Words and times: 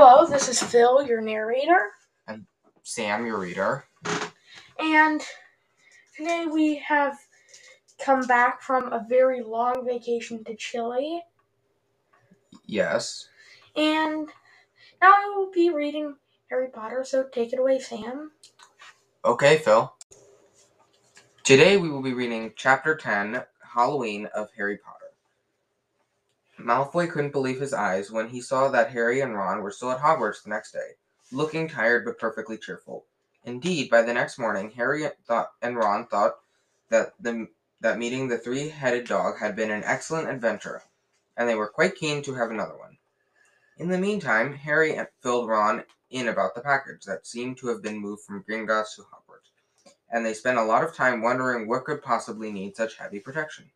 Hello, 0.00 0.24
this 0.24 0.48
is 0.48 0.62
Phil, 0.62 1.04
your 1.04 1.20
narrator, 1.20 1.90
And 2.28 2.46
Sam, 2.84 3.26
your 3.26 3.40
reader. 3.40 3.84
and 4.78 5.20
today 6.16 6.46
we 6.46 6.76
have 6.76 7.18
come 7.98 8.24
back 8.28 8.62
from 8.62 8.92
a 8.92 9.04
very 9.08 9.42
long 9.42 9.84
vacation 9.84 10.44
to 10.44 10.54
Chile, 10.54 11.24
Yes. 12.64 13.28
and 13.74 14.28
now 15.02 15.10
I 15.10 15.34
will 15.36 15.50
be 15.50 15.70
reading 15.70 16.14
Harry 16.48 16.68
Potter, 16.68 17.02
so 17.02 17.24
take 17.24 17.52
it 17.52 17.58
away, 17.58 17.80
Sam. 17.80 18.30
Okay, 19.24 19.58
Phil. 19.58 19.92
Today 21.42 21.76
we 21.76 21.90
will 21.90 22.02
be 22.02 22.14
reading 22.14 22.52
Chapter 22.54 22.94
10 22.94 23.42
Halloween 23.74 24.26
of 24.26 24.48
Harry 24.56 24.78
Potter. 24.78 24.97
Malfoy 26.58 27.10
couldn't 27.10 27.32
believe 27.32 27.60
his 27.60 27.72
eyes 27.72 28.10
when 28.10 28.28
he 28.28 28.40
saw 28.40 28.68
that 28.68 28.90
Harry 28.90 29.20
and 29.20 29.34
Ron 29.34 29.62
were 29.62 29.70
still 29.70 29.92
at 29.92 30.00
Hogwarts 30.00 30.42
the 30.42 30.50
next 30.50 30.72
day, 30.72 30.96
looking 31.30 31.68
tired 31.68 32.04
but 32.04 32.18
perfectly 32.18 32.58
cheerful. 32.58 33.06
Indeed, 33.44 33.88
by 33.88 34.02
the 34.02 34.12
next 34.12 34.38
morning, 34.38 34.70
Harry 34.72 35.08
thought 35.26 35.52
and 35.62 35.76
Ron 35.76 36.06
thought 36.06 36.34
that 36.90 37.14
the 37.20 37.48
that 37.80 37.98
meeting 37.98 38.26
the 38.26 38.38
three-headed 38.38 39.06
dog 39.06 39.38
had 39.38 39.54
been 39.54 39.70
an 39.70 39.84
excellent 39.84 40.28
adventure, 40.28 40.82
and 41.36 41.48
they 41.48 41.54
were 41.54 41.68
quite 41.68 41.94
keen 41.94 42.22
to 42.22 42.34
have 42.34 42.50
another 42.50 42.76
one. 42.76 42.98
In 43.76 43.88
the 43.88 43.98
meantime, 43.98 44.52
Harry 44.54 44.98
filled 45.22 45.48
Ron 45.48 45.84
in 46.10 46.26
about 46.26 46.56
the 46.56 46.60
package 46.60 47.04
that 47.04 47.26
seemed 47.26 47.58
to 47.58 47.68
have 47.68 47.80
been 47.80 47.98
moved 47.98 48.24
from 48.24 48.42
Gringotts 48.42 48.96
to 48.96 49.02
Hogwarts, 49.02 49.52
and 50.10 50.26
they 50.26 50.34
spent 50.34 50.58
a 50.58 50.64
lot 50.64 50.82
of 50.82 50.94
time 50.94 51.22
wondering 51.22 51.68
what 51.68 51.84
could 51.84 52.02
possibly 52.02 52.50
need 52.50 52.74
such 52.74 52.96
heavy 52.96 53.20
protection. 53.20 53.70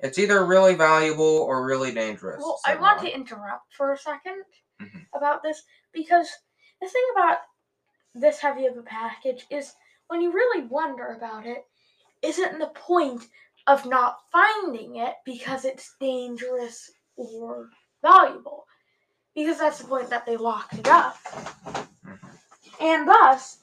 It's 0.00 0.18
either 0.18 0.44
really 0.44 0.74
valuable 0.74 1.24
or 1.24 1.64
really 1.64 1.92
dangerous. 1.92 2.38
Well, 2.38 2.60
I 2.64 2.76
want 2.76 3.00
to 3.00 3.12
interrupt 3.12 3.74
for 3.74 3.92
a 3.92 3.98
2nd 3.98 4.44
Mhm. 4.80 5.06
about 5.12 5.42
this 5.42 5.62
because 5.92 6.30
the 6.80 6.88
thing 6.88 7.04
about 7.12 7.38
this 8.14 8.38
heavy 8.38 8.66
of 8.66 8.76
a 8.76 8.82
package 8.82 9.46
is 9.50 9.74
when 10.06 10.20
you 10.20 10.32
really 10.32 10.66
wonder 10.66 11.08
about 11.08 11.46
it, 11.46 11.66
isn't 12.22 12.58
the 12.58 12.68
point 12.68 13.28
of 13.66 13.86
not 13.86 14.18
finding 14.30 14.96
it 14.96 15.16
because 15.24 15.64
it's 15.64 15.94
dangerous 16.00 16.90
or 17.16 17.68
valuable? 18.02 18.66
Because 19.34 19.58
that's 19.58 19.78
the 19.78 19.88
point 19.88 20.10
that 20.10 20.26
they 20.26 20.36
locked 20.36 20.74
it 20.74 20.88
up. 20.88 21.16
Mhm. 21.24 22.38
And 22.80 23.08
thus, 23.08 23.58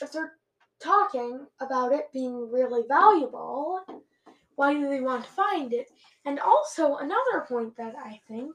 if 0.00 0.12
they're 0.12 0.38
talking 0.80 1.46
about 1.60 1.92
it 1.92 2.12
being 2.12 2.50
really 2.50 2.86
valuable, 2.86 3.84
why 4.60 4.74
do 4.74 4.90
they 4.90 5.00
want 5.00 5.24
to 5.24 5.30
find 5.30 5.72
it? 5.72 5.90
And 6.26 6.38
also, 6.38 6.96
another 6.96 7.46
point 7.48 7.74
that 7.78 7.94
I 7.96 8.20
think 8.28 8.54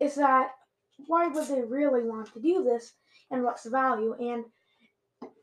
is 0.00 0.16
that 0.16 0.48
why 1.06 1.28
would 1.28 1.46
they 1.46 1.62
really 1.62 2.02
want 2.02 2.32
to 2.32 2.40
do 2.40 2.64
this 2.64 2.94
and 3.30 3.44
what's 3.44 3.62
the 3.62 3.70
value? 3.70 4.16
And 4.18 4.44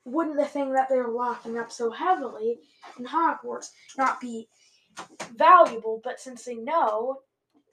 wouldn't 0.03 0.35
the 0.35 0.43
thing 0.43 0.73
that 0.73 0.89
they're 0.89 1.07
locking 1.07 1.57
up 1.57 1.71
so 1.71 1.89
heavily 1.89 2.59
in 2.99 3.05
Hogwarts 3.05 3.69
not 3.97 4.19
be 4.19 4.49
valuable? 5.37 6.01
But 6.03 6.19
since 6.19 6.43
they 6.43 6.55
know 6.55 7.19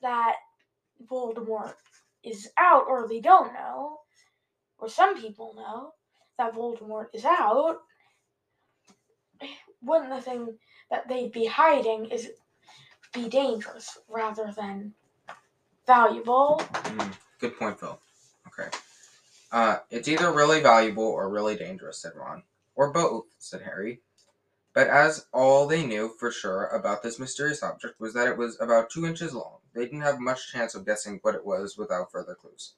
that 0.01 0.37
Voldemort 1.11 1.75
is 2.23 2.49
out, 2.57 2.85
or 2.87 3.09
they 3.09 3.19
don't 3.19 3.53
know, 3.55 3.99
or 4.79 4.89
some 4.89 5.21
people 5.21 5.53
know 5.57 5.95
that 6.39 6.55
Voldemort 6.55 7.07
is 7.13 7.25
out, 7.25 7.79
wouldn't 9.83 10.11
the 10.11 10.21
thing 10.21 10.59
that 10.91 11.09
they'd 11.09 11.33
be 11.33 11.47
hiding 11.47 12.07
is 12.07 12.31
be 13.13 13.29
dangerous 13.29 13.99
rather 14.09 14.53
than 14.57 14.93
valuable? 15.87 16.61
Mm, 16.73 17.13
good 17.39 17.59
point, 17.59 17.79
Phil. 17.79 17.99
Okay. 18.49 18.69
Uh, 19.51 19.79
it's 19.91 20.09
either 20.09 20.33
really 20.33 20.61
valuable 20.61 21.05
or 21.05 21.31
really 21.31 21.57
dangerous, 21.57 21.99
said 21.99 22.13
Ron. 22.15 22.43
Or 22.75 22.93
both, 22.93 23.27
said 23.39 23.63
Harry. 23.63 24.01
But 24.75 24.89
as 24.89 25.27
all 25.33 25.67
they 25.67 25.85
knew 25.85 26.11
for 26.21 26.31
sure 26.31 26.67
about 26.67 27.03
this 27.03 27.19
mysterious 27.19 27.63
object 27.63 27.99
was 27.99 28.15
that 28.15 28.29
it 28.29 28.37
was 28.37 28.61
about 28.61 28.91
two 28.91 29.07
inches 29.07 29.35
long, 29.35 29.59
they 29.75 29.85
didn't 29.85 30.03
have 30.03 30.21
much 30.21 30.53
chance 30.53 30.75
of 30.75 30.87
guessing 30.87 31.19
what 31.23 31.35
it 31.35 31.45
was 31.45 31.77
without 31.77 32.13
further 32.13 32.35
clues. 32.35 32.75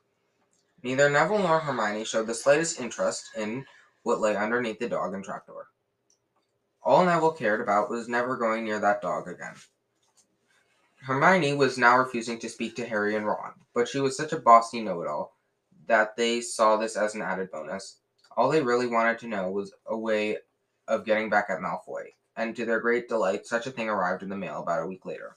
Neither 0.82 1.10
Neville 1.10 1.40
nor 1.40 1.60
Hermione 1.60 2.04
showed 2.04 2.26
the 2.26 2.34
slightest 2.34 2.80
interest 2.80 3.30
in 3.36 3.66
what 4.02 4.20
lay 4.20 4.34
underneath 4.36 4.78
the 4.78 4.88
dog 4.88 5.12
and 5.12 5.22
trapdoor. 5.22 5.68
All 6.82 7.04
Neville 7.04 7.32
cared 7.32 7.60
about 7.60 7.90
was 7.90 8.08
never 8.08 8.36
going 8.36 8.64
near 8.64 8.78
that 8.78 9.02
dog 9.02 9.28
again. 9.28 9.54
Hermione 11.02 11.54
was 11.54 11.78
now 11.78 11.98
refusing 11.98 12.38
to 12.38 12.48
speak 12.48 12.76
to 12.76 12.86
Harry 12.86 13.16
and 13.16 13.26
Ron, 13.26 13.52
but 13.74 13.88
she 13.88 14.00
was 14.00 14.16
such 14.16 14.32
a 14.32 14.38
bossy 14.38 14.80
know-it-all 14.80 15.36
that 15.86 16.16
they 16.16 16.40
saw 16.40 16.76
this 16.76 16.96
as 16.96 17.14
an 17.14 17.22
added 17.22 17.50
bonus. 17.50 17.98
All 18.36 18.48
they 18.48 18.62
really 18.62 18.86
wanted 18.86 19.18
to 19.20 19.28
know 19.28 19.50
was 19.50 19.74
a 19.86 19.96
way 19.96 20.38
of 20.88 21.04
getting 21.04 21.28
back 21.28 21.46
at 21.50 21.60
Malfoy, 21.60 22.14
and 22.36 22.54
to 22.56 22.64
their 22.64 22.80
great 22.80 23.08
delight, 23.08 23.46
such 23.46 23.66
a 23.66 23.70
thing 23.70 23.88
arrived 23.88 24.22
in 24.22 24.28
the 24.28 24.36
mail 24.36 24.62
about 24.62 24.82
a 24.82 24.86
week 24.86 25.04
later. 25.04 25.36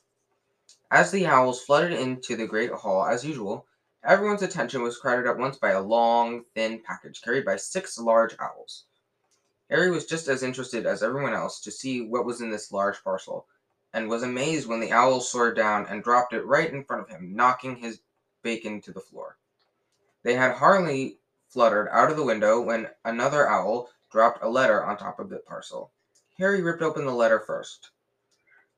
As 0.92 1.12
the 1.12 1.26
owls 1.26 1.64
flooded 1.64 1.94
into 1.94 2.36
the 2.36 2.48
great 2.48 2.72
hall 2.72 3.06
as 3.06 3.26
usual, 3.26 3.66
everyone's 4.04 4.44
attention 4.44 4.82
was 4.82 4.98
crowded 4.98 5.28
at 5.28 5.38
once 5.38 5.58
by 5.58 5.72
a 5.72 5.82
long, 5.82 6.44
thin 6.56 6.82
package 6.86 7.22
carried 7.22 7.46
by 7.46 7.56
six 7.56 7.98
large 7.98 8.36
owls. 8.40 8.86
Harry 9.70 9.92
was 9.92 10.06
just 10.06 10.28
as 10.28 10.44
interested 10.44 10.86
as 10.86 11.02
everyone 11.02 11.34
else 11.34 11.60
to 11.62 11.72
see 11.72 12.02
what 12.02 12.26
was 12.26 12.42
in 12.42 12.50
this 12.50 12.72
large 12.72 13.04
parcel, 13.04 13.48
and 13.94 14.10
was 14.10 14.24
amazed 14.24 14.68
when 14.68 14.80
the 14.80 14.92
owl 14.92 15.22
soared 15.22 15.56
down 15.56 15.86
and 15.88 16.04
dropped 16.04 16.34
it 16.34 16.46
right 16.46 16.72
in 16.72 16.84
front 16.84 17.02
of 17.02 17.10
him, 17.10 17.36
knocking 17.36 17.76
his 17.76 18.02
bacon 18.42 18.82
to 18.82 18.92
the 18.92 19.00
floor. 19.00 19.38
They 20.24 20.36
had 20.36 20.56
hardly 20.56 21.20
fluttered 21.50 21.88
out 21.92 22.10
of 22.10 22.18
the 22.18 22.24
window 22.24 22.62
when 22.62 22.90
another 23.06 23.48
owl 23.48 23.90
dropped 24.12 24.44
a 24.44 24.50
letter 24.50 24.84
on 24.84 24.98
top 24.98 25.20
of 25.20 25.30
the 25.30 25.40
parcel. 25.40 25.92
Harry 26.38 26.62
ripped 26.62 26.82
open 26.82 27.06
the 27.06 27.12
letter 27.12 27.40
first, 27.40 27.92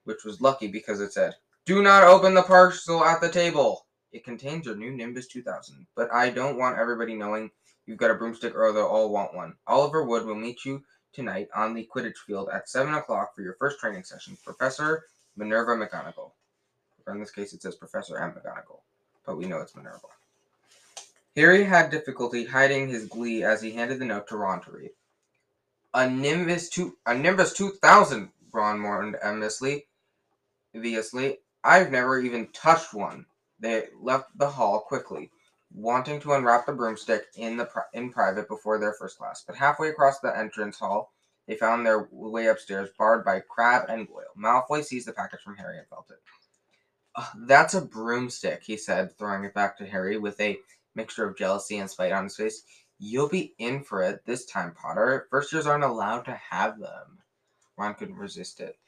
which 0.03 0.23
was 0.23 0.41
lucky 0.41 0.67
because 0.67 0.99
it 0.99 1.13
said, 1.13 1.35
Do 1.65 1.81
not 1.81 2.03
open 2.03 2.33
the 2.33 2.43
parcel 2.43 3.03
at 3.03 3.21
the 3.21 3.29
table. 3.29 3.85
It 4.11 4.23
contains 4.23 4.65
your 4.65 4.75
new 4.75 4.91
Nimbus 4.91 5.27
2000, 5.27 5.87
but 5.95 6.11
I 6.13 6.29
don't 6.29 6.57
want 6.57 6.77
everybody 6.77 7.15
knowing 7.15 7.51
you've 7.85 7.97
got 7.97 8.11
a 8.11 8.15
broomstick 8.15 8.55
or 8.55 8.71
they'll 8.71 8.85
all 8.85 9.09
want 9.09 9.35
one. 9.35 9.55
Oliver 9.67 10.03
Wood 10.03 10.25
will 10.25 10.35
meet 10.35 10.65
you 10.65 10.83
tonight 11.13 11.47
on 11.55 11.73
the 11.73 11.87
Quidditch 11.93 12.17
field 12.25 12.49
at 12.51 12.69
7 12.69 12.93
o'clock 12.93 13.35
for 13.35 13.41
your 13.41 13.55
first 13.59 13.79
training 13.79 14.03
session. 14.03 14.37
Professor 14.43 15.05
Minerva 15.35 15.75
McGonagall. 15.75 16.31
Or 17.05 17.13
in 17.13 17.19
this 17.19 17.31
case, 17.31 17.53
it 17.53 17.61
says 17.61 17.75
Professor 17.75 18.17
M. 18.17 18.31
McGonagall, 18.31 18.79
but 19.25 19.37
we 19.37 19.45
know 19.45 19.59
it's 19.59 19.75
Minerva. 19.75 20.07
Harry 21.35 21.65
had 21.65 21.91
difficulty 21.91 22.45
hiding 22.45 22.87
his 22.87 23.07
glee 23.07 23.43
as 23.43 23.61
he 23.61 23.71
handed 23.71 23.99
the 23.99 24.05
note 24.05 24.27
to 24.29 24.37
Ron 24.37 24.61
to 24.61 24.71
read. 24.71 24.91
A 25.93 26.09
Nimbus 26.09 26.69
two, 26.69 26.97
a 27.05 27.13
Nimbus 27.13 27.53
two 27.53 27.71
thousand. 27.71 28.29
Ron 28.53 28.79
mourned 28.79 29.17
enviously. 29.21 29.85
Enviously, 30.73 31.39
I've 31.63 31.91
never 31.91 32.19
even 32.19 32.47
touched 32.53 32.93
one. 32.93 33.25
They 33.59 33.87
left 34.01 34.37
the 34.37 34.49
hall 34.49 34.81
quickly, 34.81 35.29
wanting 35.75 36.21
to 36.21 36.33
unwrap 36.33 36.65
the 36.65 36.71
broomstick 36.73 37.25
in 37.35 37.57
the 37.57 37.69
in 37.93 38.09
private 38.09 38.47
before 38.47 38.79
their 38.79 38.93
first 38.93 39.17
class. 39.17 39.43
But 39.45 39.57
halfway 39.57 39.89
across 39.89 40.19
the 40.19 40.35
entrance 40.35 40.79
hall, 40.79 41.11
they 41.47 41.55
found 41.55 41.85
their 41.85 42.07
way 42.11 42.47
upstairs 42.47 42.89
barred 42.97 43.25
by 43.25 43.41
Crabbe 43.41 43.89
and 43.89 44.07
Goyle. 44.07 44.23
Malfoy 44.37 44.83
seized 44.83 45.07
the 45.07 45.13
package 45.13 45.41
from 45.41 45.57
Harry 45.57 45.77
and 45.77 45.87
felt 45.87 46.09
it. 46.09 46.21
"Ugh, 47.15 47.27
that's 47.47 47.73
a 47.73 47.81
broomstick, 47.81 48.63
he 48.63 48.77
said, 48.77 49.17
throwing 49.17 49.43
it 49.43 49.53
back 49.53 49.77
to 49.77 49.85
Harry 49.85 50.17
with 50.17 50.39
a 50.39 50.59
mixture 50.95 51.27
of 51.27 51.37
jealousy 51.37 51.77
and 51.77 51.89
spite 51.89 52.13
on 52.13 52.23
his 52.23 52.37
face. 52.37 52.63
You'll 52.97 53.27
be 53.27 53.53
in 53.57 53.83
for 53.83 54.01
it 54.01 54.25
this 54.25 54.45
time, 54.45 54.73
Potter. 54.73 55.27
First 55.29 55.51
years 55.51 55.67
aren't 55.67 55.83
allowed 55.83 56.23
to 56.25 56.35
have 56.35 56.79
them. 56.79 57.21
Ron 57.77 57.95
couldn't 57.95 58.15
resist 58.15 58.61
it. 58.61 58.79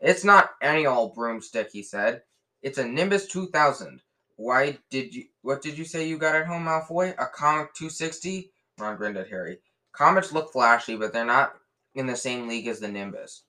It's 0.00 0.24
not 0.24 0.50
any 0.60 0.84
old 0.84 1.14
broomstick, 1.14 1.70
he 1.70 1.84
said. 1.84 2.24
It's 2.62 2.78
a 2.78 2.84
Nimbus 2.84 3.28
2000. 3.28 4.02
Why 4.42 4.76
did 4.90 5.14
you? 5.14 5.26
What 5.42 5.62
did 5.62 5.78
you 5.78 5.84
say 5.84 6.08
you 6.08 6.18
got 6.18 6.34
at 6.34 6.48
home, 6.48 6.64
Malfoy? 6.64 7.12
A 7.12 7.26
Comet 7.26 7.74
260? 7.74 8.50
Ron 8.76 8.96
grinned 8.96 9.16
at 9.16 9.28
Harry. 9.28 9.58
Comets 9.92 10.32
look 10.32 10.50
flashy, 10.52 10.96
but 10.96 11.12
they're 11.12 11.24
not 11.24 11.54
in 11.94 12.06
the 12.06 12.16
same 12.16 12.48
league 12.48 12.66
as 12.66 12.80
the 12.80 12.88
Nimbus. 12.88 13.44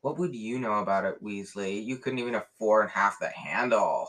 What 0.00 0.18
would 0.18 0.34
you 0.34 0.58
know 0.58 0.80
about 0.80 1.04
it, 1.04 1.22
Weasley? 1.22 1.84
You 1.84 1.96
couldn't 1.96 2.18
even 2.18 2.34
afford 2.34 2.90
half 2.90 3.20
the 3.20 3.28
handle. 3.28 4.08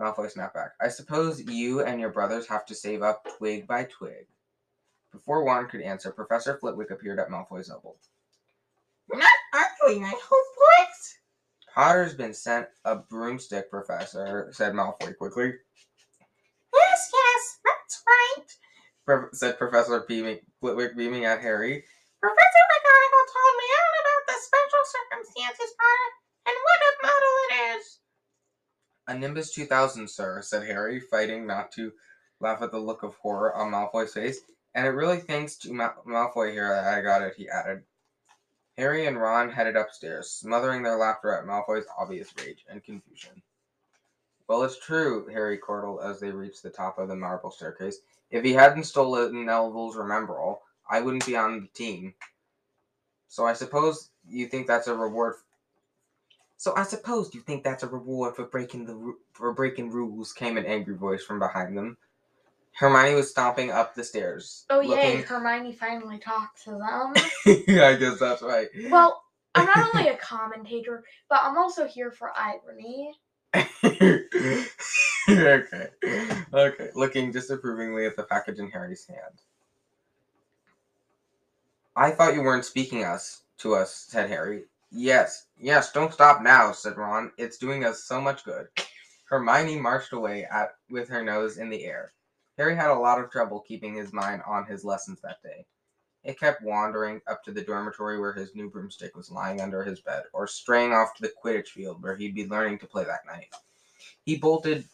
Malfoy 0.00 0.28
snapped 0.32 0.54
back. 0.54 0.72
I 0.80 0.88
suppose 0.88 1.40
you 1.40 1.82
and 1.82 2.00
your 2.00 2.10
brothers 2.10 2.48
have 2.48 2.66
to 2.66 2.74
save 2.74 3.02
up 3.02 3.24
twig 3.38 3.68
by 3.68 3.84
twig. 3.84 4.26
Before 5.12 5.44
Ron 5.44 5.68
could 5.68 5.82
answer, 5.82 6.10
Professor 6.10 6.58
Flitwick 6.58 6.90
appeared 6.90 7.20
at 7.20 7.28
Malfoy's 7.28 7.70
elbow. 7.70 7.94
Not 9.12 9.30
arguing, 9.54 10.04
I 10.04 10.10
hope, 10.10 10.46
boys. 10.56 11.18
Potter's 11.74 12.14
been 12.14 12.34
sent 12.34 12.66
a 12.84 12.96
broomstick, 12.96 13.70
Professor, 13.70 14.48
said 14.52 14.74
Malfoy 14.74 15.16
quickly. 15.16 15.54
Yes, 16.74 17.10
yes, 17.12 17.58
that's 17.64 18.02
right. 18.06 18.46
Pro- 19.06 19.28
said 19.32 19.58
Professor 19.58 20.04
beaming, 20.06 20.38
Flitwick 20.60 20.96
beaming 20.96 21.24
at 21.24 21.40
Harry. 21.40 21.84
Professor 22.20 22.64
McGonagall 22.70 23.26
told 23.32 23.56
me 23.56 23.66
all 23.78 23.92
about 24.00 24.26
the 24.26 24.38
special 24.40 24.84
circumstances, 24.84 25.74
Potter, 25.78 26.10
and 26.46 26.56
what 26.62 26.80
a 26.82 27.06
model 27.06 27.34
it 27.48 27.76
is. 27.78 27.98
A 29.08 29.14
Nimbus 29.18 29.52
2000, 29.54 30.08
sir, 30.08 30.42
said 30.42 30.66
Harry, 30.66 31.00
fighting 31.00 31.46
not 31.46 31.72
to 31.72 31.92
laugh 32.40 32.62
at 32.62 32.70
the 32.70 32.78
look 32.78 33.02
of 33.02 33.14
horror 33.16 33.54
on 33.56 33.72
Malfoy's 33.72 34.12
face. 34.12 34.40
And 34.74 34.86
it 34.86 34.90
really 34.90 35.18
thanks 35.18 35.56
to 35.58 35.72
Mal- 35.72 36.02
Malfoy 36.06 36.52
here 36.52 36.68
that 36.68 36.94
I 36.94 37.00
got 37.00 37.22
it, 37.22 37.34
he 37.36 37.48
added. 37.48 37.82
Harry 38.78 39.06
and 39.06 39.20
Ron 39.20 39.50
headed 39.50 39.76
upstairs, 39.76 40.30
smothering 40.30 40.82
their 40.82 40.96
laughter 40.96 41.32
at 41.34 41.44
Malfoy's 41.44 41.86
obvious 41.98 42.32
rage 42.38 42.64
and 42.68 42.82
confusion. 42.82 43.42
Well, 44.48 44.62
it's 44.62 44.78
true, 44.78 45.26
Harry 45.28 45.58
chortled 45.58 46.00
as 46.02 46.20
they 46.20 46.30
reached 46.30 46.62
the 46.62 46.70
top 46.70 46.98
of 46.98 47.08
the 47.08 47.16
marble 47.16 47.50
staircase. 47.50 47.98
If 48.30 48.44
he 48.44 48.52
hadn't 48.52 48.84
stolen 48.84 49.44
Neville's 49.44 49.96
Remembrall, 49.96 50.58
I 50.90 51.00
wouldn't 51.00 51.26
be 51.26 51.36
on 51.36 51.60
the 51.60 51.68
team. 51.68 52.14
So 53.28 53.46
I 53.46 53.52
suppose 53.52 54.10
you 54.28 54.46
think 54.46 54.66
that's 54.66 54.88
a 54.88 54.94
reward. 54.94 55.36
So 56.56 56.74
I 56.76 56.82
suppose 56.82 57.34
you 57.34 57.40
think 57.40 57.64
that's 57.64 57.82
a 57.82 57.88
reward 57.88 58.36
for 58.36 58.44
breaking 58.44 58.86
the 58.86 59.14
for 59.32 59.52
breaking 59.52 59.90
rules. 59.90 60.32
Came 60.32 60.56
an 60.56 60.66
angry 60.66 60.96
voice 60.96 61.24
from 61.24 61.38
behind 61.38 61.76
them. 61.76 61.96
Hermione 62.74 63.14
was 63.14 63.30
stomping 63.30 63.70
up 63.70 63.94
the 63.94 64.02
stairs. 64.04 64.64
Oh 64.70 64.80
yay, 64.80 64.88
looking- 64.88 65.22
Hermione 65.24 65.72
finally 65.72 66.18
talked 66.18 66.62
to 66.64 66.70
them. 66.70 67.14
yeah, 67.68 67.88
I 67.88 67.96
guess 67.96 68.18
that's 68.18 68.42
right. 68.42 68.68
well, 68.90 69.22
I'm 69.54 69.66
not 69.66 69.94
only 69.94 70.08
a 70.12 70.16
commentator, 70.16 71.04
but 71.28 71.40
I'm 71.42 71.58
also 71.58 71.86
here 71.86 72.10
for 72.10 72.32
irony. 72.36 73.14
okay. 75.28 75.88
Okay. 76.54 76.88
Looking 76.94 77.30
disapprovingly 77.30 78.06
at 78.06 78.16
the 78.16 78.24
package 78.24 78.58
in 78.58 78.70
Harry's 78.70 79.06
hand. 79.06 79.42
I 81.94 82.10
thought 82.10 82.34
you 82.34 82.40
weren't 82.42 82.64
speaking 82.64 83.04
us 83.04 83.42
to 83.58 83.74
us, 83.74 84.06
said 84.08 84.30
Harry. 84.30 84.64
Yes, 84.90 85.46
yes, 85.58 85.92
don't 85.92 86.12
stop 86.12 86.42
now, 86.42 86.72
said 86.72 86.96
Ron. 86.96 87.30
It's 87.38 87.58
doing 87.58 87.84
us 87.84 88.04
so 88.04 88.20
much 88.20 88.44
good. 88.44 88.66
Hermione 89.28 89.78
marched 89.78 90.12
away 90.12 90.46
at 90.50 90.74
with 90.90 91.08
her 91.08 91.22
nose 91.22 91.58
in 91.58 91.68
the 91.70 91.84
air. 91.84 92.12
Harry 92.58 92.76
had 92.76 92.90
a 92.90 92.94
lot 92.94 93.18
of 93.18 93.30
trouble 93.30 93.60
keeping 93.60 93.94
his 93.94 94.12
mind 94.12 94.42
on 94.46 94.66
his 94.66 94.84
lessons 94.84 95.20
that 95.20 95.42
day. 95.42 95.64
It 96.22 96.38
kept 96.38 96.62
wandering 96.62 97.20
up 97.26 97.42
to 97.44 97.52
the 97.52 97.62
dormitory 97.62 98.20
where 98.20 98.32
his 98.32 98.54
new 98.54 98.70
broomstick 98.70 99.16
was 99.16 99.30
lying 99.30 99.60
under 99.60 99.82
his 99.82 100.00
bed, 100.00 100.24
or 100.32 100.46
straying 100.46 100.92
off 100.92 101.14
to 101.14 101.22
the 101.22 101.32
Quidditch 101.42 101.70
field 101.70 102.02
where 102.02 102.14
he'd 102.14 102.34
be 102.34 102.46
learning 102.46 102.78
to 102.78 102.86
play 102.86 103.04
that 103.04 103.26
night. 103.26 103.48
He 104.24 104.36
bolted 104.36 104.84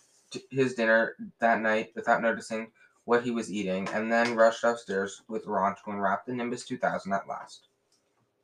his 0.51 0.75
dinner 0.75 1.17
that 1.39 1.61
night 1.61 1.93
without 1.95 2.23
noticing 2.23 2.71
what 3.05 3.25
he 3.25 3.31
was 3.31 3.51
eating, 3.51 3.89
and 3.89 4.11
then 4.13 4.37
rushed 4.37 4.65
upstairs 4.65 5.23
with 5.29 5.47
Ron 5.47 5.75
to 5.75 5.91
unwrap 5.91 6.27
the 6.27 6.33
Nimbus 6.33 6.65
2000 6.65 7.13
at 7.13 7.29
last. 7.29 7.69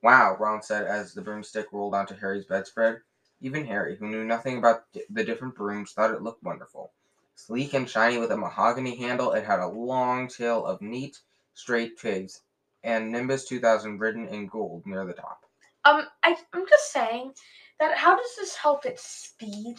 Wow, 0.03 0.37
Ron 0.39 0.63
said 0.63 0.87
as 0.87 1.15
the 1.15 1.23
broomstick 1.23 1.73
rolled 1.73 1.95
onto 1.95 2.17
Harry's 2.17 2.47
bedspread. 2.47 3.01
Even 3.41 3.67
Harry, 3.67 3.97
who 3.97 4.09
knew 4.09 4.25
nothing 4.25 4.59
about 4.59 4.85
the 5.11 5.25
different 5.25 5.55
brooms, 5.55 5.93
thought 5.93 6.11
it 6.11 6.23
looked 6.23 6.43
wonderful. 6.43 6.93
Sleek 7.35 7.75
and 7.75 7.89
shiny 7.89 8.19
with 8.19 8.31
a 8.31 8.37
mahogany 8.37 8.97
handle, 8.97 9.33
it 9.33 9.45
had 9.45 9.61
a 9.61 9.67
long 9.67 10.29
tail 10.29 10.65
of 10.65 10.81
neat, 10.81 11.21
straight 11.55 11.99
twigs, 11.99 12.43
and 12.85 13.11
Nimbus 13.11 13.47
2000 13.47 13.99
written 13.99 14.29
in 14.29 14.47
gold 14.47 14.87
near 14.87 15.05
the 15.05 15.13
top. 15.13 15.45
Um, 15.85 16.07
I, 16.23 16.37
I'm 16.53 16.67
just 16.69 16.93
saying 16.93 17.35
that 17.81 17.97
how 17.97 18.17
does 18.17 18.37
this 18.37 18.55
help 18.55 18.87
its 18.87 19.03
speed, 19.03 19.77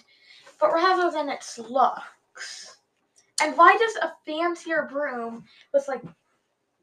but 0.60 0.74
rather 0.74 1.10
than 1.12 1.30
its 1.30 1.58
looks? 1.58 2.78
And 3.42 3.58
why 3.58 3.76
does 3.78 3.96
a 3.98 4.14
fancier 4.26 4.88
broom 4.92 5.46
with 5.74 5.88
like 5.88 6.02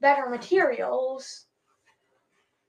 better 0.00 0.28
materials 0.28 1.46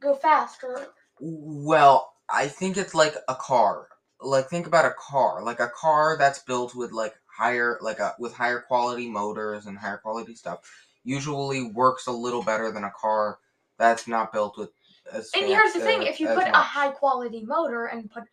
go 0.01 0.13
faster? 0.13 0.88
Well, 1.19 2.13
I 2.29 2.47
think 2.47 2.77
it's 2.77 2.95
like 2.95 3.15
a 3.27 3.35
car. 3.35 3.88
Like 4.21 4.50
think 4.50 4.67
about 4.67 4.85
a 4.85 4.95
car, 4.97 5.44
like 5.44 5.59
a 5.59 5.71
car 5.75 6.15
that's 6.17 6.39
built 6.39 6.75
with 6.75 6.91
like 6.91 7.15
higher, 7.35 7.77
like 7.81 8.00
a 8.00 8.15
with 8.19 8.33
higher 8.33 8.59
quality 8.59 9.09
motors 9.09 9.65
and 9.65 9.77
higher 9.77 9.97
quality 9.97 10.35
stuff. 10.35 10.59
Usually 11.03 11.63
works 11.63 12.07
a 12.07 12.12
little 12.12 12.44
better 12.44 12.71
than 12.71 12.85
a 12.85 12.91
car 12.91 13.39
that's 13.77 14.07
not 14.07 14.31
built 14.31 14.57
with. 14.57 14.69
As 15.12 15.31
And 15.35 15.45
here's 15.45 15.74
the 15.74 15.81
thing: 15.81 16.01
uh, 16.01 16.06
if 16.06 16.19
you 16.19 16.27
put 16.27 16.47
a 16.47 16.53
high 16.53 16.89
quality 16.89 17.44
motor 17.44 17.85
and 17.88 18.09
put 18.09 18.24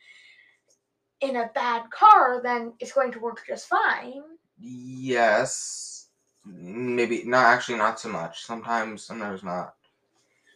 in 1.21 1.37
a 1.37 1.51
bad 1.55 1.91
car, 1.91 2.41
then 2.43 2.73
it's 2.79 2.93
going 2.93 3.13
to 3.13 3.21
work 3.21 3.43
just 3.47 3.69
fine. 3.69 4.23
Yes. 4.59 6.09
Maybe 6.45 7.23
not 7.25 7.47
actually 7.47 7.79
not 7.79 8.01
so 8.01 8.09
much. 8.09 8.45
Sometimes 8.45 9.05
sometimes 9.05 9.43
not. 9.43 9.75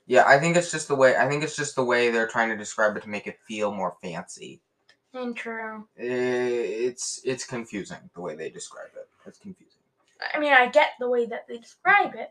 Yeah, 0.06 0.25
I 0.26 0.38
think 0.38 0.56
it's 0.56 0.70
just 0.70 0.88
the 0.88 0.94
way 0.94 1.17
I 1.17 1.29
think 1.29 1.43
it's 1.43 1.56
just 1.56 1.76
the 1.76 1.85
way 1.85 2.11
they're 2.11 2.29
trying 2.29 2.50
to 2.50 2.56
describe 2.56 2.97
it 2.97 3.02
to 3.02 3.08
make 3.08 3.26
it 3.26 3.38
feel 3.47 3.73
more 3.73 3.97
fancy. 4.02 4.62
And 5.14 5.37
true. 5.37 5.87
Eh, 5.96 6.05
It's 6.88 7.20
it's 7.25 7.44
confusing 7.46 8.11
the 8.14 8.20
way 8.20 8.34
they 8.34 8.50
describe 8.50 8.90
it. 8.96 9.08
It's 9.26 9.38
confusing. 9.38 9.78
I 10.34 10.38
mean, 10.38 10.52
I 10.52 10.69
get 10.69 10.90
the 10.99 11.08
way 11.08 11.26
that 11.26 11.46
they 11.46 11.58
describe 11.58 12.14
it, 12.14 12.31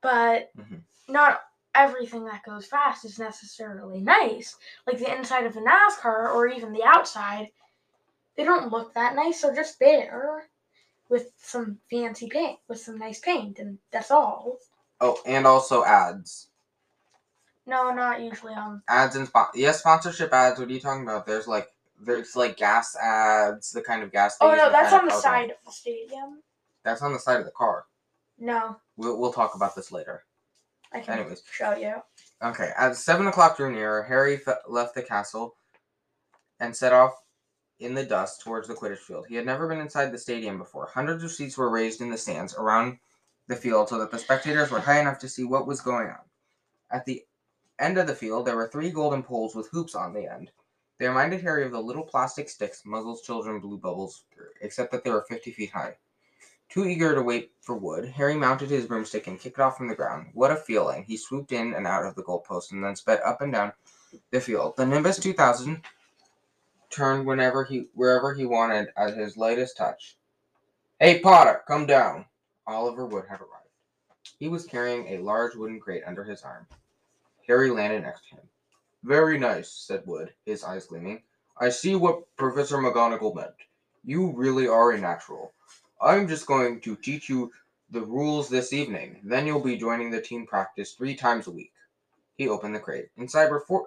but 0.00 0.50
Mhm. 0.56 0.82
not 1.08 1.42
everything 1.74 2.24
that 2.24 2.44
goes 2.44 2.66
fast 2.66 3.04
is 3.04 3.18
necessarily 3.18 4.00
nice. 4.00 4.56
Like 4.86 4.98
the 4.98 5.14
inside 5.14 5.46
of 5.46 5.56
a 5.56 5.60
NASCAR 5.60 6.32
or 6.34 6.46
even 6.46 6.72
the 6.72 6.84
outside, 6.84 7.50
they 8.36 8.44
don't 8.44 8.70
look 8.70 8.94
that 8.94 9.14
nice. 9.14 9.40
They're 9.42 9.54
just 9.54 9.78
there 9.78 10.48
with 11.08 11.32
some 11.38 11.80
fancy 11.90 12.28
paint, 12.28 12.58
with 12.68 12.80
some 12.80 12.98
nice 12.98 13.18
paint, 13.20 13.58
and 13.58 13.78
that's 13.90 14.10
all. 14.10 14.58
Oh, 15.00 15.20
and 15.26 15.46
also 15.46 15.84
ads. 15.84 16.48
No, 17.66 17.92
not 17.92 18.20
usually 18.20 18.54
on. 18.54 18.82
Ads 18.88 19.16
and 19.16 19.26
spon- 19.26 19.50
yes, 19.54 19.80
sponsorship 19.80 20.32
ads. 20.32 20.58
What 20.58 20.68
are 20.68 20.72
you 20.72 20.80
talking 20.80 21.02
about? 21.02 21.26
There's 21.26 21.48
like 21.48 21.68
there's 22.00 22.36
like 22.36 22.56
gas 22.56 22.94
ads, 22.96 23.70
the 23.72 23.82
kind 23.82 24.02
of 24.02 24.12
gas. 24.12 24.36
Oh 24.40 24.54
no, 24.54 24.70
that's 24.70 24.92
on 24.92 25.06
the 25.06 25.14
side 25.14 25.50
of 25.50 25.56
the 25.64 25.72
stadium. 25.72 26.42
That's 26.84 27.02
on 27.02 27.12
the 27.12 27.18
side 27.18 27.38
of 27.40 27.46
the 27.46 27.52
car. 27.52 27.86
No, 28.38 28.76
We'll 28.96 29.18
we'll 29.18 29.32
talk 29.32 29.54
about 29.54 29.74
this 29.74 29.90
later. 29.92 30.24
I 30.92 31.00
can 31.00 31.18
Anyways. 31.18 31.42
show 31.50 31.74
you. 31.74 31.94
Okay, 32.42 32.70
as 32.78 33.02
seven 33.04 33.26
o'clock 33.26 33.56
drew 33.56 33.72
nearer, 33.72 34.02
Harry 34.02 34.36
fe- 34.36 34.52
left 34.68 34.94
the 34.94 35.02
castle 35.02 35.56
and 36.60 36.74
set 36.76 36.92
off 36.92 37.12
in 37.80 37.94
the 37.94 38.04
dust 38.04 38.42
towards 38.42 38.68
the 38.68 38.74
Quidditch 38.74 38.98
field. 38.98 39.26
He 39.28 39.34
had 39.36 39.46
never 39.46 39.68
been 39.68 39.80
inside 39.80 40.12
the 40.12 40.18
stadium 40.18 40.58
before. 40.58 40.88
Hundreds 40.92 41.24
of 41.24 41.30
seats 41.30 41.58
were 41.58 41.70
raised 41.70 42.00
in 42.00 42.10
the 42.10 42.16
stands 42.16 42.54
around 42.54 42.98
the 43.48 43.56
field 43.56 43.88
so 43.88 43.98
that 43.98 44.10
the 44.10 44.18
spectators 44.18 44.70
were 44.70 44.80
high 44.80 45.00
enough 45.00 45.18
to 45.20 45.28
see 45.28 45.44
what 45.44 45.66
was 45.66 45.80
going 45.80 46.08
on. 46.08 46.18
At 46.90 47.04
the 47.04 47.22
end 47.78 47.98
of 47.98 48.06
the 48.06 48.14
field, 48.14 48.46
there 48.46 48.56
were 48.56 48.68
three 48.68 48.90
golden 48.90 49.22
poles 49.22 49.54
with 49.54 49.68
hoops 49.70 49.94
on 49.94 50.14
the 50.14 50.26
end. 50.32 50.50
They 50.98 51.08
reminded 51.08 51.42
Harry 51.42 51.64
of 51.64 51.72
the 51.72 51.80
little 51.80 52.04
plastic 52.04 52.48
sticks 52.48 52.84
muzzles 52.86 53.22
children 53.22 53.60
blew 53.60 53.76
bubbles 53.76 54.24
through, 54.32 54.50
except 54.60 54.92
that 54.92 55.04
they 55.04 55.10
were 55.10 55.26
50 55.28 55.52
feet 55.52 55.70
high. 55.70 55.96
Too 56.68 56.86
eager 56.86 57.14
to 57.14 57.22
wait 57.22 57.52
for 57.60 57.76
wood, 57.76 58.08
Harry 58.08 58.34
mounted 58.34 58.70
his 58.70 58.86
broomstick 58.86 59.26
and 59.26 59.38
kicked 59.38 59.58
it 59.58 59.62
off 59.62 59.76
from 59.76 59.88
the 59.88 59.94
ground. 59.94 60.30
What 60.32 60.50
a 60.50 60.56
feeling! 60.56 61.04
He 61.04 61.16
swooped 61.16 61.52
in 61.52 61.74
and 61.74 61.86
out 61.86 62.04
of 62.04 62.14
the 62.14 62.22
goalpost 62.22 62.72
and 62.72 62.82
then 62.82 62.96
sped 62.96 63.20
up 63.20 63.40
and 63.40 63.52
down 63.52 63.72
the 64.30 64.40
field. 64.40 64.76
The 64.76 64.86
Nimbus 64.86 65.18
2000 65.18 65.82
turned 66.90 67.26
whenever 67.26 67.64
he 67.64 67.88
wherever 67.94 68.34
he 68.34 68.46
wanted 68.46 68.88
at 68.96 69.16
his 69.16 69.36
lightest 69.36 69.76
touch. 69.76 70.16
Hey 70.98 71.20
Potter, 71.20 71.62
come 71.68 71.86
down! 71.86 72.24
Oliver 72.66 73.06
Wood 73.06 73.26
had 73.28 73.40
arrived. 73.40 73.52
He 74.38 74.48
was 74.48 74.66
carrying 74.66 75.06
a 75.08 75.22
large 75.22 75.54
wooden 75.54 75.78
crate 75.78 76.02
under 76.06 76.24
his 76.24 76.42
arm. 76.42 76.66
Harry 77.46 77.70
landed 77.70 78.02
next 78.02 78.28
to 78.28 78.36
him. 78.36 78.48
Very 79.06 79.38
nice, 79.38 79.70
said 79.70 80.02
Wood, 80.04 80.32
his 80.46 80.64
eyes 80.64 80.86
gleaming. 80.86 81.22
I 81.60 81.68
see 81.68 81.94
what 81.94 82.24
Professor 82.36 82.78
McGonagall 82.78 83.36
meant. 83.36 83.54
You 84.04 84.32
really 84.32 84.66
are 84.66 84.90
a 84.90 84.98
natural. 84.98 85.52
I'm 86.00 86.26
just 86.26 86.48
going 86.48 86.80
to 86.80 86.96
teach 86.96 87.28
you 87.28 87.52
the 87.92 88.00
rules 88.00 88.48
this 88.48 88.72
evening. 88.72 89.20
Then 89.22 89.46
you'll 89.46 89.62
be 89.62 89.76
joining 89.76 90.10
the 90.10 90.20
team 90.20 90.44
practice 90.44 90.94
three 90.94 91.14
times 91.14 91.46
a 91.46 91.52
week. 91.52 91.72
He 92.36 92.48
opened 92.48 92.74
the 92.74 92.80
crate. 92.80 93.10
Inside 93.16 93.48
were 93.48 93.60
four 93.60 93.86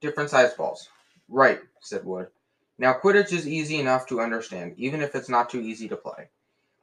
different 0.00 0.30
sized 0.30 0.56
balls. 0.56 0.88
Right, 1.28 1.60
said 1.80 2.02
Wood. 2.02 2.28
Now, 2.78 2.94
Quidditch 2.94 3.34
is 3.34 3.46
easy 3.46 3.78
enough 3.78 4.06
to 4.06 4.22
understand, 4.22 4.72
even 4.78 5.02
if 5.02 5.14
it's 5.14 5.28
not 5.28 5.50
too 5.50 5.60
easy 5.60 5.86
to 5.86 5.96
play. 5.96 6.30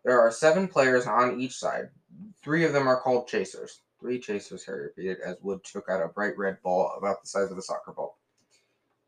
There 0.03 0.21
are 0.21 0.29
seven 0.29 0.67
players 0.67 1.07
on 1.07 1.41
each 1.41 1.57
side. 1.57 1.89
Three 2.43 2.65
of 2.65 2.71
them 2.71 2.87
are 2.87 3.01
called 3.01 3.27
chasers. 3.27 3.79
Three 4.05 4.19
chasers, 4.19 4.63
Harry 4.65 4.83
repeated 4.83 5.17
as 5.25 5.37
Wood 5.41 5.63
took 5.63 5.89
out 5.89 6.03
a 6.03 6.07
bright 6.07 6.37
red 6.37 6.61
ball 6.61 6.93
about 6.95 7.23
the 7.23 7.27
size 7.27 7.49
of 7.49 7.57
a 7.57 7.61
soccer 7.63 7.91
ball. 7.91 8.19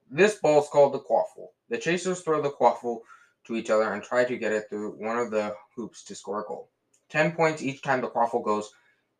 This 0.09 0.39
ball 0.39 0.63
is 0.63 0.69
called 0.69 0.91
the 0.91 0.99
quaffle. 0.99 1.49
The 1.69 1.77
chasers 1.77 2.21
throw 2.21 2.41
the 2.41 2.49
quaffle 2.49 3.01
to 3.45 3.55
each 3.55 3.69
other 3.69 3.93
and 3.93 4.01
try 4.01 4.25
to 4.25 4.37
get 4.37 4.53
it 4.53 4.69
through 4.69 4.93
one 4.93 5.19
of 5.19 5.29
the 5.29 5.55
hoops 5.75 6.03
to 6.05 6.15
score 6.15 6.41
a 6.41 6.47
goal. 6.47 6.71
Ten 7.09 7.33
points 7.33 7.61
each 7.61 7.83
time 7.83 8.01
the 8.01 8.09
quaffle 8.09 8.43
goes 8.43 8.71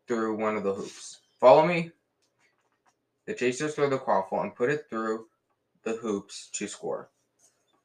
through 0.08 0.38
one 0.38 0.58
of 0.58 0.64
the 0.64 0.74
hoops. 0.74 1.20
Follow 1.40 1.68
me? 1.68 1.92
The 3.28 3.36
chasers 3.36 3.76
throw 3.76 3.88
the 3.88 4.00
quaffle 4.00 4.42
and 4.42 4.56
put 4.56 4.72
it 4.72 4.88
through 4.90 5.28
the 5.84 5.94
hoops 5.94 6.50
to 6.54 6.68
score. 6.68 7.12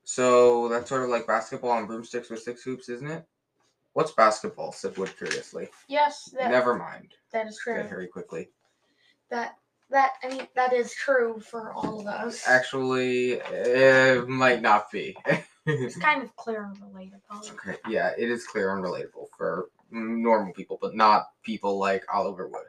So 0.05 0.71
that's 0.71 0.89
sort 0.89 1.03
of 1.03 1.11
like 1.11 1.27
basketball 1.27 1.73
on 1.73 1.85
broomsticks 1.85 2.31
with 2.31 2.41
six 2.41 2.63
hoops, 2.63 2.89
isn't 2.89 3.11
it? 3.11 3.27
What's 3.95 4.13
basketball? 4.13 4.73
said 4.73 4.97
Wood 4.97 5.17
curiously. 5.19 5.69
Yes, 5.89 6.31
that, 6.39 6.51
Never 6.51 6.77
mind, 6.77 7.15
that 7.33 7.47
is 7.47 7.59
true. 7.63 7.77
said 7.77 7.91
Harry 7.91 8.09
quickly. 8.09 8.49
That 9.31 9.57
that 9.91 10.13
I 10.23 10.29
mean 10.29 10.47
that 10.55 10.73
is 10.73 10.95
true 10.95 11.41
for 11.41 11.73
all 11.73 12.01
of 12.01 12.07
us. 12.07 12.47
Actually, 12.49 13.33
it 13.33 14.29
might 14.29 14.63
not 14.63 14.91
be. 14.91 15.17
It's 15.65 15.97
kind 15.97 16.23
of 16.23 16.35
clear 16.35 16.65
and 16.65 16.77
relatable. 16.77 17.53
okay, 17.53 17.79
yeah, 17.89 18.13
it 18.19 18.29
is 18.29 18.47
clear 18.47 18.75
and 18.75 18.85
relatable 18.85 19.29
for 19.37 19.69
normal 19.93 20.53
people, 20.53 20.79
but 20.81 20.97
not 20.97 21.29
people 21.45 21.79
like 21.79 22.05
Oliver 22.13 22.49
Wood. 22.49 22.67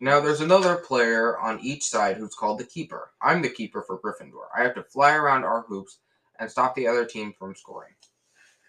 Now 0.00 0.20
there's 0.20 0.40
another 0.40 0.76
player 0.76 1.38
on 1.38 1.60
each 1.60 1.84
side 1.84 2.16
who's 2.16 2.34
called 2.34 2.58
the 2.58 2.64
keeper. 2.64 3.12
I'm 3.22 3.40
the 3.40 3.48
keeper 3.48 3.82
for 3.82 3.98
Gryffindor. 3.98 4.46
I 4.54 4.62
have 4.62 4.74
to 4.74 4.82
fly 4.82 5.14
around 5.14 5.44
our 5.44 5.62
hoops 5.62 5.98
and 6.38 6.50
stop 6.50 6.74
the 6.74 6.88
other 6.88 7.04
team 7.04 7.32
from 7.38 7.54
scoring. 7.54 7.94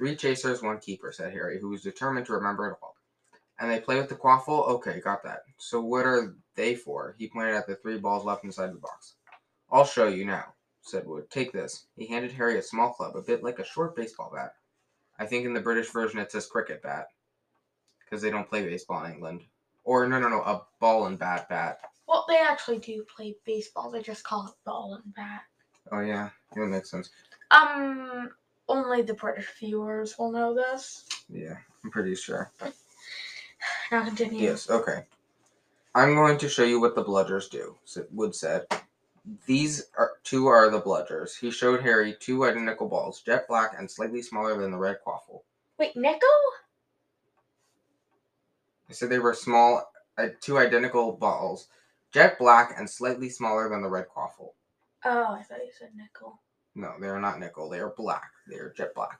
Three 0.03 0.17
chasers, 0.17 0.61
one 0.61 0.79
keeper, 0.79 1.13
said 1.13 1.31
Harry, 1.31 1.61
who 1.61 1.69
was 1.69 1.81
determined 1.81 2.25
to 2.25 2.33
remember 2.33 2.67
it 2.67 2.75
all. 2.83 2.97
And 3.57 3.71
they 3.71 3.79
play 3.79 3.95
with 3.95 4.09
the 4.09 4.15
quaffle? 4.15 4.67
Okay, 4.67 4.99
got 4.99 5.23
that. 5.23 5.43
So 5.55 5.79
what 5.79 6.05
are 6.05 6.35
they 6.55 6.75
for? 6.75 7.15
He 7.17 7.29
pointed 7.29 7.55
at 7.55 7.67
the 7.67 7.75
three 7.77 7.97
balls 7.99 8.25
left 8.25 8.43
inside 8.43 8.73
the 8.73 8.79
box. 8.79 9.13
I'll 9.71 9.85
show 9.85 10.09
you 10.09 10.25
now, 10.25 10.55
said 10.81 11.07
Wood. 11.07 11.29
Take 11.29 11.53
this. 11.53 11.85
He 11.95 12.05
handed 12.05 12.33
Harry 12.33 12.57
a 12.57 12.61
small 12.61 12.91
club, 12.91 13.15
a 13.15 13.21
bit 13.21 13.45
like 13.45 13.59
a 13.59 13.63
short 13.63 13.95
baseball 13.95 14.29
bat. 14.35 14.55
I 15.19 15.25
think 15.25 15.45
in 15.45 15.53
the 15.53 15.61
British 15.61 15.89
version 15.89 16.19
it 16.19 16.33
says 16.33 16.47
cricket 16.47 16.83
bat. 16.83 17.07
Because 18.03 18.21
they 18.21 18.29
don't 18.29 18.49
play 18.49 18.65
baseball 18.65 19.05
in 19.05 19.13
England. 19.13 19.43
Or, 19.85 20.05
no, 20.05 20.19
no, 20.19 20.27
no, 20.27 20.41
a 20.41 20.63
ball 20.81 21.05
and 21.05 21.17
bat 21.17 21.47
bat. 21.47 21.79
Well, 22.09 22.25
they 22.27 22.39
actually 22.39 22.79
do 22.79 23.05
play 23.05 23.37
baseball. 23.45 23.89
They 23.89 24.01
just 24.01 24.25
call 24.25 24.47
it 24.47 24.53
ball 24.65 24.99
and 25.01 25.15
bat. 25.15 25.43
Oh, 25.93 26.01
yeah, 26.01 26.27
that 26.57 26.65
makes 26.65 26.91
sense. 26.91 27.09
Um, 27.51 28.31
only 28.67 29.01
the 29.01 29.13
British 29.13 29.47
viewers 29.59 30.17
will 30.17 30.31
know 30.31 30.53
this. 30.53 31.05
Yeah, 31.29 31.57
I'm 31.83 31.91
pretty 31.91 32.15
sure. 32.15 32.51
Now 33.91 34.05
continue. 34.05 34.41
Yes, 34.41 34.69
okay. 34.69 35.05
I'm 35.95 36.15
going 36.15 36.37
to 36.39 36.49
show 36.49 36.63
you 36.63 36.79
what 36.79 36.95
the 36.95 37.03
bludgers 37.03 37.49
do, 37.49 37.75
Wood 38.11 38.33
said. 38.33 38.65
These 39.45 39.83
are, 39.97 40.13
two 40.23 40.47
are 40.47 40.69
the 40.69 40.81
bludgers. 40.81 41.37
He 41.39 41.51
showed 41.51 41.81
Harry 41.81 42.15
two 42.19 42.43
identical 42.45 42.89
balls, 42.89 43.21
jet 43.21 43.47
black 43.47 43.75
and 43.77 43.89
slightly 43.89 44.21
smaller 44.21 44.59
than 44.59 44.71
the 44.71 44.77
red 44.77 44.97
quaffle. 45.05 45.43
Wait, 45.77 45.95
nickel? 45.95 46.27
I 48.89 48.93
said 48.93 49.09
they 49.09 49.19
were 49.19 49.33
small, 49.33 49.91
uh, 50.17 50.27
two 50.41 50.57
identical 50.57 51.13
balls, 51.13 51.67
jet 52.11 52.37
black 52.37 52.73
and 52.77 52.89
slightly 52.89 53.29
smaller 53.29 53.69
than 53.69 53.81
the 53.81 53.89
red 53.89 54.07
quaffle. 54.09 54.53
Oh, 55.05 55.33
I 55.33 55.43
thought 55.43 55.59
you 55.65 55.71
said 55.77 55.89
nickel. 55.95 56.39
No, 56.75 56.93
they 56.99 57.07
are 57.07 57.19
not 57.19 57.39
nickel. 57.39 57.69
They 57.69 57.79
are 57.79 57.93
black. 57.95 58.31
They 58.47 58.55
are 58.55 58.73
jet 58.75 58.95
black. 58.95 59.19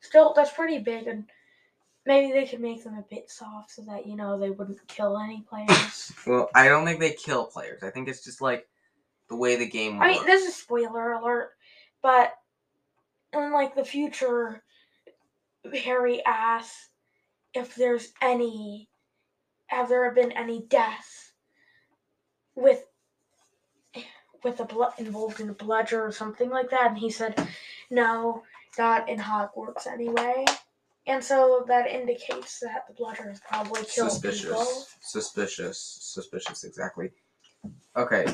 Still, 0.00 0.32
that's 0.34 0.52
pretty 0.52 0.78
big, 0.78 1.06
and 1.06 1.24
maybe 2.06 2.32
they 2.32 2.46
could 2.46 2.60
make 2.60 2.82
them 2.84 2.94
a 2.94 3.04
bit 3.10 3.30
soft 3.30 3.70
so 3.72 3.82
that 3.82 4.06
you 4.06 4.16
know 4.16 4.38
they 4.38 4.50
wouldn't 4.50 4.86
kill 4.88 5.18
any 5.18 5.44
players. 5.48 6.12
Well, 6.26 6.50
I 6.54 6.68
don't 6.68 6.84
think 6.84 7.00
they 7.00 7.12
kill 7.14 7.46
players. 7.46 7.82
I 7.82 7.90
think 7.90 8.08
it's 8.08 8.24
just 8.24 8.40
like 8.40 8.68
the 9.28 9.36
way 9.36 9.56
the 9.56 9.66
game 9.66 10.00
I 10.00 10.08
mean, 10.08 10.26
this 10.26 10.46
is 10.46 10.54
spoiler 10.54 11.12
alert, 11.12 11.50
but 12.00 12.34
in 13.32 13.52
like 13.52 13.74
the 13.74 13.84
future, 13.84 14.62
Harry 15.84 16.24
asks 16.24 16.90
if 17.54 17.74
there's 17.74 18.12
any, 18.20 18.88
have 19.66 19.88
there 19.88 20.10
been 20.12 20.32
any 20.32 20.62
deaths 20.68 21.32
with 22.54 22.84
with 24.44 24.60
a 24.60 24.64
blood 24.64 24.92
involved 24.98 25.40
in 25.40 25.50
a 25.50 25.54
bludger 25.54 26.04
or 26.04 26.12
something 26.12 26.50
like 26.50 26.70
that, 26.70 26.88
and 26.88 26.98
he 26.98 27.10
said 27.10 27.48
no, 27.90 28.42
not 28.78 29.08
in 29.08 29.18
Hogwarts 29.18 29.86
anyway. 29.86 30.44
And 31.06 31.22
so 31.22 31.64
that 31.66 31.88
indicates 31.88 32.60
that 32.60 32.84
the 32.86 32.94
bludger 32.94 33.28
has 33.28 33.40
probably 33.40 33.82
killed 33.84 34.12
suspicious. 34.12 34.44
people. 34.44 34.86
Suspicious. 35.00 35.98
Suspicious, 36.00 36.64
exactly. 36.64 37.10
Okay. 37.96 38.26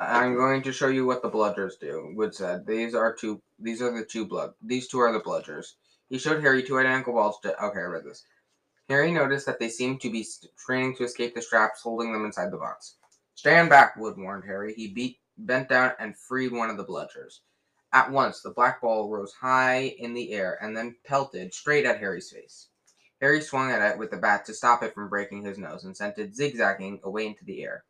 I'm 0.00 0.34
going 0.34 0.60
to 0.62 0.72
show 0.72 0.88
you 0.88 1.06
what 1.06 1.22
the 1.22 1.30
bludgers 1.30 1.78
do. 1.80 2.12
Wood 2.14 2.34
said, 2.34 2.66
"These 2.66 2.94
are 2.94 3.14
two. 3.14 3.40
These 3.58 3.80
are 3.80 3.96
the 3.96 4.04
two 4.04 4.26
blood. 4.26 4.52
These 4.60 4.88
two 4.88 4.98
are 4.98 5.12
the 5.12 5.20
bludgers." 5.20 5.74
He 6.10 6.18
showed 6.18 6.42
Harry 6.42 6.62
two 6.62 6.78
identical 6.78 7.14
balls. 7.14 7.38
To, 7.42 7.64
okay, 7.64 7.80
I 7.80 7.84
read 7.84 8.04
this. 8.04 8.24
Harry 8.88 9.12
noticed 9.12 9.46
that 9.46 9.58
they 9.58 9.68
seemed 9.70 10.00
to 10.02 10.10
be 10.10 10.22
st- 10.22 10.52
straining 10.56 10.94
to 10.96 11.04
escape 11.04 11.34
the 11.34 11.40
straps 11.40 11.80
holding 11.80 12.12
them 12.12 12.24
inside 12.24 12.50
the 12.50 12.58
box. 12.58 12.96
Stand 13.34 13.70
back, 13.70 13.96
Wood 13.96 14.16
warned 14.18 14.44
Harry. 14.44 14.74
He 14.74 14.88
beat, 14.88 15.18
bent 15.36 15.68
down, 15.68 15.92
and 15.98 16.16
freed 16.16 16.52
one 16.52 16.70
of 16.70 16.76
the 16.76 16.84
bludgers. 16.84 17.40
At 17.92 18.10
once, 18.10 18.40
the 18.40 18.50
black 18.50 18.80
ball 18.80 19.08
rose 19.08 19.34
high 19.34 19.94
in 19.98 20.14
the 20.14 20.32
air 20.32 20.58
and 20.60 20.76
then 20.76 20.96
pelted 21.04 21.54
straight 21.54 21.86
at 21.86 22.00
Harry's 22.00 22.30
face. 22.30 22.68
Harry 23.20 23.40
swung 23.40 23.70
at 23.70 23.92
it 23.92 23.98
with 23.98 24.10
the 24.10 24.16
bat 24.16 24.44
to 24.46 24.52
stop 24.52 24.82
it 24.82 24.92
from 24.92 25.08
breaking 25.08 25.44
his 25.44 25.58
nose 25.58 25.84
and 25.84 25.96
sent 25.96 26.18
it 26.18 26.34
zigzagging 26.34 27.00
away 27.04 27.26
into 27.26 27.44
the 27.44 27.62
air. 27.62 27.84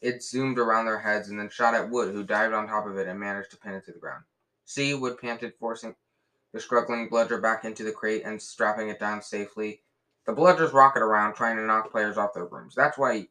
It 0.00 0.22
zoomed 0.22 0.58
around 0.58 0.86
their 0.86 1.00
heads 1.00 1.28
and 1.28 1.38
then 1.38 1.48
shot 1.48 1.74
at 1.74 1.90
Wood, 1.90 2.14
who 2.14 2.24
dived 2.24 2.54
on 2.54 2.66
top 2.66 2.86
of 2.86 2.96
it 2.96 3.08
and 3.08 3.18
managed 3.18 3.50
to 3.50 3.56
pin 3.56 3.74
it 3.74 3.84
to 3.86 3.92
the 3.92 3.98
ground. 3.98 4.24
See, 4.64 4.94
Wood 4.94 5.18
panted, 5.18 5.54
forcing 5.58 5.94
the 6.52 6.60
struggling 6.60 7.08
bludger 7.08 7.40
back 7.40 7.64
into 7.64 7.84
the 7.84 7.92
crate 7.92 8.22
and 8.24 8.40
strapping 8.40 8.88
it 8.88 9.00
down 9.00 9.22
safely. 9.22 9.82
The 10.26 10.32
bludgers 10.32 10.72
rocket 10.72 11.02
around, 11.02 11.34
trying 11.34 11.56
to 11.56 11.66
knock 11.66 11.90
players 11.90 12.16
off 12.16 12.34
their 12.34 12.46
brooms. 12.46 12.74
That's 12.74 12.96
why 12.96 13.28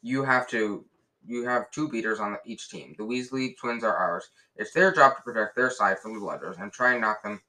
you 0.00 0.24
have 0.24 0.48
to. 0.48 0.84
You 1.26 1.44
have 1.44 1.70
two 1.70 1.88
beaters 1.88 2.20
on 2.20 2.36
each 2.44 2.68
team. 2.68 2.94
The 2.98 3.04
Weasley 3.04 3.56
twins 3.56 3.84
are 3.84 3.96
ours. 3.96 4.28
It's 4.56 4.72
their 4.72 4.92
job 4.92 5.16
to 5.16 5.22
protect 5.22 5.56
their 5.56 5.70
side 5.70 5.98
from 5.98 6.14
the 6.14 6.20
bludgers 6.20 6.60
and 6.60 6.72
try 6.72 6.92
and 6.92 7.00
knock 7.00 7.22
them 7.22 7.40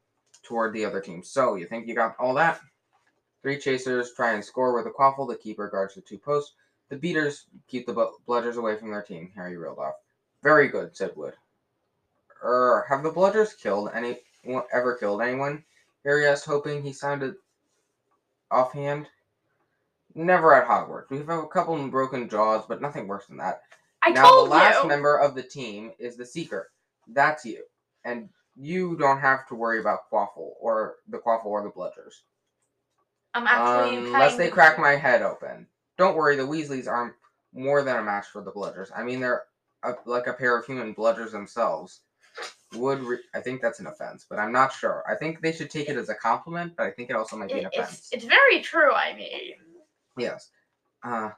toward 0.44 0.74
the 0.74 0.86
other 0.86 1.02
team. 1.02 1.24
So, 1.24 1.56
you 1.56 1.66
think 1.66 1.88
you 1.88 1.96
got 1.96 2.16
all 2.20 2.34
that? 2.36 2.60
Three 3.42 3.58
chasers 3.58 4.14
try 4.14 4.34
and 4.34 4.44
score 4.44 4.74
with 4.74 4.88
a 4.88 4.92
quaffle. 4.92 5.28
The 5.28 5.36
keeper 5.36 5.68
guards 5.68 5.96
the 5.96 6.02
two 6.02 6.18
posts. 6.18 6.54
The 6.90 6.96
beaters 6.96 7.48
keep 7.68 7.86
the 7.86 8.12
bludgers 8.28 8.58
away 8.58 8.78
from 8.78 8.92
their 8.92 9.02
team. 9.02 9.32
Harry 9.36 9.58
reeled 9.58 9.80
off. 9.80 9.96
Very 10.44 10.68
good, 10.68 10.96
said 10.96 11.16
Wood. 11.16 11.34
Er, 12.44 12.86
have 12.88 13.04
the 13.04 13.12
bludgers 13.12 13.58
killed 13.58 13.90
any 13.94 14.20
ever 14.74 14.96
killed 14.96 15.22
anyone? 15.22 15.64
Harry 16.04 16.28
asked, 16.28 16.46
hoping 16.46 16.84
he 16.84 16.92
sounded 16.92 17.36
offhand. 18.52 19.08
Never 20.16 20.54
at 20.54 20.68
Hogwarts. 20.68 21.10
We've 21.10 21.28
a 21.28 21.48
couple 21.48 21.88
broken 21.88 22.30
jaws, 22.30 22.66
but 22.68 22.82
nothing 22.82 23.08
worse 23.08 23.26
than 23.26 23.38
that. 23.38 23.62
I 24.04 24.10
now 24.10 24.30
told 24.30 24.48
the 24.48 24.52
last 24.52 24.84
you. 24.84 24.90
member 24.90 25.18
of 25.18 25.34
the 25.34 25.44
team 25.44 25.92
is 25.98 26.18
the 26.18 26.26
Seeker. 26.26 26.70
That's 27.08 27.46
you. 27.46 27.64
And 28.04 28.30
you 28.56 28.98
don't 28.98 29.20
have 29.20 29.48
to 29.48 29.56
worry 29.56 29.80
about 29.80 30.10
Quaffle 30.12 30.52
or 30.60 30.98
the 31.08 31.18
Quaffle 31.18 31.46
or 31.46 31.64
the 31.64 31.70
Bludgers. 31.70 32.22
I'm 33.34 33.48
actually 33.48 33.98
Unless 33.98 34.38
they 34.38 34.50
crack 34.50 34.78
my 34.78 34.92
head 34.92 35.22
open. 35.22 35.68
Don't 35.98 36.16
worry, 36.16 36.36
the 36.36 36.44
Weasleys 36.44 36.88
are 36.88 37.16
more 37.54 37.82
than 37.82 37.98
a 37.98 38.04
match 38.04 38.28
for 38.28 38.44
the 38.44 38.52
Bludgers. 38.52 38.90
I 38.96 39.04
mean, 39.04 39.20
they're 39.20 39.44
a, 39.84 39.94
like 40.06 40.28
a 40.28 40.34
pair 40.34 40.58
of 40.58 40.66
human 40.66 40.94
Bludgers 40.94 41.32
themselves. 41.32 42.02
Would 42.76 43.04
re- 43.04 43.20
I 43.36 43.42
think 43.42 43.62
that's 43.62 43.80
an 43.80 43.86
offense, 43.86 44.26
but 44.28 44.40
I'm 44.40 44.52
not 44.52 44.74
sure. 44.74 45.04
I 45.08 45.14
think 45.14 45.42
they 45.42 45.52
should 45.52 45.70
take 45.70 45.90
it 45.90 45.98
as 45.98 46.10
a 46.10 46.16
compliment, 46.16 46.74
but 46.76 46.88
I 46.88 46.92
think 46.92 47.12
it 47.12 47.16
also 47.16 47.38
might 47.38 47.50
be 47.50 47.60
an 47.60 47.68
offense. 47.68 48.10
it's, 48.12 48.12
it's 48.12 48.26
very 48.26 48.62
true. 48.62 48.92
I 48.92 49.16
mean, 49.16 49.54
Yes. 50.18 50.50
Uh, 51.04 51.32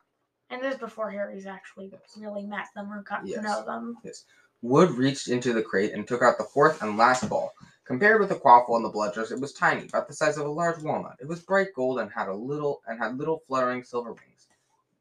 and 0.50 0.62
this 0.62 0.75
is 0.75 0.79
before 0.79 1.10
Harry's 1.10 1.48
actually 1.48 1.91
really 2.17 2.44
met 2.44 2.67
them 2.75 2.91
or 2.91 3.01
got 3.03 3.25
Yes. 3.25 3.38
to 3.38 3.41
know 3.44 3.65
them. 3.65 3.98
Yes. 4.03 4.25
Wood 4.62 4.91
reached 4.91 5.27
into 5.27 5.53
the 5.53 5.62
crate 5.62 5.94
and 5.94 6.08
took 6.08 6.22
out 6.22 6.38
the 6.38 6.44
fourth 6.44 6.82
and 6.82 6.98
last 6.98 7.27
ball. 7.29 7.53
Compared 7.86 8.20
with 8.20 8.29
the 8.29 8.36
quaffle 8.36 8.75
and 8.75 8.86
the 8.86 8.91
bludgers, 8.91 9.32
it 9.32 9.39
was 9.39 9.53
tiny, 9.53 9.88
about 9.88 10.08
the 10.08 10.13
size 10.13 10.38
of 10.38 10.46
a 10.46 10.51
large 10.51 10.82
walnut. 10.82 11.17
It 11.20 11.27
was 11.27 11.41
bright 11.41 11.67
gold 11.75 12.00
and 12.00 12.12
had 12.12 12.27
a 12.27 12.34
little 12.34 12.82
and 12.88 12.98
had 13.00 13.17
little 13.17 13.44
fluttering 13.48 13.84
silver 13.84 14.13
wings. 14.13 14.48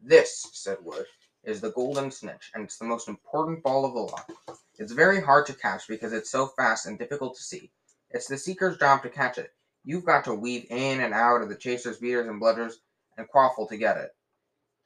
This, 0.02 0.48
said 0.52 0.78
Wood, 0.82 1.06
is 1.44 1.62
the 1.62 1.72
golden 1.72 2.10
snitch, 2.10 2.50
and 2.54 2.64
it's 2.64 2.76
the 2.76 2.84
most 2.84 3.08
important 3.08 3.62
ball 3.62 3.86
of 3.86 3.94
the 3.94 4.00
lot. 4.00 4.30
It's 4.78 4.92
very 4.92 5.20
hard 5.20 5.46
to 5.46 5.54
catch 5.54 5.88
because 5.88 6.12
it's 6.12 6.30
so 6.30 6.48
fast 6.48 6.84
and 6.86 6.98
difficult 6.98 7.36
to 7.36 7.42
see. 7.42 7.70
It's 8.10 8.26
the 8.26 8.36
seeker's 8.36 8.76
job 8.76 9.02
to 9.02 9.08
catch 9.08 9.38
it. 9.38 9.54
You've 9.84 10.04
got 10.04 10.24
to 10.24 10.34
weave 10.34 10.66
in 10.68 11.00
and 11.00 11.14
out 11.14 11.40
of 11.40 11.48
the 11.48 11.56
chasers, 11.56 11.98
beaters, 11.98 12.28
and 12.28 12.40
bludgers 12.40 12.74
and 13.16 13.28
quaffle 13.28 13.68
to 13.68 13.76
get 13.76 13.96
it. 13.96 14.10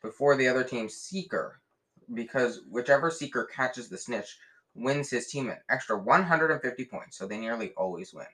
Before 0.03 0.37
the 0.37 0.49
other 0.49 0.65
team's 0.65 0.95
seeker, 0.95 1.61
because 2.15 2.61
whichever 2.71 3.11
seeker 3.11 3.45
catches 3.45 3.89
the 3.89 3.99
snitch 3.99 4.39
wins 4.75 5.11
his 5.11 5.27
team 5.27 5.51
an 5.51 5.59
extra 5.71 5.99
150 5.99 6.85
points, 6.85 7.17
so 7.19 7.27
they 7.27 7.39
nearly 7.39 7.73
always 7.77 8.15
win. 8.15 8.27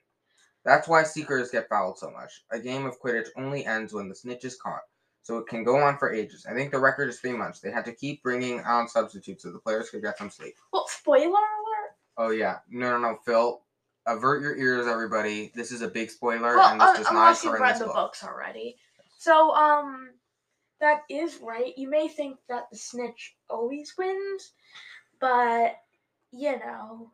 That's 0.63 0.87
why 0.87 1.03
seekers 1.03 1.51
get 1.51 1.69
fouled 1.69 1.97
so 1.97 2.09
much. 2.11 2.43
A 2.51 2.59
game 2.59 2.85
of 2.85 2.99
Quidditch 2.99 3.27
only 3.37 3.65
ends 3.65 3.93
when 3.93 4.09
the 4.09 4.15
snitch 4.15 4.45
is 4.45 4.55
caught, 4.55 4.81
so 5.23 5.37
it 5.37 5.47
can 5.47 5.63
go 5.63 5.77
on 5.77 5.97
for 5.97 6.11
ages. 6.13 6.45
I 6.49 6.53
think 6.53 6.71
the 6.71 6.79
record 6.79 7.09
is 7.09 7.19
three 7.19 7.33
months. 7.33 7.59
They 7.59 7.71
had 7.71 7.85
to 7.85 7.93
keep 7.93 8.23
bringing 8.23 8.61
on 8.61 8.87
substitutes 8.87 9.43
so 9.43 9.51
the 9.51 9.59
players 9.59 9.89
could 9.89 10.01
get 10.03 10.17
some 10.17 10.29
sleep. 10.29 10.55
Well, 10.73 10.85
spoiler 10.87 11.29
alert. 11.29 11.95
Oh 12.17 12.29
yeah, 12.29 12.59
no, 12.69 12.91
no, 12.91 12.99
no, 12.99 13.17
Phil, 13.25 13.61
avert 14.07 14.41
your 14.41 14.55
ears, 14.55 14.87
everybody. 14.87 15.51
This 15.55 15.71
is 15.71 15.81
a 15.81 15.87
big 15.87 16.09
spoiler, 16.09 16.55
Well, 16.57 16.71
and 16.71 16.81
this 16.81 16.89
uh, 16.89 16.95
does 16.97 17.05
not 17.05 17.11
unless 17.11 17.43
you've 17.43 17.59
read 17.59 17.79
the 17.79 17.85
book. 17.85 17.95
books 17.95 18.23
already. 18.23 18.77
So, 19.25 19.55
um, 19.55 20.11
that 20.79 21.01
is 21.09 21.39
right. 21.41 21.75
You 21.75 21.89
may 21.89 22.07
think 22.07 22.37
that 22.47 22.69
the 22.71 22.77
snitch 22.77 23.35
always 23.49 23.91
wins, 23.97 24.51
but 25.19 25.77
you 26.31 26.59
know, 26.59 27.09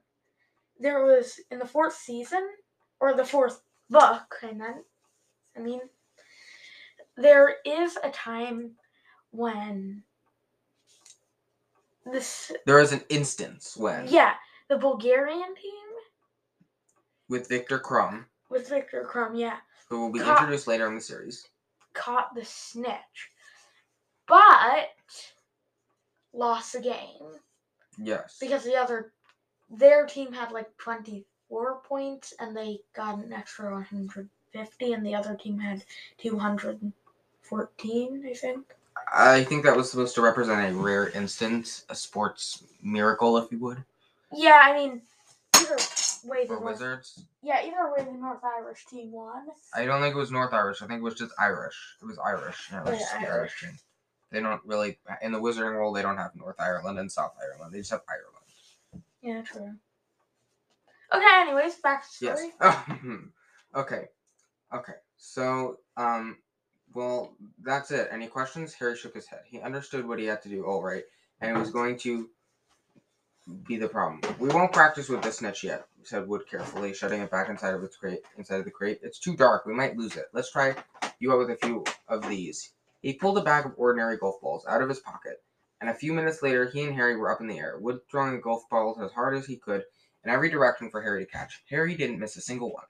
there 0.78 1.06
was 1.06 1.40
in 1.52 1.60
the 1.60 1.66
fourth 1.66 1.96
season 1.96 2.46
or 3.00 3.14
the 3.14 3.24
fourth 3.24 3.62
book. 3.90 4.36
I 4.44 4.52
meant. 4.52 4.84
I 5.56 5.62
mean, 5.62 5.80
there 7.16 7.56
is 7.66 7.98
a 8.04 8.10
time 8.10 8.72
when 9.32 10.04
this. 12.06 12.52
There 12.66 12.82
is 12.82 12.92
an 12.92 13.06
instance 13.08 13.78
when, 13.78 14.10
Yeah, 14.10 14.34
the 14.68 14.78
Bulgarian 14.78 15.56
team 15.56 15.88
with 17.30 17.48
Viktor 17.48 17.80
Krum, 17.80 18.26
with 18.50 18.68
Viktor 18.68 19.08
Krum. 19.10 19.40
Yeah. 19.40 19.60
who 19.88 20.02
will 20.02 20.12
be 20.12 20.20
Ca- 20.20 20.32
introduced 20.32 20.68
later 20.68 20.88
in 20.88 20.96
the 20.96 21.02
series. 21.02 21.48
Caught 21.94 22.36
the 22.36 22.46
snitch, 22.46 23.30
but 24.28 24.92
lost 26.34 26.74
the 26.74 26.82
game. 26.82 27.40
Yes. 27.98 28.38
because 28.40 28.64
the 28.64 28.76
other 28.76 29.12
their 29.70 30.06
team 30.06 30.32
had 30.32 30.52
like 30.52 30.76
24 30.78 31.82
points 31.88 32.34
and 32.40 32.56
they 32.56 32.80
got 32.96 33.24
an 33.24 33.34
extra 33.34 33.72
150 33.72 34.94
and 34.94 35.06
the 35.06 35.14
other 35.14 35.36
team 35.36 35.60
had 35.60 35.84
214 36.18 38.26
i 38.26 38.34
think. 38.34 38.66
I 39.14 39.44
think 39.44 39.66
that 39.66 39.76
was 39.76 39.92
supposed 39.92 40.16
to 40.16 40.22
represent 40.22 40.74
a 40.74 40.78
rare 40.78 41.10
instance, 41.10 41.86
a 41.90 41.96
sports 41.96 42.64
miracle, 42.82 43.38
if 43.38 43.52
you 43.52 43.60
would, 43.60 43.84
yeah 44.34 44.62
i 44.64 44.74
mean 44.74 45.02
either 45.58 45.78
way 46.26 46.44
the 46.46 46.56
for 46.56 46.62
north, 46.62 46.74
Wizards. 46.74 47.24
yeah 47.42 47.62
either 47.64 47.92
way 47.96 48.04
the 48.04 48.18
north 48.18 48.44
irish 48.44 48.86
team 48.86 49.12
won 49.12 49.48
I 49.74 49.86
don't 49.86 50.02
think 50.02 50.16
it 50.16 50.18
was 50.18 50.32
North 50.32 50.54
Irish. 50.54 50.82
I 50.82 50.88
think 50.88 51.00
it 51.00 51.04
was 51.04 51.16
just 51.16 51.32
Irish. 51.40 51.76
It 52.02 52.06
was 52.06 52.18
Irish. 52.20 52.70
Yeah, 52.72 52.82
it 52.82 52.90
was 52.90 53.00
just 53.00 53.14
the 53.20 53.28
Irish. 53.28 53.62
Team. 53.62 53.78
They 54.32 54.42
don't 54.42 54.62
really 54.66 54.98
in 55.22 55.32
the 55.32 55.40
Wizarding 55.40 55.76
world. 55.76 55.96
They 55.96 56.02
don't 56.02 56.18
have 56.18 56.36
North 56.36 56.60
Ireland 56.60 57.00
and 57.00 57.12
South 57.12 57.34
Ireland. 57.42 57.74
They 57.74 57.80
just 57.80 57.92
have 57.92 58.02
Ireland. 58.08 59.04
yeah 59.22 59.42
true 59.42 59.76
okay 61.14 61.42
anyways 61.42 61.76
back 61.76 62.04
to 62.04 62.20
the 62.20 62.26
Yes. 62.26 62.92
okay. 63.76 64.08
Okay. 64.74 64.94
So, 65.18 65.78
um, 65.98 66.38
well, 66.94 67.36
that's 67.62 67.92
it. 67.92 68.10
Any 68.12 68.28
questions? 68.28 68.74
Harry 68.74 68.96
shook 68.98 69.16
his 69.16 69.28
head. 69.28 69.42
He 69.46 69.60
understood 69.60 70.08
what 70.08 70.20
he 70.20 70.26
had 70.26 70.42
to 70.44 70.50
do. 70.50 70.66
All 70.66 70.82
right, 70.82 71.04
and 71.40 71.58
was 71.58 71.72
going 71.72 71.98
to 72.00 72.30
be 73.68 73.78
the 73.78 73.88
problem. 73.88 74.22
We 74.40 74.50
won't 74.50 74.74
practice 74.74 75.10
with 75.10 75.22
this 75.22 75.38
snitch 75.38 75.64
yet," 75.64 75.86
said 76.04 76.28
Wood 76.28 76.44
carefully, 76.50 76.94
shutting 76.94 77.22
it 77.22 77.32
back 77.32 77.50
inside 77.50 77.74
of 77.74 77.84
its 77.84 77.98
crate. 77.98 78.22
Inside 78.38 78.60
of 78.60 78.66
the 78.66 78.72
crate, 78.72 79.00
it's 79.02 79.20
too 79.20 79.36
dark. 79.36 79.66
We 79.66 79.74
might 79.74 79.98
lose 79.98 80.16
it. 80.16 80.26
Let's 80.34 80.52
try 80.52 80.76
you 81.20 81.32
out 81.32 81.40
with 81.40 81.50
a 81.50 81.58
few 81.58 81.84
of 82.08 82.28
these. 82.28 82.72
He 83.02 83.14
pulled 83.14 83.38
a 83.38 83.44
bag 83.44 83.66
of 83.66 83.74
ordinary 83.78 84.18
golf 84.18 84.40
balls 84.42 84.66
out 84.68 84.82
of 84.82 84.90
his 84.90 85.00
pocket, 85.00 85.44
and 85.80 85.90
a 85.90 85.94
few 85.94 86.14
minutes 86.14 86.44
later, 86.44 86.70
he 86.70 86.84
and 86.84 86.94
Harry 86.94 87.18
were 87.18 87.32
up 87.32 87.42
in 87.42 87.48
the 87.48 87.58
air. 87.58 87.78
Wood 87.80 88.02
throwing 88.10 88.34
the 88.34 88.42
golf 88.42 88.70
balls 88.70 89.00
as 89.02 89.12
hard 89.12 89.36
as 89.36 89.48
he 89.48 89.58
could 89.58 89.84
in 90.24 90.30
every 90.30 90.50
direction 90.50 90.90
for 90.92 91.02
Harry 91.02 91.26
to 91.26 91.32
catch. 91.32 91.64
Harry 91.70 91.96
didn't 91.96 92.20
miss 92.20 92.38
a 92.38 92.42
single 92.42 92.72
one, 92.72 92.86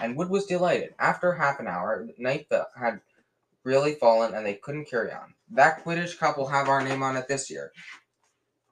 and 0.00 0.16
Wood 0.16 0.28
was 0.28 0.46
delighted. 0.46 0.94
After 0.98 1.34
half 1.34 1.60
an 1.60 1.68
hour, 1.68 2.08
night 2.18 2.48
had 2.76 3.00
really 3.62 3.94
fallen, 3.94 4.34
and 4.34 4.44
they 4.44 4.54
couldn't 4.54 4.90
carry 4.90 5.12
on. 5.12 5.34
That 5.50 5.84
Quidditch 5.84 6.18
Cup 6.18 6.36
will 6.36 6.48
have 6.48 6.68
our 6.68 6.82
name 6.82 7.02
on 7.02 7.16
it 7.16 7.28
this 7.28 7.48
year, 7.48 7.72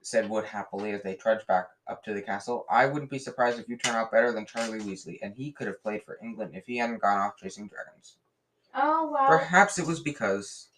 said 0.07 0.29
Wood 0.29 0.45
happily 0.45 0.93
as 0.93 1.03
they 1.03 1.15
trudged 1.15 1.47
back 1.47 1.69
up 1.89 2.03
to 2.05 2.15
the 2.15 2.23
castle. 2.23 2.67
I 2.71 2.87
wouldn't 2.87 3.11
be 3.11 3.19
surprised 3.19 3.59
if 3.59 3.69
you 3.69 3.77
turn 3.77 3.95
out 3.97 4.11
better 4.13 4.33
than 4.33 4.47
Charlie 4.47 4.81
Weasley, 4.81 5.19
and 5.23 5.35
he 5.35 5.53
could 5.53 5.67
have 5.67 5.83
played 5.83 6.03
for 6.03 6.19
England 6.23 6.53
if 6.55 6.67
he 6.67 6.77
hadn't 6.79 7.01
gone 7.03 7.19
off 7.19 7.37
chasing 7.37 7.69
dragons. 7.69 8.17
oh 8.75 9.07
wow 9.09 9.27
Perhaps 9.27 9.79
it 9.79 9.87
was 9.87 10.01
because 10.01 10.69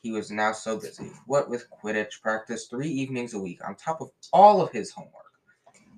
he 0.00 0.10
was 0.10 0.30
now 0.30 0.52
so 0.52 0.78
busy. 0.78 1.10
What 1.26 1.48
with 1.48 1.66
Quidditch 1.70 2.20
practice 2.22 2.66
three 2.66 2.88
evenings 2.88 3.34
a 3.34 3.38
week 3.38 3.60
on 3.66 3.76
top 3.76 4.00
of 4.00 4.10
all 4.32 4.60
of 4.60 4.72
his 4.72 4.90
homework. 4.90 5.12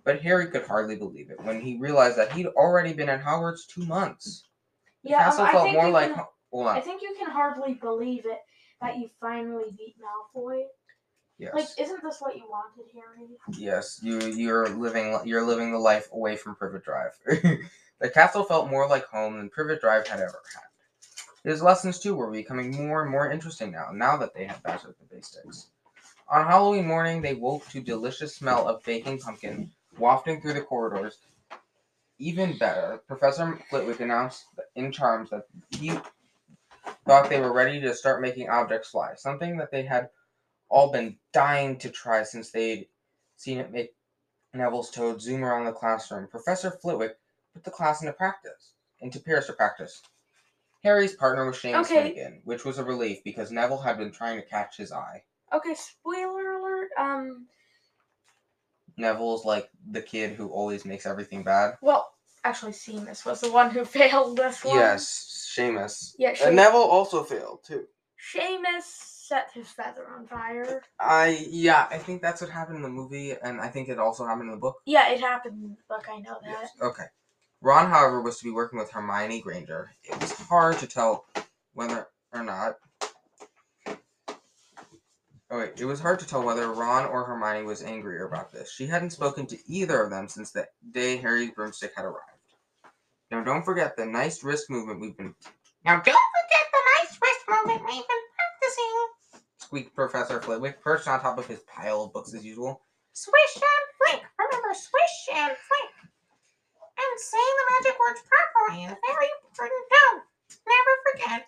But 0.04 0.20
Harry 0.20 0.48
could 0.48 0.66
hardly 0.66 0.96
believe 0.96 1.30
it 1.30 1.40
when 1.42 1.62
he 1.62 1.78
realized 1.78 2.18
that 2.18 2.32
he'd 2.32 2.46
already 2.48 2.92
been 2.92 3.08
at 3.08 3.22
Hogwarts 3.24 3.66
two 3.66 3.86
months. 3.86 4.44
The 5.02 5.10
yeah 5.10 5.18
um, 5.18 5.24
castle 5.24 5.44
I 5.46 5.52
felt 5.52 5.72
more 5.72 5.88
like. 5.88 6.14
can- 6.14 6.24
I 6.68 6.80
think 6.80 7.02
you 7.02 7.16
can 7.18 7.30
hardly 7.30 7.74
believe 7.74 8.26
it 8.26 8.38
that 8.80 8.96
you 8.98 9.08
finally 9.20 9.74
beat 9.76 9.96
Malfoy. 9.98 10.64
Yes. 11.38 11.52
Like, 11.54 11.68
isn't 11.78 12.02
this 12.02 12.20
what 12.20 12.36
you 12.36 12.44
wanted, 12.48 12.84
Harry? 12.94 13.28
Yes, 13.58 14.00
you 14.02 14.20
you're 14.20 14.68
living 14.68 15.18
you're 15.24 15.44
living 15.44 15.72
the 15.72 15.78
life 15.78 16.08
away 16.12 16.36
from 16.36 16.54
Privet 16.54 16.84
Drive. 16.84 17.12
the 17.26 18.10
castle 18.12 18.44
felt 18.44 18.70
more 18.70 18.88
like 18.88 19.06
home 19.06 19.36
than 19.36 19.50
Privet 19.50 19.80
Drive 19.80 20.06
had 20.06 20.20
ever 20.20 20.42
had. 20.54 21.50
His 21.50 21.62
lessons 21.62 21.98
too 21.98 22.14
were 22.14 22.30
becoming 22.30 22.70
more 22.70 23.02
and 23.02 23.10
more 23.10 23.30
interesting 23.30 23.72
now, 23.72 23.90
now 23.92 24.16
that 24.16 24.32
they 24.34 24.44
had 24.44 24.62
mastered 24.64 24.94
the 25.00 25.14
basics. 25.14 25.68
On 26.28 26.46
Halloween 26.46 26.86
morning, 26.86 27.20
they 27.20 27.34
woke 27.34 27.68
to 27.68 27.80
delicious 27.80 28.34
smell 28.34 28.66
of 28.66 28.82
baking 28.84 29.18
pumpkin 29.18 29.70
wafting 29.98 30.40
through 30.40 30.54
the 30.54 30.62
corridors. 30.62 31.18
Even 32.18 32.56
better, 32.56 33.02
Professor 33.06 33.58
Flitwick 33.68 34.00
announced 34.00 34.46
in 34.76 34.92
charms 34.92 35.30
that 35.30 35.46
he 35.70 35.98
thought 37.04 37.28
they 37.28 37.40
were 37.40 37.52
ready 37.52 37.80
to 37.80 37.94
start 37.94 38.22
making 38.22 38.48
objects 38.48 38.90
fly, 38.90 39.14
something 39.16 39.58
that 39.58 39.70
they 39.70 39.82
had 39.82 40.08
all 40.74 40.90
been 40.90 41.16
dying 41.32 41.78
to 41.78 41.88
try 41.88 42.24
since 42.24 42.50
they'd 42.50 42.86
seen 43.36 43.58
it 43.58 43.70
make 43.70 43.94
Neville's 44.52 44.90
toad 44.90 45.22
zoom 45.22 45.44
around 45.44 45.66
the 45.66 45.72
classroom. 45.72 46.26
Professor 46.26 46.72
Flitwick 46.72 47.16
put 47.52 47.62
the 47.62 47.70
class 47.70 48.02
into 48.02 48.12
practice, 48.12 48.72
into 48.98 49.20
Paris 49.20 49.46
to 49.46 49.52
practice. 49.52 50.02
Harry's 50.82 51.14
partner 51.14 51.46
was 51.46 51.56
Seamus 51.56 51.84
Okay. 51.86 52.40
Which 52.42 52.64
was 52.64 52.78
a 52.78 52.84
relief 52.84 53.18
because 53.24 53.52
Neville 53.52 53.80
had 53.80 53.98
been 53.98 54.10
trying 54.10 54.40
to 54.40 54.46
catch 54.46 54.76
his 54.76 54.90
eye. 54.90 55.22
Okay, 55.52 55.74
spoiler 55.74 56.58
alert. 56.58 56.88
Um, 56.98 57.46
Neville's 58.96 59.44
like 59.44 59.70
the 59.88 60.02
kid 60.02 60.32
who 60.32 60.48
always 60.48 60.84
makes 60.84 61.06
everything 61.06 61.44
bad. 61.44 61.74
well, 61.82 62.10
actually, 62.42 62.72
Seamus 62.72 63.24
was 63.24 63.40
the 63.40 63.52
one 63.52 63.70
who 63.70 63.84
failed 63.84 64.36
this 64.36 64.64
one. 64.64 64.74
Yes, 64.76 65.54
Seamus. 65.56 66.14
Yeah, 66.18 66.30
And 66.30 66.38
Seamus, 66.38 66.54
Neville 66.54 66.80
also 66.80 67.22
failed 67.22 67.60
too. 67.64 67.86
Seamus 68.34 69.13
set 69.24 69.50
his 69.54 69.68
feather 69.68 70.06
on 70.16 70.26
fire. 70.26 70.82
I 71.00 71.46
yeah, 71.50 71.86
I 71.90 71.98
think 71.98 72.20
that's 72.20 72.40
what 72.40 72.50
happened 72.50 72.76
in 72.76 72.82
the 72.82 72.88
movie, 72.88 73.32
and 73.42 73.60
I 73.60 73.68
think 73.68 73.88
it 73.88 73.98
also 73.98 74.26
happened 74.26 74.48
in 74.48 74.54
the 74.54 74.60
book. 74.60 74.76
Yeah, 74.84 75.10
it 75.10 75.20
happened 75.20 75.62
in 75.62 75.70
the 75.70 75.76
book. 75.88 76.06
I 76.10 76.18
know 76.18 76.38
that. 76.42 76.50
Yes. 76.50 76.70
Okay. 76.80 77.04
Ron, 77.62 77.90
however, 77.90 78.20
was 78.20 78.38
to 78.38 78.44
be 78.44 78.50
working 78.50 78.78
with 78.78 78.90
Hermione 78.90 79.40
Granger. 79.40 79.90
It 80.04 80.20
was 80.20 80.32
hard 80.32 80.78
to 80.78 80.86
tell 80.86 81.24
whether 81.72 82.08
or 82.32 82.42
not. 82.42 82.76
Oh 85.50 85.58
wait, 85.58 85.80
it 85.80 85.84
was 85.84 86.00
hard 86.00 86.18
to 86.18 86.26
tell 86.26 86.42
whether 86.42 86.72
Ron 86.72 87.06
or 87.06 87.24
Hermione 87.24 87.64
was 87.64 87.82
angrier 87.82 88.26
about 88.26 88.52
this. 88.52 88.72
She 88.72 88.86
hadn't 88.86 89.10
spoken 89.10 89.46
to 89.46 89.58
either 89.66 90.02
of 90.02 90.10
them 90.10 90.28
since 90.28 90.50
the 90.50 90.66
day 90.90 91.16
Harry's 91.16 91.52
broomstick 91.52 91.92
had 91.96 92.04
arrived. 92.04 92.20
Now, 93.30 93.42
don't 93.42 93.64
forget 93.64 93.96
the 93.96 94.04
nice 94.04 94.44
wrist 94.44 94.68
movement 94.68 95.00
we've 95.00 95.16
been 95.16 95.34
Now 95.84 95.94
don't 95.94 96.04
forget 96.04 96.66
the 96.72 96.78
nice 96.98 97.18
wrist 97.22 97.40
movement 97.48 97.80
we've 97.86 98.06
been 98.08 98.24
practicing. 98.36 99.13
Squeaked 99.74 99.96
Professor 99.96 100.40
Flitwick, 100.40 100.80
perched 100.80 101.08
on 101.08 101.18
top 101.18 101.36
of 101.36 101.48
his 101.48 101.58
pile 101.66 102.04
of 102.04 102.12
books 102.12 102.32
as 102.32 102.44
usual. 102.44 102.80
Swish 103.12 103.56
and 103.56 103.84
flick. 103.98 104.22
Remember, 104.38 104.70
swish 104.70 105.34
and 105.34 105.50
flick. 105.50 105.92
And 106.94 107.18
say 107.18 107.42
the 107.42 107.66
magic 107.74 107.98
words 107.98 108.22
properly 108.22 108.84
is 108.84 108.94
very 108.94 109.28
important 109.42 109.82
too. 109.90 110.22
Never 110.62 110.94
forget 111.10 111.46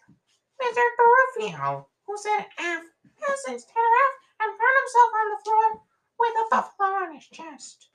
Wizard 0.59 0.93
Baruffio, 0.99 1.87
who 2.05 2.19
said 2.19 2.47
F, 2.59 2.83
S 3.31 3.45
instead 3.47 3.79
of 3.79 3.93
F, 4.03 4.15
and 4.43 4.59
found 4.59 4.77
himself 4.83 5.11
on 5.15 5.31
the 5.31 5.39
floor 5.45 5.83
with 6.19 6.35
a 6.35 6.47
buffalo 6.51 7.07
on 7.07 7.15
his 7.15 7.27
chest. 7.29 7.91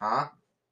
Huh? 0.00 0.28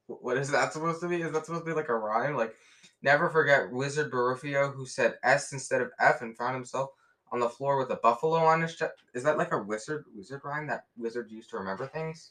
What 0.07 0.37
is 0.37 0.53
that 0.53 0.73
supposed 0.73 1.01
to 1.01 1.09
be? 1.09 1.21
Is 1.21 1.33
that 1.33 1.47
supposed 1.47 1.65
to 1.65 1.71
be 1.73 1.75
like 1.75 1.89
a 1.89 1.99
rhyme? 1.99 2.37
Like, 2.37 2.55
never 3.03 3.29
forget 3.29 3.73
Wizard 3.73 4.13
Baruffio 4.13 4.73
who 4.73 4.87
said 4.87 5.19
S 5.25 5.53
instead 5.53 5.81
of 5.81 5.91
F 5.99 6.23
and 6.23 6.39
found 6.39 6.55
himself 6.55 6.91
on 7.35 7.41
the 7.41 7.49
floor 7.49 7.77
with 7.77 7.91
a 7.91 7.97
buffalo 7.97 8.39
on 8.39 8.63
his 8.63 8.77
chest. 8.77 8.93
Is 9.13 9.25
that 9.25 9.37
like 9.37 9.53
a 9.53 9.59
wizard 9.59 10.05
wizard 10.17 10.43
rhyme 10.45 10.69
that 10.69 10.85
wizards 10.97 11.33
used 11.33 11.51
to 11.51 11.59
remember 11.59 11.89
things? 11.89 12.31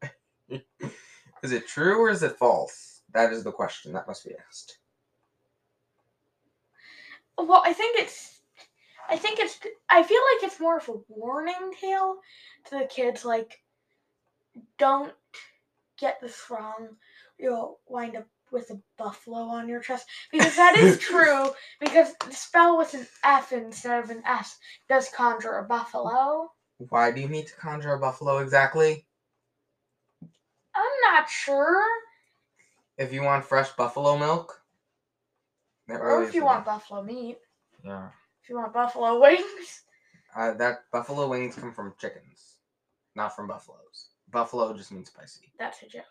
is 0.48 1.52
it 1.52 1.66
true 1.66 1.98
or 1.98 2.08
is 2.08 2.22
it 2.22 2.38
false? 2.38 3.02
That 3.12 3.32
is 3.32 3.42
the 3.42 3.50
question 3.50 3.92
that 3.92 4.06
must 4.06 4.24
be 4.24 4.30
asked. 4.46 4.78
Well, 7.36 7.62
I 7.64 7.72
think 7.72 7.98
it's. 7.98 8.42
I 9.10 9.16
think 9.16 9.40
it's. 9.40 9.58
I 9.90 10.04
feel 10.04 10.22
like 10.34 10.44
it's 10.44 10.60
more 10.60 10.78
of 10.78 10.88
a 10.88 11.00
warning 11.08 11.72
tale 11.80 12.18
to 12.66 12.78
the 12.78 12.84
kids. 12.84 13.24
Like, 13.24 13.58
don't 14.78 15.12
get 15.98 16.20
this 16.20 16.44
wrong. 16.48 16.90
You'll 17.38 17.80
wind 17.88 18.16
up 18.16 18.26
with 18.52 18.70
a 18.70 18.80
buffalo 18.96 19.38
on 19.38 19.68
your 19.68 19.80
chest 19.80 20.06
because 20.32 20.56
that 20.56 20.76
is 20.76 20.98
true. 21.00 21.50
Because 21.80 22.14
the 22.26 22.32
spell 22.32 22.78
with 22.78 22.94
an 22.94 23.06
F 23.24 23.52
instead 23.52 24.02
of 24.02 24.10
an 24.10 24.22
S 24.26 24.58
does 24.88 25.08
conjure 25.08 25.58
a 25.58 25.64
buffalo. 25.64 26.50
Why 26.88 27.10
do 27.10 27.20
you 27.20 27.28
need 27.28 27.46
to 27.46 27.56
conjure 27.56 27.94
a 27.94 27.98
buffalo 27.98 28.38
exactly? 28.38 29.06
I'm 30.74 31.12
not 31.12 31.28
sure. 31.28 31.82
If 32.98 33.12
you 33.12 33.22
want 33.22 33.44
fresh 33.44 33.70
buffalo 33.72 34.18
milk? 34.18 34.62
Or 35.88 36.22
if 36.22 36.34
you 36.34 36.44
want 36.44 36.64
buffalo 36.64 37.02
meat. 37.02 37.38
Yeah. 37.84 38.08
If 38.42 38.50
you 38.50 38.56
want 38.56 38.74
buffalo 38.74 39.20
wings. 39.22 39.82
Uh, 40.34 40.52
that 40.54 40.84
buffalo 40.92 41.28
wings 41.28 41.54
come 41.54 41.72
from 41.72 41.94
chickens, 41.98 42.56
not 43.14 43.34
from 43.34 43.46
buffaloes. 43.46 44.10
Buffalo 44.30 44.74
just 44.76 44.92
means 44.92 45.08
spicy. 45.08 45.52
That's 45.58 45.82
a 45.82 45.86
joke. 45.86 46.04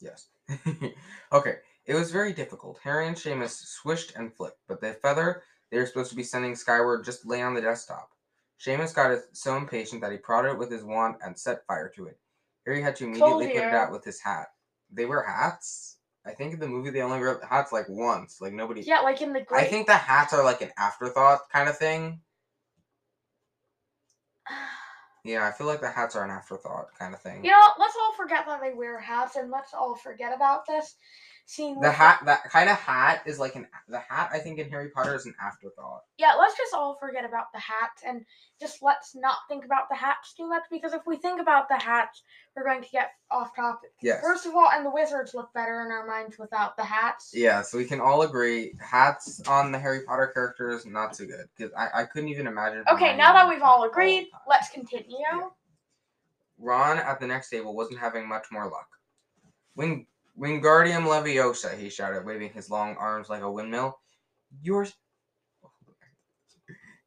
Yes. 0.00 0.28
okay. 1.32 1.56
It 1.86 1.94
was 1.94 2.10
very 2.10 2.32
difficult. 2.32 2.78
Harry 2.82 3.06
and 3.06 3.16
Seamus 3.16 3.66
swished 3.66 4.14
and 4.16 4.32
flicked, 4.32 4.60
but 4.68 4.80
the 4.80 4.94
feather 4.94 5.42
they 5.70 5.78
were 5.78 5.86
supposed 5.86 6.10
to 6.10 6.16
be 6.16 6.22
sending 6.22 6.54
skyward 6.54 7.04
just 7.04 7.26
lay 7.26 7.42
on 7.42 7.54
the 7.54 7.60
desktop. 7.60 8.10
Seamus 8.60 8.94
got 8.94 9.10
it 9.10 9.24
so 9.32 9.56
impatient 9.56 10.00
that 10.00 10.12
he 10.12 10.18
prodded 10.18 10.52
it 10.52 10.58
with 10.58 10.70
his 10.70 10.84
wand 10.84 11.16
and 11.22 11.38
set 11.38 11.66
fire 11.66 11.90
to 11.96 12.06
it. 12.06 12.18
Harry 12.64 12.80
had 12.80 12.96
to 12.96 13.04
immediately 13.04 13.48
put 13.48 13.56
it 13.56 13.74
out 13.74 13.92
with 13.92 14.04
his 14.04 14.20
hat. 14.20 14.48
They 14.90 15.04
wear 15.04 15.22
hats? 15.22 15.96
I 16.26 16.32
think 16.32 16.54
in 16.54 16.60
the 16.60 16.68
movie 16.68 16.90
they 16.90 17.02
only 17.02 17.18
wear 17.18 17.40
hats 17.48 17.72
like 17.72 17.88
once. 17.88 18.40
Like 18.40 18.54
nobody. 18.54 18.80
Yeah, 18.80 19.00
like 19.00 19.20
in 19.20 19.32
the 19.32 19.42
great. 19.42 19.64
I 19.64 19.66
think 19.66 19.86
the 19.86 19.94
hats 19.94 20.32
are 20.32 20.42
like 20.42 20.62
an 20.62 20.70
afterthought 20.78 21.50
kind 21.52 21.68
of 21.68 21.76
thing. 21.76 22.20
Yeah, 25.24 25.46
I 25.46 25.52
feel 25.52 25.66
like 25.66 25.80
the 25.80 25.90
hats 25.90 26.14
are 26.16 26.24
an 26.24 26.30
afterthought 26.30 26.88
kind 26.98 27.14
of 27.14 27.20
thing. 27.20 27.44
You 27.44 27.50
know, 27.50 27.68
let's 27.78 27.96
all 27.96 28.12
forget 28.14 28.44
that 28.46 28.60
they 28.60 28.74
wear 28.74 29.00
hats, 29.00 29.36
and 29.36 29.50
let's 29.50 29.72
all 29.72 29.94
forget 29.94 30.34
about 30.34 30.66
this 30.66 30.96
scene. 31.46 31.80
The 31.80 31.90
hat, 31.90 32.20
that 32.24 32.44
kind 32.50 32.68
of 32.68 32.76
hat 32.76 33.22
is 33.26 33.38
like 33.38 33.54
an 33.54 33.66
the 33.88 33.98
hat. 33.98 34.30
I 34.32 34.38
think 34.38 34.58
in 34.58 34.68
Harry 34.70 34.88
Potter 34.90 35.14
is 35.14 35.26
an 35.26 35.34
afterthought. 35.42 36.02
yeah, 36.18 36.34
let's 36.38 36.56
just 36.56 36.74
all 36.74 36.96
forget 36.98 37.24
about 37.24 37.52
the 37.52 37.58
hat 37.60 37.90
and 38.06 38.24
just 38.60 38.82
let's 38.82 39.14
not 39.14 39.36
think 39.48 39.64
about 39.64 39.88
the 39.90 39.96
hats 39.96 40.34
too 40.34 40.48
much 40.48 40.62
because 40.70 40.92
if 40.92 41.02
we 41.06 41.16
think 41.16 41.40
about 41.40 41.68
the 41.68 41.76
hats, 41.76 42.22
we're 42.56 42.64
going 42.64 42.82
to 42.82 42.88
get 42.90 43.10
off 43.30 43.54
topic. 43.54 43.90
Yes. 44.02 44.20
First 44.22 44.46
of 44.46 44.54
all, 44.54 44.70
and 44.72 44.86
the 44.86 44.90
wizards 44.90 45.34
look 45.34 45.52
better 45.52 45.82
in 45.82 45.90
our 45.90 46.06
minds 46.06 46.38
without 46.38 46.76
the 46.76 46.84
hats. 46.84 47.32
Yeah, 47.34 47.62
so 47.62 47.78
we 47.78 47.84
can 47.84 48.00
all 48.00 48.22
agree 48.22 48.74
hats 48.80 49.40
on 49.46 49.72
the 49.72 49.78
Harry 49.78 50.02
Potter 50.02 50.28
characters 50.28 50.86
not 50.86 51.12
too 51.12 51.26
good 51.26 51.46
because 51.56 51.72
I, 51.76 52.02
I 52.02 52.04
couldn't 52.04 52.28
even 52.30 52.46
imagine. 52.46 52.84
Okay, 52.90 53.16
now 53.16 53.32
that 53.32 53.48
we've 53.48 53.62
all 53.62 53.84
agreed, 53.84 54.30
time. 54.30 54.40
let's 54.48 54.70
continue. 54.70 55.18
Yeah. 55.20 55.48
Ron 56.58 56.98
at 56.98 57.20
the 57.20 57.26
next 57.26 57.50
table 57.50 57.74
wasn't 57.74 57.98
having 57.98 58.28
much 58.28 58.46
more 58.50 58.64
luck. 58.64 58.88
Wing 59.76 60.06
Wingardium 60.38 61.04
Leviosa, 61.06 61.76
he 61.78 61.88
shouted, 61.88 62.24
waving 62.24 62.50
his 62.52 62.70
long 62.70 62.96
arms 62.96 63.28
like 63.28 63.42
a 63.42 63.50
windmill. 63.50 63.98
You're 64.62 64.86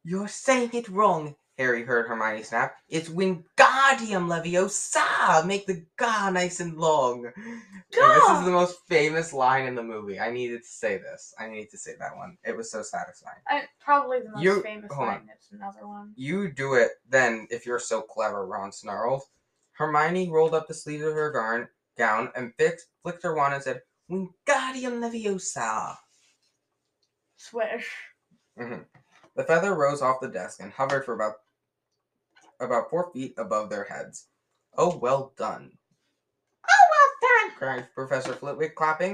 You're 0.04 0.28
saying 0.28 0.70
it 0.72 0.88
wrong, 0.88 1.34
Harry 1.58 1.82
heard 1.82 2.06
Hermione 2.08 2.42
snap. 2.42 2.76
It's 2.88 3.08
Wingardium 3.10 4.28
Leviosa! 4.28 5.44
Make 5.46 5.66
the 5.66 5.84
ga 5.98 6.30
nice 6.30 6.60
and 6.60 6.78
long. 6.78 7.26
And 7.36 7.62
this 7.92 8.28
is 8.38 8.44
the 8.44 8.50
most 8.50 8.78
famous 8.88 9.32
line 9.32 9.66
in 9.66 9.74
the 9.74 9.82
movie. 9.82 10.18
I 10.20 10.30
needed 10.30 10.62
to 10.62 10.68
say 10.68 10.96
this. 10.98 11.34
I 11.38 11.48
needed 11.48 11.70
to 11.70 11.78
say 11.78 11.92
that 11.98 12.16
one. 12.16 12.38
It 12.44 12.56
was 12.56 12.70
so 12.70 12.82
satisfying. 12.82 13.36
I, 13.46 13.62
probably 13.80 14.20
the 14.20 14.30
most 14.30 14.42
You- 14.42 14.62
famous 14.62 14.90
hold 14.92 15.08
on. 15.08 15.14
line 15.16 15.28
is 15.38 15.48
another 15.52 15.86
one. 15.86 16.12
You 16.16 16.50
do 16.50 16.74
it 16.74 16.92
then 17.08 17.46
if 17.50 17.66
you're 17.66 17.78
so 17.80 18.00
clever, 18.02 18.46
Ron 18.46 18.72
snarled. 18.72 19.22
Hermione 19.72 20.30
rolled 20.30 20.54
up 20.54 20.66
the 20.68 20.74
sleeves 20.74 21.04
of 21.04 21.12
her 21.14 21.30
garn, 21.30 21.68
gown 21.98 22.30
and 22.34 22.54
fixed, 22.56 22.86
flicked 23.02 23.22
her 23.24 23.34
wand 23.34 23.54
and 23.54 23.62
said, 23.62 23.82
Wingardium 24.10 25.00
Leviosa. 25.02 25.96
Swish. 27.36 27.90
Mhm. 28.58 28.86
The 29.36 29.44
feather 29.44 29.74
rose 29.74 30.00
off 30.02 30.20
the 30.20 30.28
desk 30.28 30.60
and 30.60 30.72
hovered 30.72 31.04
for 31.04 31.14
about 31.14 31.34
about 32.60 32.90
four 32.90 33.12
feet 33.12 33.34
above 33.38 33.70
their 33.70 33.84
heads. 33.84 34.26
Oh, 34.76 34.96
well 34.96 35.32
done, 35.36 35.70
Oh, 36.68 36.84
well 36.90 37.48
done, 37.48 37.56
cried 37.56 37.94
Professor 37.94 38.32
Flitwick, 38.32 38.74
clapping. 38.74 39.10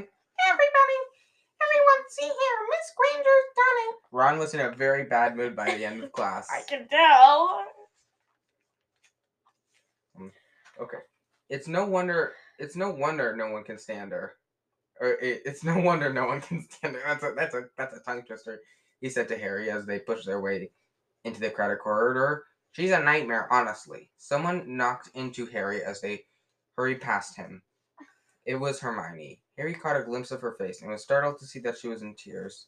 everybody. 0.47 0.99
Everyone, 1.61 2.09
see 2.09 2.23
here, 2.25 2.69
Miss 2.71 2.93
Granger's 2.97 3.51
done 3.57 3.77
it. 3.89 3.97
Ron 4.13 4.39
was 4.39 4.55
in 4.55 4.61
a 4.61 4.71
very 4.71 5.05
bad 5.05 5.37
mood 5.37 5.55
by 5.55 5.75
the 5.75 5.85
end 5.85 6.03
of 6.05 6.13
class. 6.13 6.49
I 6.53 6.63
can 6.63 6.89
tell. 6.89 7.65
Okay. 10.81 10.99
It's 11.51 11.69
no 11.69 11.85
wonder. 11.87 12.33
It's 12.59 12.77
no 12.77 12.91
wonder 12.91 13.35
no 13.35 13.51
one 13.51 13.65
can 13.65 13.79
stand 13.79 14.13
her. 14.13 14.35
Or 15.01 15.09
it, 15.09 15.43
it's 15.45 15.65
no 15.65 15.79
wonder 15.79 16.13
no 16.13 16.27
one 16.27 16.41
can 16.43 16.67
stand 16.71 16.97
her. 16.97 17.03
That's 17.07 17.25
a 17.25 17.33
that's 17.37 17.55
a 17.55 17.63
that's 17.77 17.97
a 17.97 18.01
tongue 18.01 18.23
twister. 18.23 18.61
He 19.01 19.09
said 19.09 19.29
to 19.29 19.39
Harry 19.39 19.71
as 19.71 19.87
they 19.87 19.99
pushed 19.99 20.27
their 20.27 20.41
way 20.41 20.71
into 21.25 21.41
the 21.41 21.51
crowded 21.51 21.79
corridor. 21.79 22.45
She's 22.73 22.93
a 22.93 23.01
nightmare, 23.01 23.53
honestly. 23.53 24.11
Someone 24.19 24.77
knocked 24.77 25.11
into 25.15 25.47
Harry 25.47 25.83
as 25.83 26.01
they 26.01 26.25
hurried 26.77 27.01
past 27.01 27.37
him. 27.37 27.63
It 28.47 28.57
was 28.57 28.81
Hermione. 28.81 29.41
Harry 29.57 29.75
caught 29.75 29.97
a 29.97 30.05
glimpse 30.05 30.31
of 30.31 30.41
her 30.41 30.57
face 30.59 30.83
and 30.83 30.91
was 30.91 31.03
startled 31.03 31.39
to 31.39 31.47
see 31.47 31.61
that 31.61 31.79
she 31.79 31.89
was 31.89 32.03
in 32.03 32.15
tears. 32.15 32.67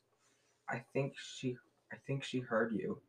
I 0.69 0.85
think 0.93 1.15
she 1.19 1.57
I 1.93 1.97
think 2.07 2.25
she 2.25 2.41
heard 2.41 2.73
you. 2.73 3.01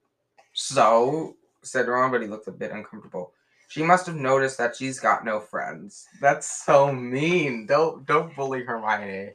So 0.54 1.36
said 1.63 1.88
Ron, 1.88 2.12
but 2.12 2.22
he 2.22 2.28
looked 2.28 2.48
a 2.48 2.52
bit 2.52 2.72
uncomfortable. 2.72 3.34
She 3.67 3.84
must 3.84 4.06
have 4.06 4.15
noticed 4.15 4.58
that 4.60 4.75
she's 4.75 4.99
got 4.99 5.25
no 5.25 5.39
friends. 5.39 6.06
That's 6.21 6.65
so 6.65 6.91
mean. 6.91 7.65
Don't 7.65 8.06
don't 8.06 8.36
bully 8.36 8.63
Hermione, 8.63 9.34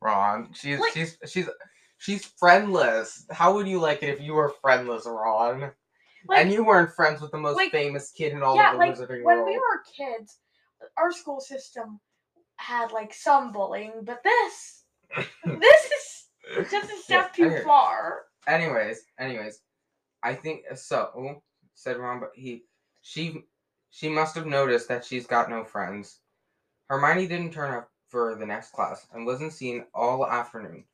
Ron. 0.00 0.50
She's 0.54 0.78
Like- 0.80 0.92
she's 0.94 1.18
she's 1.26 1.48
she's 1.98 2.24
friendless. 2.24 3.26
How 3.30 3.52
would 3.54 3.68
you 3.68 3.78
like 3.80 4.02
it 4.02 4.08
if 4.08 4.20
you 4.20 4.32
were 4.34 4.54
friendless, 4.62 5.06
Ron? 5.06 5.72
Like, 6.28 6.40
and 6.40 6.52
you 6.52 6.64
weren't 6.64 6.90
friends 6.92 7.20
with 7.20 7.30
the 7.30 7.38
most 7.38 7.56
like- 7.56 7.70
famous 7.70 8.10
kid 8.12 8.32
in 8.32 8.42
all 8.42 8.56
yeah, 8.56 8.68
of 8.72 8.72
the 8.72 8.78
like 8.78 8.94
Wizarding 8.96 9.22
when 9.22 9.38
world. 9.38 9.46
we 9.48 9.58
were 9.58 9.82
kids, 9.96 10.38
our 10.96 11.12
school 11.12 11.40
system 11.40 12.00
had 12.56 12.90
like 12.92 13.12
some 13.14 13.52
bullying, 13.52 13.92
but 14.02 14.22
this, 14.24 14.84
this 15.44 15.84
is 16.58 16.70
just 16.70 16.90
a 16.90 16.96
step 16.96 17.32
Yeah, 17.36 17.44
too 17.48 17.54
okay. 17.54 17.62
far. 17.64 18.22
anyways, 18.48 19.02
anyways, 19.20 19.60
I 20.22 20.34
think 20.34 20.62
so. 20.74 21.42
Said 21.74 21.98
Ron, 21.98 22.20
but 22.20 22.30
he 22.34 22.64
she 23.02 23.44
she 23.96 24.10
must 24.10 24.34
have 24.34 24.44
noticed 24.44 24.88
that 24.88 25.06
she's 25.06 25.26
got 25.26 25.48
no 25.48 25.64
friends. 25.64 26.20
Hermione 26.90 27.26
didn't 27.26 27.54
turn 27.54 27.72
up 27.72 27.90
for 28.08 28.34
the 28.34 28.44
next 28.44 28.72
class 28.72 29.06
and 29.10 29.24
wasn't 29.24 29.54
seen 29.54 29.86
all 29.94 30.26
afternoon. 30.26 30.84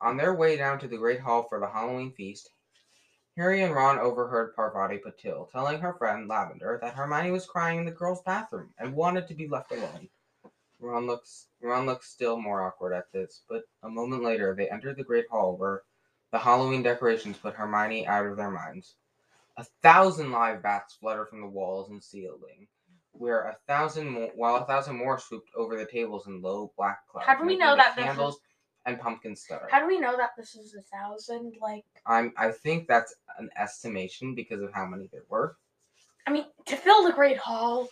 On 0.00 0.16
their 0.16 0.34
way 0.34 0.56
down 0.56 0.80
to 0.80 0.88
the 0.88 0.96
great 0.96 1.20
hall 1.20 1.44
for 1.44 1.60
the 1.60 1.68
Halloween 1.68 2.10
feast, 2.10 2.50
Harry 3.36 3.62
and 3.62 3.72
Ron 3.72 4.00
overheard 4.00 4.56
Parvati 4.56 4.98
Patil 4.98 5.48
telling 5.52 5.78
her 5.78 5.94
friend 5.94 6.26
Lavender 6.26 6.80
that 6.82 6.94
Hermione 6.94 7.30
was 7.30 7.46
crying 7.46 7.78
in 7.78 7.84
the 7.84 7.92
girls' 7.92 8.22
bathroom 8.22 8.74
and 8.76 8.92
wanted 8.92 9.28
to 9.28 9.34
be 9.34 9.46
left 9.46 9.70
alone. 9.70 10.08
Ron 10.80 11.06
looks 11.06 11.46
Ron 11.62 11.86
looked 11.86 12.06
still 12.06 12.40
more 12.40 12.66
awkward 12.66 12.92
at 12.92 13.12
this, 13.12 13.44
but 13.48 13.62
a 13.84 13.88
moment 13.88 14.24
later 14.24 14.56
they 14.56 14.68
entered 14.68 14.96
the 14.96 15.04
great 15.04 15.28
hall 15.30 15.56
where 15.56 15.84
the 16.32 16.40
Halloween 16.40 16.82
decorations 16.82 17.38
put 17.38 17.54
Hermione 17.54 18.08
out 18.08 18.26
of 18.26 18.36
their 18.36 18.50
minds. 18.50 18.96
A 19.58 19.64
thousand 19.82 20.30
live 20.30 20.62
bats 20.62 20.94
fluttered 20.94 21.28
from 21.28 21.40
the 21.40 21.46
walls 21.48 21.90
and 21.90 22.02
ceiling, 22.02 22.68
where 23.10 23.42
a 23.42 23.56
thousand 23.66 24.08
more, 24.08 24.30
while 24.36 24.54
a 24.56 24.64
thousand 24.64 24.96
more 24.96 25.18
swooped 25.18 25.50
over 25.56 25.76
the 25.76 25.84
tables 25.84 26.28
in 26.28 26.40
low 26.40 26.72
black 26.76 27.00
clouds. 27.08 27.26
How 27.26 27.36
do 27.36 27.44
we 27.44 27.56
know 27.56 27.74
that 27.74 27.96
this 27.96 28.04
is- 28.04 28.08
candles 28.08 28.40
and 28.86 29.00
pumpkins 29.00 29.40
stutter? 29.42 29.66
How 29.68 29.80
do 29.80 29.88
we 29.88 29.98
know 29.98 30.16
that 30.16 30.30
this 30.38 30.54
is 30.54 30.74
a 30.74 30.82
thousand? 30.82 31.54
Like, 31.60 31.84
I'm. 32.06 32.32
I 32.36 32.52
think 32.52 32.86
that's 32.86 33.12
an 33.38 33.50
estimation 33.58 34.36
because 34.36 34.62
of 34.62 34.72
how 34.72 34.86
many 34.86 35.08
there 35.12 35.24
were. 35.28 35.56
I 36.24 36.30
mean, 36.30 36.44
to 36.66 36.76
fill 36.76 37.04
the 37.04 37.12
Great 37.12 37.38
Hall, 37.38 37.88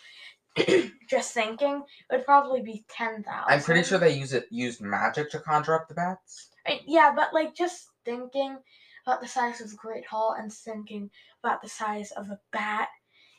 just 1.11 1.35
thinking, 1.35 1.83
it 2.11 2.15
would 2.17 2.25
probably 2.25 2.63
be 2.63 2.85
ten 2.89 3.25
thousand. 3.25 3.53
I'm 3.53 3.61
pretty 3.61 3.83
sure 3.83 3.99
they 3.99 4.17
use 4.17 4.33
it 4.33 4.47
used 4.51 4.81
magic 4.81 5.31
to 5.33 5.41
conjure 5.41 5.75
up 5.75 5.89
the 5.89 5.95
bats. 5.95 6.51
I- 6.65 6.83
yeah, 6.87 7.13
but 7.17 7.35
like 7.35 7.57
just 7.57 7.89
thinking 8.05 8.59
about 9.07 9.21
the 9.21 9.29
size 9.29 9.61
of 9.61 9.71
the 9.71 9.77
Great 9.77 10.05
Hall 10.05 10.37
and 10.39 10.53
thinking 10.53 11.11
about 11.43 11.63
the 11.63 11.69
size 11.69 12.11
of 12.13 12.31
a 12.31 12.41
bat, 12.53 12.89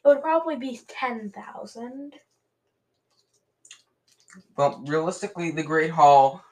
it 0.03 0.07
would 0.07 0.21
probably 0.21 0.55
be 0.55 0.79
ten 0.87 1.31
thousand. 1.31 2.13
Well, 4.55 4.83
realistically, 4.85 5.51
the 5.51 5.63
Great 5.63 5.91
Hall 5.91 6.43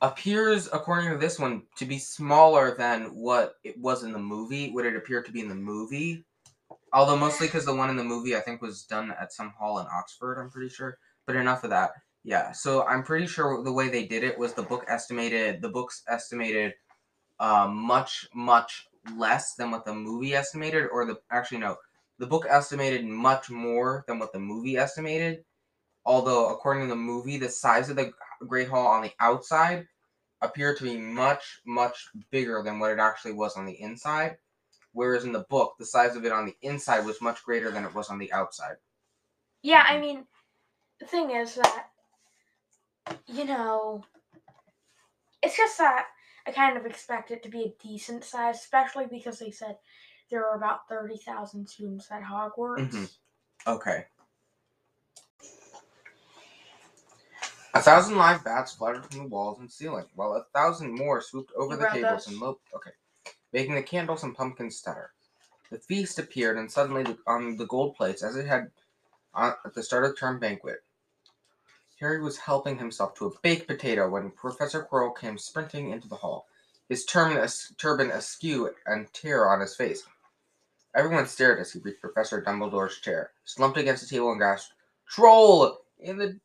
appears, 0.00 0.68
according 0.72 1.10
to 1.10 1.18
this 1.18 1.38
one, 1.38 1.62
to 1.76 1.84
be 1.84 1.98
smaller 1.98 2.74
than 2.76 3.14
what 3.14 3.54
it 3.64 3.78
was 3.78 4.02
in 4.02 4.12
the 4.12 4.18
movie. 4.18 4.70
What 4.70 4.86
it 4.86 4.96
appeared 4.96 5.26
to 5.26 5.32
be 5.32 5.40
in 5.40 5.48
the 5.48 5.54
movie, 5.54 6.24
although 6.92 7.16
mostly 7.16 7.46
because 7.46 7.64
the 7.64 7.74
one 7.74 7.90
in 7.90 7.96
the 7.96 8.04
movie 8.04 8.36
I 8.36 8.40
think 8.40 8.62
was 8.62 8.84
done 8.84 9.14
at 9.20 9.32
some 9.32 9.52
hall 9.58 9.78
in 9.78 9.86
Oxford. 9.86 10.40
I'm 10.40 10.50
pretty 10.50 10.70
sure. 10.70 10.98
But 11.26 11.36
enough 11.36 11.64
of 11.64 11.70
that. 11.70 11.90
Yeah, 12.24 12.50
so 12.50 12.84
I'm 12.86 13.04
pretty 13.04 13.26
sure 13.28 13.62
the 13.62 13.72
way 13.72 13.88
they 13.88 14.06
did 14.06 14.24
it 14.24 14.36
was 14.36 14.52
the 14.52 14.62
book 14.62 14.84
estimated. 14.88 15.62
The 15.62 15.68
books 15.68 16.02
estimated 16.08 16.74
uh, 17.38 17.68
much 17.68 18.26
much 18.34 18.86
less 19.16 19.54
than 19.54 19.70
what 19.70 19.84
the 19.84 19.94
movie 19.94 20.34
estimated, 20.34 20.86
or 20.92 21.04
the 21.06 21.16
actually 21.30 21.58
no, 21.58 21.76
the 22.18 22.26
book 22.26 22.46
estimated 22.48 23.04
much 23.04 23.50
more 23.50 24.04
than 24.06 24.18
what 24.18 24.32
the 24.32 24.38
movie 24.40 24.76
estimated. 24.76 25.44
Although 26.04 26.50
according 26.50 26.84
to 26.84 26.88
the 26.88 26.96
movie 26.96 27.38
the 27.38 27.48
size 27.48 27.90
of 27.90 27.96
the 27.96 28.12
great 28.46 28.68
hall 28.68 28.86
on 28.86 29.02
the 29.02 29.12
outside 29.20 29.86
appeared 30.42 30.76
to 30.78 30.84
be 30.84 30.96
much 30.96 31.60
much 31.66 32.08
bigger 32.30 32.62
than 32.62 32.78
what 32.78 32.92
it 32.92 32.98
actually 32.98 33.32
was 33.32 33.56
on 33.56 33.66
the 33.66 33.80
inside 33.80 34.36
whereas 34.96 35.24
in 35.24 35.32
the 35.32 35.44
book 35.50 35.74
the 35.78 35.84
size 35.84 36.16
of 36.16 36.24
it 36.24 36.32
on 36.32 36.46
the 36.46 36.56
inside 36.62 37.04
was 37.04 37.20
much 37.20 37.44
greater 37.44 37.70
than 37.70 37.84
it 37.84 37.94
was 37.94 38.08
on 38.08 38.18
the 38.18 38.32
outside. 38.32 38.76
Yeah, 39.62 39.84
I 39.86 40.00
mean, 40.00 40.24
the 40.98 41.06
thing 41.06 41.30
is 41.32 41.56
that, 41.56 41.88
you 43.26 43.44
know, 43.44 44.04
it's 45.42 45.56
just 45.56 45.76
that 45.78 46.06
I 46.46 46.52
kind 46.52 46.76
of 46.76 46.86
expect 46.86 47.30
it 47.30 47.42
to 47.42 47.48
be 47.48 47.62
a 47.64 47.82
decent 47.82 48.24
size, 48.24 48.56
especially 48.56 49.06
because 49.06 49.38
they 49.38 49.50
said 49.50 49.76
there 50.30 50.40
were 50.40 50.54
about 50.54 50.88
30,000 50.88 51.68
students 51.68 52.10
at 52.10 52.22
Hogwarts. 52.22 52.90
Mhm. 52.90 53.16
okay 53.66 54.06
a 57.74 57.82
thousand 57.82 58.16
live 58.16 58.42
bats 58.44 58.74
fluttered 58.74 59.04
from 59.04 59.18
the 59.18 59.28
walls 59.28 59.58
and 59.58 59.70
ceiling 59.70 60.06
while 60.14 60.32
a 60.34 60.44
thousand 60.54 60.92
more 60.94 61.20
swooped 61.20 61.52
over 61.56 61.74
You 61.74 61.80
the 61.80 61.88
tables 61.88 62.26
and 62.28 62.38
lo- 62.38 62.58
okay 62.74 62.92
making 63.52 63.74
the 63.74 63.82
candles 63.82 64.22
and 64.22 64.34
pumpkins 64.34 64.76
stutter 64.76 65.12
the 65.70 65.78
feast 65.78 66.18
appeared 66.18 66.56
and 66.58 66.70
suddenly 66.70 67.02
the- 67.02 67.18
on 67.26 67.56
the 67.56 67.66
gold 67.66 67.94
plates 67.96 68.22
as 68.22 68.36
it 68.36 68.46
had 68.46 68.70
on, 69.34 69.54
at 69.64 69.74
the 69.74 69.82
start 69.82 70.04
of 70.04 70.10
the 70.10 70.16
term 70.16 70.38
banquet 70.38 70.84
Harry 72.00 72.20
was 72.20 72.36
helping 72.36 72.78
himself 72.78 73.14
to 73.14 73.26
a 73.26 73.38
baked 73.40 73.66
potato 73.66 74.08
when 74.08 74.30
Professor 74.30 74.84
Quirrell 74.84 75.16
came 75.18 75.38
sprinting 75.38 75.90
into 75.90 76.08
the 76.08 76.16
hall, 76.16 76.46
his 76.88 77.04
turban, 77.04 77.48
turban 77.78 78.10
askew 78.10 78.70
and 78.86 79.12
tear 79.12 79.48
on 79.48 79.60
his 79.60 79.74
face. 79.74 80.06
Everyone 80.94 81.26
stared 81.26 81.58
as 81.58 81.72
he 81.72 81.78
reached 81.80 82.00
Professor 82.00 82.42
Dumbledore's 82.42 83.00
chair, 83.00 83.32
slumped 83.44 83.78
against 83.78 84.02
the 84.02 84.08
table, 84.08 84.30
and 84.30 84.40
gasped, 84.40 84.74
"Troll 85.08 85.78
in 85.98 86.18
the 86.18 86.38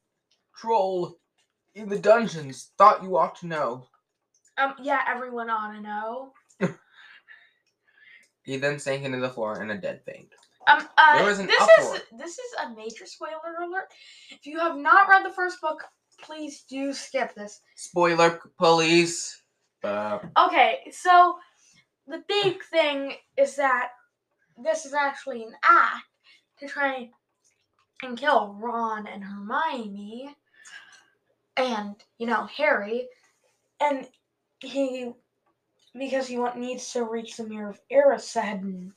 troll 0.56 1.18
in 1.76 1.90
the 1.90 2.00
dungeons. 2.00 2.72
Thought 2.78 3.04
you 3.04 3.18
ought 3.18 3.36
to 3.38 3.48
know." 3.48 3.88
Um, 4.58 4.76
yeah, 4.82 5.04
everyone 5.08 5.50
ought 5.50 5.74
to 5.74 5.82
know. 5.82 6.34
He 8.44 8.58
then 8.58 8.80
sank 8.80 9.04
into 9.04 9.20
the 9.20 9.30
floor 9.30 9.62
in 9.62 9.70
a 9.70 9.80
dead 9.80 10.02
faint. 10.04 10.34
Um, 10.68 10.88
uh, 10.98 11.18
There 11.18 11.26
was 11.26 11.40
an 11.40 11.48
this 11.48 11.62
uproar. 11.62 11.96
is 11.96 12.02
this 12.18 12.38
is 12.40 12.54
a 12.66 12.70
major 12.76 13.06
spoiler 13.06 13.40
alert. 13.64 13.88
If 14.30 14.46
you 14.46 14.60
have 14.60 14.78
not 14.78 15.08
read 15.10 15.26
the 15.26 15.34
first 15.34 15.60
book, 15.62 15.84
please 16.22 16.64
do 16.70 16.94
skip 16.94 17.34
this. 17.36 17.62
Spoiler 17.76 18.40
police. 18.58 19.42
Uh, 19.84 20.20
Okay, 20.38 20.80
so 20.92 21.38
the 22.08 22.24
big 22.28 22.64
thing 22.66 23.14
is 23.38 23.56
that 23.56 23.90
this 24.64 24.86
is 24.86 24.94
actually 24.94 25.44
an 25.44 25.54
act 25.64 26.06
to 26.60 26.68
try 26.68 27.10
and 28.04 28.18
kill 28.18 28.56
Ron 28.60 29.08
and 29.08 29.24
Hermione 29.24 30.36
and, 31.58 31.96
you 32.20 32.28
know, 32.28 32.46
Harry. 32.46 33.08
And 33.80 34.08
he, 34.60 35.12
because 35.98 36.28
he 36.28 36.38
needs 36.56 36.92
to 36.94 37.04
reach 37.06 37.38
the 37.38 37.44
Mirror 37.48 37.70
of 37.72 37.82
Erised 37.92 38.36
and, 38.38 38.92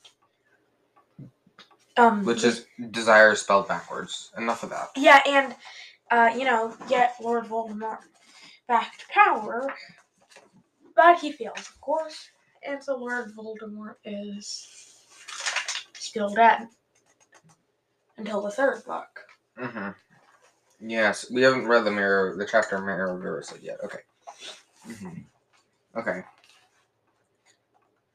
um, 1.97 2.23
which 2.25 2.43
is 2.43 2.65
desire 2.91 3.35
spelled 3.35 3.67
backwards. 3.67 4.31
Enough 4.37 4.63
of 4.63 4.69
that. 4.71 4.89
yeah, 4.95 5.21
and, 5.27 5.55
uh, 6.11 6.33
you 6.37 6.45
know, 6.45 6.75
get 6.89 7.15
Lord 7.21 7.45
Voldemort 7.45 7.99
back 8.67 8.97
to 8.97 9.05
power. 9.13 9.73
But 10.95 11.19
he 11.19 11.31
fails, 11.31 11.57
of 11.59 11.81
course. 11.81 12.29
And 12.63 12.83
so 12.83 12.97
Lord 12.97 13.33
Voldemort 13.35 13.95
is 14.05 14.67
still 15.93 16.29
dead. 16.33 16.67
Until 18.17 18.41
the 18.41 18.51
third 18.51 18.83
book. 18.85 19.25
Mm-hmm. 19.59 19.89
Yes, 20.89 21.29
we 21.31 21.41
haven't 21.41 21.67
read 21.67 21.83
the 21.83 21.91
mirror, 21.91 22.35
the 22.37 22.45
chapter 22.45 22.79
Mirror 22.79 23.19
Erised 23.23 23.61
yet. 23.61 23.77
Okay. 23.83 23.99
hmm 24.85 25.19
Okay. 25.97 26.21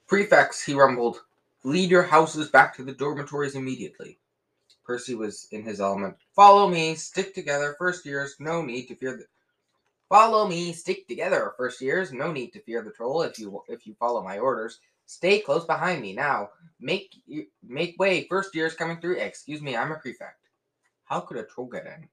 Prefects, 0.06 0.62
he 0.62 0.74
rumbled, 0.74 1.22
lead 1.64 1.90
your 1.90 2.02
houses 2.02 2.48
back 2.48 2.74
to 2.76 2.84
the 2.84 2.92
dormitories 2.92 3.54
immediately. 3.54 4.18
Percy 4.84 5.14
was 5.14 5.46
in 5.52 5.62
his 5.62 5.80
element. 5.80 6.16
Follow 6.34 6.68
me, 6.68 6.94
stick 6.94 7.34
together, 7.34 7.76
first 7.78 8.04
years, 8.04 8.36
no 8.40 8.62
need 8.62 8.86
to 8.86 8.96
fear 8.96 9.16
the. 9.16 9.24
Follow 10.08 10.48
me, 10.48 10.72
stick 10.72 11.06
together, 11.06 11.52
first 11.56 11.80
years, 11.80 12.12
no 12.12 12.32
need 12.32 12.52
to 12.52 12.60
fear 12.62 12.82
the 12.82 12.90
troll 12.90 13.22
if 13.22 13.38
you 13.38 13.62
if 13.68 13.86
you 13.86 13.94
follow 13.94 14.22
my 14.22 14.38
orders. 14.38 14.80
Stay 15.06 15.40
close 15.40 15.64
behind 15.64 16.02
me 16.02 16.12
now. 16.12 16.50
Make 16.80 17.14
you 17.26 17.46
make 17.62 17.98
way, 17.98 18.26
first 18.28 18.54
years 18.54 18.74
coming 18.74 19.00
through. 19.00 19.18
Excuse 19.18 19.62
me, 19.62 19.76
I'm 19.76 19.92
a 19.92 19.96
prefect. 19.96 20.48
How 21.04 21.20
could 21.20 21.36
a 21.36 21.44
troll 21.44 21.68
get 21.68 21.86
in? 21.86 22.08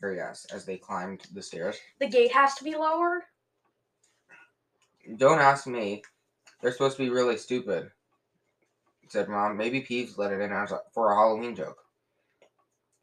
Harry 0.00 0.20
asked 0.20 0.52
as 0.52 0.64
they 0.64 0.76
climbed 0.76 1.22
the 1.32 1.42
stairs. 1.42 1.76
The 1.98 2.08
gate 2.08 2.32
has 2.32 2.54
to 2.56 2.64
be 2.64 2.76
lowered. 2.76 3.22
Don't 5.16 5.40
ask 5.40 5.66
me. 5.66 6.02
They're 6.60 6.72
supposed 6.72 6.96
to 6.96 7.02
be 7.02 7.10
really 7.10 7.36
stupid, 7.36 7.90
said 9.08 9.28
Ron. 9.28 9.56
Maybe 9.56 9.80
Peeves 9.80 10.18
let 10.18 10.32
it 10.32 10.40
in 10.40 10.52
as 10.52 10.72
for 10.92 11.10
a 11.10 11.14
Halloween 11.14 11.54
joke. 11.54 11.78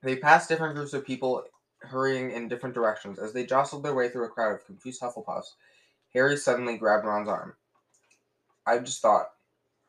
They 0.01 0.17
passed 0.17 0.49
different 0.49 0.75
groups 0.75 0.93
of 0.93 1.05
people 1.05 1.43
hurrying 1.79 2.31
in 2.31 2.47
different 2.47 2.75
directions. 2.75 3.19
As 3.19 3.33
they 3.33 3.45
jostled 3.45 3.83
their 3.83 3.93
way 3.93 4.09
through 4.09 4.25
a 4.25 4.29
crowd 4.29 4.53
of 4.53 4.65
confused 4.65 5.01
Hufflepuffs, 5.01 5.53
Harry 6.13 6.37
suddenly 6.37 6.77
grabbed 6.77 7.05
Ron's 7.05 7.29
arm. 7.29 7.55
I 8.65 8.79
just 8.79 9.01
thought, 9.01 9.31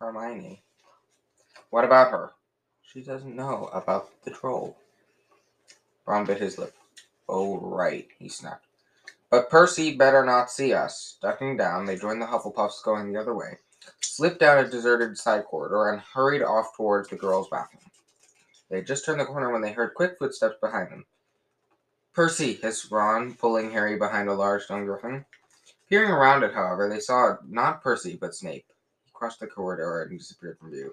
Hermione. 0.01 0.63
What 1.71 1.85
about 1.85 2.11
her? 2.11 2.33
She 2.83 3.03
doesn't 3.03 3.37
know 3.37 3.69
about 3.73 4.11
the 4.25 4.31
troll. 4.31 4.77
Ron 6.07 6.25
bit 6.25 6.39
his 6.39 6.59
lip. 6.59 6.75
Oh, 7.29 7.59
right, 7.59 8.07
he 8.19 8.29
snapped. 8.29 8.67
But 9.31 9.51
Percy 9.51 9.97
better 9.97 10.25
not 10.25 10.51
see 10.51 10.73
us. 10.73 11.17
Ducking 11.21 11.57
down, 11.57 11.87
they 11.87 11.97
joined 11.97 12.23
the 12.23 12.27
Hufflepuffs 12.27 12.85
going 12.85 13.13
the 13.13 13.21
other 13.21 13.35
way, 13.35 13.59
slipped 14.01 14.41
down 14.41 14.65
a 14.65 14.69
deserted 14.69 15.17
side 15.19 15.45
corridor, 15.45 15.91
and 15.91 16.01
hurried 16.01 16.43
off 16.43 16.77
towards 16.77 17.09
the 17.09 17.17
girls' 17.17 17.49
bathroom. 17.51 17.83
They 18.71 18.77
had 18.77 18.87
just 18.87 19.05
turned 19.05 19.21
the 19.21 19.25
corner 19.25 19.53
when 19.53 19.63
they 19.63 19.73
heard 19.73 19.95
quick 19.95 20.19
footsteps 20.19 20.57
behind 20.61 20.91
them. 20.91 21.07
Percy, 22.13 22.55
hissed 22.55 22.91
Ron, 22.91 23.35
pulling 23.35 23.71
Harry 23.71 23.99
behind 23.99 24.29
a 24.29 24.35
large 24.35 24.65
stone 24.65 24.85
griffin. 24.85 25.25
Peering 25.89 26.11
around 26.11 26.45
it, 26.45 26.55
however, 26.55 26.89
they 26.89 27.01
saw 27.01 27.37
not 27.47 27.83
Percy, 27.83 28.17
but 28.17 28.35
Snape. 28.35 28.67
He 29.05 29.11
crossed 29.13 29.41
the 29.41 29.47
corridor 29.47 30.03
and 30.03 30.19
disappeared 30.19 30.59
from 30.59 30.71
view. 30.71 30.93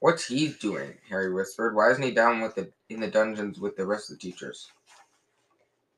What's 0.00 0.26
he 0.26 0.48
doing? 0.60 0.94
Harry 1.08 1.32
whispered. 1.32 1.74
Why 1.74 1.90
isn't 1.90 2.02
he 2.02 2.10
down 2.12 2.40
with 2.40 2.54
the 2.54 2.70
in 2.88 3.00
the 3.00 3.06
dungeons 3.06 3.60
with 3.60 3.76
the 3.76 3.86
rest 3.86 4.10
of 4.10 4.18
the 4.18 4.22
teachers? 4.22 4.70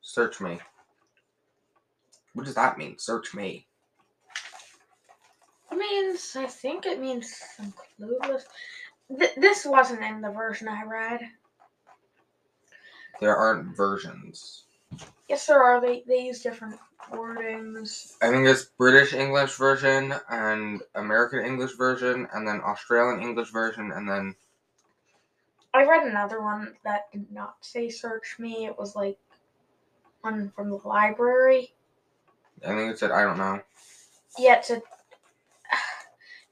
Search 0.00 0.40
me. 0.40 0.58
What 2.34 2.46
does 2.46 2.56
that 2.56 2.78
mean? 2.78 2.98
Search 2.98 3.32
me. 3.34 3.66
It 5.72 5.78
means, 5.78 6.36
I 6.36 6.46
think 6.46 6.84
it 6.84 7.00
means 7.00 7.34
some 7.56 7.72
clueless. 7.98 8.42
Th- 9.18 9.34
this 9.36 9.64
wasn't 9.64 10.02
in 10.02 10.20
the 10.20 10.30
version 10.30 10.68
I 10.68 10.82
read. 10.84 11.20
There 13.20 13.34
aren't 13.34 13.76
versions. 13.76 14.64
Yes, 15.28 15.46
there 15.46 15.62
are. 15.62 15.80
They, 15.80 16.02
they 16.06 16.24
use 16.24 16.42
different 16.42 16.78
wordings. 17.10 18.12
I 18.20 18.28
think 18.28 18.46
it's 18.46 18.64
British 18.64 19.14
English 19.14 19.56
version 19.56 20.14
and 20.28 20.82
American 20.94 21.44
English 21.44 21.76
version 21.76 22.28
and 22.34 22.46
then 22.46 22.60
Australian 22.60 23.22
English 23.22 23.50
version 23.50 23.92
and 23.92 24.08
then 24.08 24.34
I 25.74 25.84
read 25.84 26.06
another 26.06 26.42
one 26.42 26.74
that 26.84 27.10
did 27.12 27.32
not 27.32 27.56
say 27.62 27.88
search 27.88 28.36
me. 28.38 28.66
It 28.66 28.78
was 28.78 28.94
like 28.94 29.16
one 30.20 30.52
from 30.54 30.68
the 30.70 30.80
library. 30.84 31.72
I 32.62 32.68
think 32.68 32.92
it 32.92 32.98
said 32.98 33.10
I 33.10 33.24
don't 33.24 33.38
know. 33.38 33.60
Yeah, 34.38 34.56
it's 34.56 34.70
a. 34.70 34.82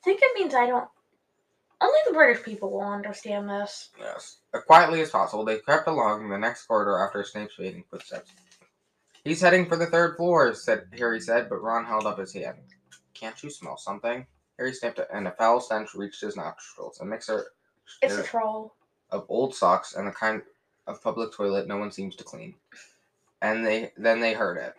I 0.01 0.05
think 0.05 0.21
it 0.23 0.39
means 0.39 0.55
I 0.55 0.67
don't. 0.67 0.89
Only 1.83 1.99
the 2.07 2.13
British 2.15 2.45
people 2.45 2.71
will 2.71 2.83
understand 2.83 3.49
this. 3.49 3.91
Yes. 3.99 4.39
As 4.55 4.63
quietly 4.65 5.01
as 5.01 5.11
possible, 5.11 5.45
they 5.45 5.59
crept 5.59 5.89
along 5.89 6.29
the 6.29 6.39
next 6.39 6.67
corridor 6.67 6.99
after 6.99 7.25
Snape's 7.25 7.55
fading 7.55 7.85
footsteps. 7.91 8.33
He's 9.25 9.41
heading 9.41 9.67
for 9.67 9.77
the 9.77 9.87
third 9.87 10.17
floor, 10.17 10.55
said 10.55 10.89
Harry 10.97 11.21
said, 11.21 11.49
but 11.49 11.63
Ron 11.63 11.85
held 11.85 12.07
up 12.07 12.19
his 12.19 12.33
hand. 12.33 12.59
Can't 13.15 13.43
you 13.43 13.51
smell 13.51 13.77
something? 13.77 14.27
Harry 14.59 14.73
sniffed, 14.75 15.01
and 15.13 15.27
a 15.27 15.33
foul 15.33 15.61
stench 15.61 15.95
reached 15.95 16.21
his 16.21 16.37
nostrils. 16.37 17.01
A 17.01 17.05
mixer 17.05 17.53
It's 18.03 18.17
a 18.17 18.23
troll. 18.23 18.75
of 19.11 19.27
old 19.29 19.55
socks 19.55 19.95
and 19.95 20.07
the 20.07 20.13
kind 20.13 20.43
of 20.87 21.03
public 21.03 21.33
toilet 21.33 21.67
no 21.67 21.77
one 21.79 21.91
seems 21.93 22.17
to 22.17 22.25
clean. 22.25 22.55
And 23.43 23.65
they 23.67 23.93
then 23.97 24.21
they 24.21 24.35
heard 24.35 24.59
it. 24.59 24.75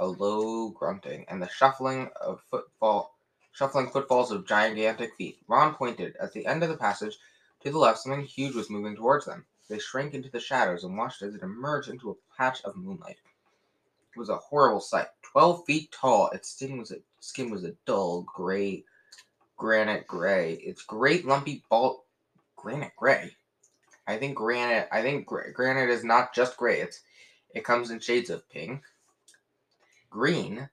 A 0.00 0.06
low 0.06 0.68
grunting 0.70 1.24
and 1.28 1.42
the 1.42 1.48
shuffling 1.48 2.10
of 2.20 2.42
footfall 2.50 3.15
shuffling 3.56 3.88
footfalls 3.88 4.30
of 4.30 4.46
gigantic 4.46 5.14
feet. 5.14 5.38
Ron 5.48 5.74
pointed 5.74 6.14
at 6.16 6.32
the 6.32 6.44
end 6.46 6.62
of 6.62 6.68
the 6.68 6.76
passage 6.76 7.16
to 7.60 7.70
the 7.70 7.78
left 7.78 7.98
something 7.98 8.22
huge 8.22 8.54
was 8.54 8.68
moving 8.68 8.94
towards 8.94 9.24
them. 9.24 9.46
They 9.68 9.78
shrank 9.78 10.12
into 10.14 10.28
the 10.28 10.40
shadows 10.40 10.84
and 10.84 10.96
watched 10.96 11.22
as 11.22 11.34
it 11.34 11.42
emerged 11.42 11.88
into 11.88 12.10
a 12.10 12.36
patch 12.36 12.62
of 12.64 12.76
moonlight. 12.76 13.16
It 14.14 14.18
was 14.18 14.28
a 14.28 14.36
horrible 14.36 14.80
sight. 14.80 15.06
Twelve 15.22 15.64
feet 15.64 15.90
tall, 15.90 16.28
its 16.30 16.50
skin 16.50 16.78
was 16.78 16.90
a 16.90 16.96
skin 17.20 17.50
was 17.50 17.64
a 17.64 17.74
dull 17.86 18.22
gray 18.22 18.84
granite 19.56 20.06
gray. 20.06 20.54
Its 20.54 20.82
great 20.82 21.26
lumpy 21.26 21.64
ball 21.70 22.04
granite 22.56 22.94
gray. 22.96 23.34
I 24.06 24.18
think 24.18 24.36
granite. 24.36 24.88
I 24.92 25.02
think 25.02 25.26
gra- 25.26 25.52
granite 25.52 25.90
is 25.90 26.04
not 26.04 26.34
just 26.34 26.56
gray. 26.58 26.80
It's 26.80 27.00
it 27.54 27.64
comes 27.64 27.90
in 27.90 28.00
shades 28.00 28.28
of 28.28 28.48
pink, 28.50 28.82
green. 30.10 30.68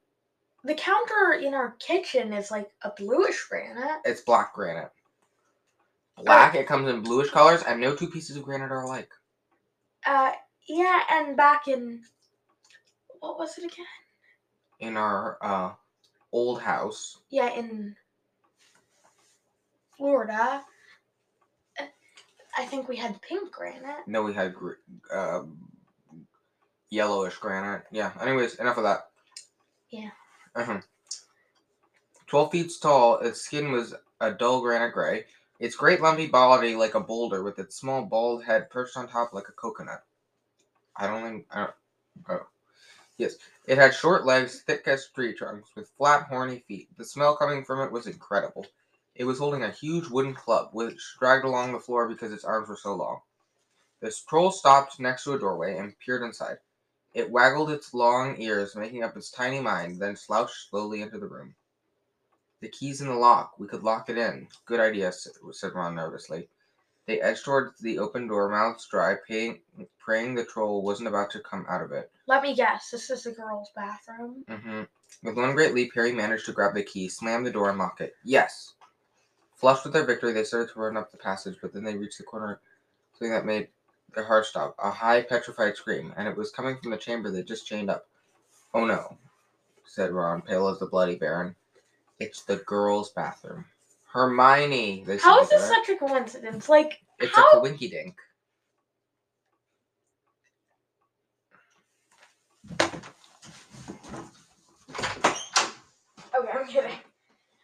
The 0.63 0.75
counter 0.75 1.33
in 1.41 1.53
our 1.53 1.71
kitchen 1.79 2.31
is 2.33 2.49
like 2.51 2.69
a 2.83 2.91
bluish 2.91 3.45
granite. 3.49 4.01
It's 4.05 4.21
black 4.21 4.53
granite. 4.53 4.91
Black. 6.17 6.55
It 6.55 6.67
comes 6.67 6.87
in 6.89 7.01
bluish 7.01 7.31
colors, 7.31 7.63
and 7.63 7.81
no 7.81 7.95
two 7.95 8.07
pieces 8.09 8.37
of 8.37 8.43
granite 8.43 8.71
are 8.71 8.81
alike. 8.83 9.11
Uh, 10.05 10.31
yeah, 10.67 11.01
and 11.11 11.35
back 11.35 11.67
in 11.67 12.01
what 13.19 13.37
was 13.39 13.57
it 13.57 13.65
again? 13.65 13.85
In 14.79 14.95
our 14.97 15.37
uh, 15.41 15.71
old 16.31 16.61
house, 16.61 17.17
Yeah, 17.29 17.49
in 17.53 17.95
Florida. 19.97 20.63
uh, 21.79 21.85
I 22.57 22.65
think 22.65 22.87
we 22.87 22.95
had 22.97 23.21
pink 23.21 23.51
granite. 23.51 24.07
no, 24.07 24.23
we 24.23 24.33
had 24.33 24.53
gr- 24.53 24.73
uh, 25.13 25.43
yellowish 26.89 27.37
granite. 27.37 27.83
Yeah. 27.91 28.11
Anyways, 28.21 28.55
enough 28.55 28.77
of 28.77 28.83
that. 28.83 29.07
Yeah. 29.89 30.09
Uh-huh. 30.55 30.81
Twelve 32.27 32.51
feet 32.51 32.71
tall, 32.81 33.19
its 33.19 33.41
skin 33.41 33.71
was 33.71 33.93
a 34.19 34.31
dull 34.31 34.61
granite 34.61 34.93
gray. 34.93 35.25
Its 35.59 35.75
great 35.75 36.01
lumpy 36.01 36.27
body 36.27 36.75
like 36.75 36.95
a 36.95 36.99
boulder, 36.99 37.43
with 37.43 37.59
its 37.59 37.75
small 37.75 38.03
bald 38.03 38.43
head 38.43 38.69
perched 38.69 38.97
on 38.97 39.07
top 39.07 39.33
like 39.33 39.49
a 39.49 39.53
coconut. 39.53 40.03
I 40.95 41.07
don't 41.07 41.23
think. 41.23 41.45
I 41.51 41.59
don't, 41.59 41.73
oh. 42.29 42.47
Yes. 43.17 43.35
It 43.67 43.77
had 43.77 43.93
short 43.93 44.25
legs, 44.25 44.61
thick 44.61 44.83
as 44.87 45.07
tree 45.07 45.33
trunks, 45.33 45.69
with 45.75 45.91
flat, 45.97 46.23
horny 46.23 46.63
feet. 46.67 46.89
The 46.97 47.05
smell 47.05 47.35
coming 47.37 47.63
from 47.63 47.81
it 47.81 47.91
was 47.91 48.07
incredible. 48.07 48.65
It 49.15 49.23
was 49.23 49.39
holding 49.39 49.63
a 49.63 49.71
huge 49.71 50.07
wooden 50.09 50.33
club, 50.33 50.69
which 50.73 51.15
dragged 51.19 51.45
along 51.45 51.71
the 51.71 51.79
floor 51.79 52.09
because 52.09 52.33
its 52.33 52.43
arms 52.43 52.67
were 52.67 52.75
so 52.75 52.95
long. 52.95 53.21
The 54.01 54.13
troll 54.27 54.51
stopped 54.51 54.99
next 54.99 55.23
to 55.23 55.33
a 55.33 55.39
doorway 55.39 55.77
and 55.77 55.97
peered 55.99 56.23
inside. 56.23 56.57
It 57.13 57.29
waggled 57.29 57.69
its 57.69 57.93
long 57.93 58.41
ears, 58.41 58.75
making 58.75 59.03
up 59.03 59.15
its 59.15 59.29
tiny 59.29 59.59
mind, 59.59 60.01
then 60.01 60.15
slouched 60.15 60.69
slowly 60.69 61.01
into 61.01 61.19
the 61.19 61.27
room. 61.27 61.55
The 62.59 62.69
key's 62.69 63.01
in 63.01 63.07
the 63.07 63.15
lock. 63.15 63.59
We 63.59 63.67
could 63.67 63.83
lock 63.83 64.09
it 64.09 64.17
in. 64.17 64.47
Good 64.65 64.79
idea, 64.79 65.11
said 65.11 65.75
Ron 65.75 65.95
nervously. 65.95 66.49
They 67.05 67.19
edged 67.21 67.43
towards 67.43 67.79
the 67.81 67.99
open 67.99 68.27
door, 68.27 68.47
mouths 68.49 68.87
dry, 68.87 69.15
paying, 69.27 69.61
praying 69.99 70.35
the 70.35 70.45
troll 70.45 70.81
wasn't 70.81 71.09
about 71.09 71.29
to 71.31 71.41
come 71.41 71.65
out 71.67 71.81
of 71.81 71.91
it. 71.91 72.09
Let 72.27 72.41
me 72.41 72.55
guess. 72.55 72.89
This 72.89 73.09
is 73.09 73.23
the 73.23 73.31
girls' 73.31 73.71
bathroom. 73.75 74.45
hmm 74.47 74.83
With 75.21 75.35
one 75.35 75.53
great 75.53 75.73
leap, 75.73 75.91
Harry 75.93 76.13
managed 76.13 76.45
to 76.45 76.53
grab 76.53 76.73
the 76.73 76.83
key, 76.83 77.09
slam 77.09 77.43
the 77.43 77.51
door, 77.51 77.69
and 77.69 77.77
lock 77.77 77.99
it. 77.99 78.15
Yes! 78.23 78.73
Flushed 79.55 79.83
with 79.83 79.93
their 79.93 80.05
victory, 80.05 80.31
they 80.31 80.45
started 80.45 80.73
to 80.73 80.79
run 80.79 80.97
up 80.97 81.11
the 81.11 81.17
passage, 81.17 81.57
but 81.61 81.73
then 81.73 81.83
they 81.83 81.95
reached 81.95 82.17
the 82.17 82.23
corner, 82.23 82.61
something 83.13 83.31
that 83.31 83.45
made 83.45 83.67
their 84.15 84.25
hearts 84.25 84.49
stop. 84.49 84.75
A 84.83 84.91
high, 84.91 85.21
petrified 85.23 85.75
scream, 85.75 86.13
and 86.17 86.27
it 86.27 86.37
was 86.37 86.51
coming 86.51 86.77
from 86.81 86.91
the 86.91 86.97
chamber 86.97 87.31
they 87.31 87.43
just 87.43 87.67
chained 87.67 87.89
up. 87.89 88.07
Oh 88.73 88.85
no, 88.85 89.17
said 89.85 90.11
Ron, 90.11 90.41
pale 90.41 90.67
as 90.69 90.79
the 90.79 90.87
bloody 90.87 91.15
baron. 91.15 91.55
It's 92.19 92.43
the 92.43 92.57
girls' 92.57 93.11
bathroom. 93.11 93.65
Hermione! 94.11 95.03
They 95.05 95.17
How 95.17 95.37
said 95.39 95.43
is 95.43 95.49
this 95.49 95.61
such 95.69 95.89
a 95.89 95.97
coincidence? 95.97 96.69
Like, 96.69 96.99
It's 97.19 97.35
how? 97.35 97.51
a 97.53 97.61
winky 97.61 97.89
dink. 97.89 98.15
Okay, 106.37 106.49
I'm 106.53 106.67
kidding. 106.67 106.91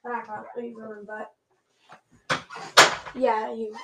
I'm 0.05 0.11
not 0.13 0.27
gonna 0.27 0.43
leave 0.57 0.75
the 0.75 0.81
room, 0.81 1.07
but 1.07 1.33
yeah, 3.15 3.53
you. 3.53 3.75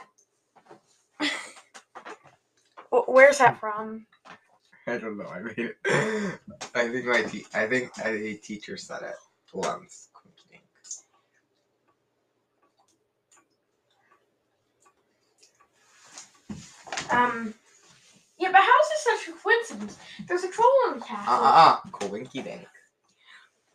Wh- 2.95 3.09
Where's 3.09 3.39
that 3.39 3.59
from? 3.59 4.05
I 4.87 4.97
don't 4.97 5.17
know. 5.17 5.25
I 5.25 5.39
it. 5.57 5.77
I 6.75 6.87
think 6.89 7.05
my 7.05 7.23
te- 7.23 7.45
I 7.53 7.67
think 7.67 7.91
a 8.03 8.35
teacher 8.35 8.77
said 8.77 9.01
it 9.03 9.15
once. 9.53 10.09
Um. 17.11 17.53
Yeah, 18.37 18.51
but 18.51 18.61
how 18.61 18.73
is 18.83 18.89
this 18.89 19.25
such 19.25 19.33
a 19.35 19.37
coincidence? 19.39 19.97
There's 20.27 20.43
a 20.43 20.51
troll 20.51 20.67
in 20.91 20.99
the 20.99 21.05
Uh 21.07 21.07
castle. 21.07 21.43
uh 21.43 21.79
uh. 21.85 21.89
Coinky 21.91 22.43
dink. 22.43 22.67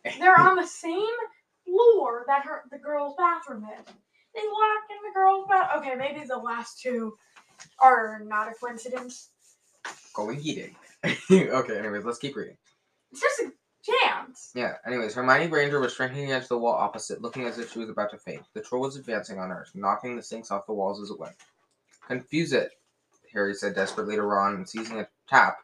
They're 0.19 0.37
on 0.39 0.55
the 0.55 0.67
same 0.67 1.17
floor 1.65 2.25
that 2.27 2.43
her 2.45 2.63
the 2.71 2.77
girls' 2.77 3.15
bathroom 3.17 3.65
is. 3.79 3.85
They 4.35 4.41
lock 4.41 4.83
in 4.89 4.97
the 5.07 5.13
girls' 5.13 5.47
bath. 5.49 5.71
Okay, 5.77 5.95
maybe 5.95 6.25
the 6.25 6.37
last 6.37 6.79
two 6.81 7.17
are 7.79 8.21
not 8.25 8.49
a 8.49 8.53
coincidence. 8.53 9.29
Coinky 10.15 10.55
dink. 10.55 10.75
okay. 11.31 11.77
Anyways, 11.77 12.05
let's 12.05 12.19
keep 12.19 12.35
reading. 12.35 12.57
It's 13.11 13.21
just 13.21 13.39
a 13.41 13.51
chance. 13.83 14.51
Yeah. 14.55 14.75
Anyways, 14.85 15.13
Hermione 15.13 15.47
Granger 15.47 15.79
was 15.79 15.93
shrinking 15.93 16.25
against 16.25 16.49
the 16.49 16.57
wall 16.57 16.75
opposite, 16.75 17.21
looking 17.21 17.45
as 17.45 17.57
if 17.57 17.71
she 17.71 17.79
was 17.79 17.89
about 17.89 18.11
to 18.11 18.17
faint. 18.17 18.43
The 18.53 18.61
troll 18.61 18.81
was 18.81 18.95
advancing 18.95 19.39
on 19.39 19.49
her, 19.49 19.65
knocking 19.73 20.15
the 20.15 20.23
sinks 20.23 20.51
off 20.51 20.67
the 20.67 20.73
walls 20.73 21.01
as 21.01 21.09
it 21.09 21.19
went. 21.19 21.35
Confuse 22.07 22.53
it, 22.53 22.71
Harry 23.33 23.53
said 23.53 23.75
desperately 23.75 24.15
to 24.15 24.23
Ron, 24.23 24.55
and 24.55 24.67
seizing 24.67 24.99
a 24.99 25.07
tap, 25.27 25.59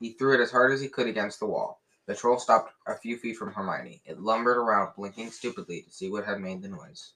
he 0.00 0.12
threw 0.12 0.34
it 0.34 0.42
as 0.42 0.50
hard 0.50 0.72
as 0.72 0.80
he 0.80 0.88
could 0.88 1.06
against 1.06 1.38
the 1.38 1.46
wall. 1.46 1.80
The 2.06 2.14
troll 2.14 2.38
stopped 2.38 2.74
a 2.86 2.96
few 2.96 3.16
feet 3.16 3.36
from 3.36 3.52
Hermione. 3.52 4.02
It 4.04 4.20
lumbered 4.20 4.56
around, 4.56 4.94
blinking 4.96 5.30
stupidly 5.30 5.82
to 5.82 5.92
see 5.92 6.10
what 6.10 6.24
had 6.24 6.40
made 6.40 6.60
the 6.60 6.68
noise. 6.68 7.12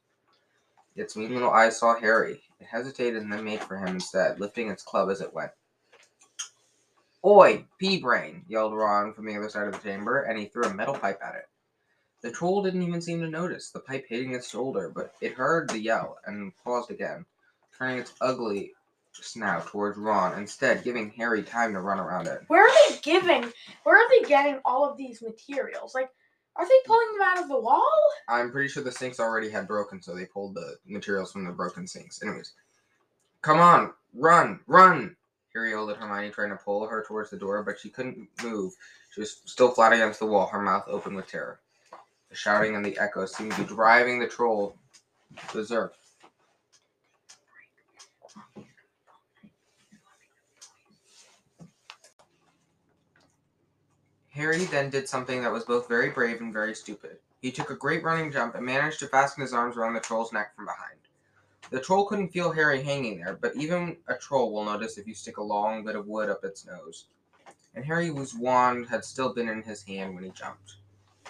Its 0.94 1.16
mean 1.16 1.34
little 1.34 1.50
eyes 1.50 1.78
saw 1.78 1.98
Harry. 1.98 2.42
It 2.60 2.66
hesitated 2.66 3.22
and 3.22 3.32
then 3.32 3.44
made 3.44 3.60
for 3.60 3.76
him 3.76 3.88
instead, 3.88 4.40
lifting 4.40 4.70
its 4.70 4.82
club 4.82 5.10
as 5.10 5.20
it 5.20 5.32
went. 5.32 5.52
Oi, 7.24 7.66
pea 7.78 8.00
brain! 8.00 8.44
yelled 8.48 8.74
Ron 8.74 9.12
from 9.12 9.26
the 9.26 9.36
other 9.36 9.48
side 9.48 9.66
of 9.66 9.72
the 9.74 9.88
chamber, 9.88 10.22
and 10.22 10.38
he 10.38 10.46
threw 10.46 10.64
a 10.64 10.74
metal 10.74 10.98
pipe 10.98 11.20
at 11.22 11.34
it. 11.34 11.48
The 12.22 12.30
troll 12.30 12.62
didn't 12.62 12.82
even 12.82 13.02
seem 13.02 13.20
to 13.20 13.28
notice 13.28 13.70
the 13.70 13.80
pipe 13.80 14.06
hitting 14.08 14.34
its 14.34 14.48
shoulder, 14.48 14.88
but 14.88 15.14
it 15.20 15.34
heard 15.34 15.68
the 15.68 15.78
yell 15.78 16.18
and 16.24 16.52
paused 16.64 16.90
again, 16.90 17.26
turning 17.76 17.98
its 17.98 18.14
ugly 18.20 18.72
snout 19.12 19.66
towards 19.66 19.98
Ron, 19.98 20.38
instead 20.38 20.84
giving 20.84 21.10
Harry 21.10 21.42
time 21.42 21.72
to 21.72 21.80
run 21.80 21.98
around 21.98 22.26
it. 22.26 22.42
Where 22.48 22.66
are 22.66 22.90
they 22.90 22.98
giving? 22.98 23.52
Where 23.84 23.96
are 23.96 24.08
they 24.08 24.28
getting 24.28 24.60
all 24.64 24.88
of 24.88 24.96
these 24.96 25.22
materials? 25.22 25.94
Like, 25.94 26.10
are 26.58 26.66
they 26.66 26.74
pulling 26.86 27.12
them 27.12 27.28
out 27.28 27.42
of 27.42 27.48
the 27.48 27.60
wall? 27.60 27.88
I'm 28.28 28.50
pretty 28.50 28.68
sure 28.68 28.82
the 28.82 28.92
sinks 28.92 29.20
already 29.20 29.50
had 29.50 29.68
broken, 29.68 30.00
so 30.02 30.14
they 30.14 30.26
pulled 30.26 30.54
the 30.54 30.76
materials 30.86 31.32
from 31.32 31.44
the 31.44 31.52
broken 31.52 31.86
sinks. 31.86 32.22
Anyways, 32.22 32.52
come 33.42 33.58
on, 33.58 33.92
run, 34.14 34.60
run! 34.66 35.16
Harry 35.52 35.70
yelled 35.70 35.90
at 35.90 35.96
Hermione, 35.96 36.30
trying 36.30 36.50
to 36.50 36.56
pull 36.56 36.86
her 36.86 37.04
towards 37.06 37.30
the 37.30 37.38
door, 37.38 37.62
but 37.62 37.78
she 37.78 37.88
couldn't 37.88 38.28
move. 38.42 38.74
She 39.12 39.20
was 39.20 39.40
still 39.46 39.70
flat 39.70 39.92
against 39.92 40.20
the 40.20 40.26
wall, 40.26 40.46
her 40.48 40.60
mouth 40.60 40.84
open 40.86 41.14
with 41.14 41.28
terror. 41.28 41.60
The 42.28 42.36
shouting 42.36 42.76
and 42.76 42.84
the 42.84 42.98
echo 42.98 43.24
seemed 43.24 43.52
to 43.52 43.62
be 43.62 43.68
driving 43.68 44.18
the 44.18 44.26
troll 44.26 44.76
berserk. 45.52 45.94
Harry 54.36 54.64
then 54.66 54.90
did 54.90 55.08
something 55.08 55.40
that 55.40 55.50
was 55.50 55.64
both 55.64 55.88
very 55.88 56.10
brave 56.10 56.42
and 56.42 56.52
very 56.52 56.74
stupid. 56.74 57.16
He 57.40 57.50
took 57.50 57.70
a 57.70 57.74
great 57.74 58.04
running 58.04 58.30
jump 58.30 58.54
and 58.54 58.66
managed 58.66 58.98
to 58.98 59.06
fasten 59.06 59.40
his 59.40 59.54
arms 59.54 59.76
around 59.78 59.94
the 59.94 60.00
troll's 60.00 60.30
neck 60.30 60.54
from 60.54 60.66
behind. 60.66 60.98
The 61.70 61.80
troll 61.80 62.06
couldn't 62.06 62.28
feel 62.28 62.52
Harry 62.52 62.82
hanging 62.82 63.18
there, 63.18 63.38
but 63.40 63.56
even 63.56 63.96
a 64.08 64.14
troll 64.14 64.52
will 64.52 64.64
notice 64.66 64.98
if 64.98 65.06
you 65.06 65.14
stick 65.14 65.38
a 65.38 65.42
long 65.42 65.84
bit 65.86 65.96
of 65.96 66.06
wood 66.06 66.28
up 66.28 66.44
its 66.44 66.66
nose. 66.66 67.06
And 67.74 67.82
Harry, 67.84 68.08
whose 68.08 68.34
wand 68.34 68.86
had 68.88 69.06
still 69.06 69.32
been 69.32 69.48
in 69.48 69.62
his 69.62 69.82
hand 69.82 70.14
when 70.14 70.24
he 70.24 70.30
jumped, 70.30 70.76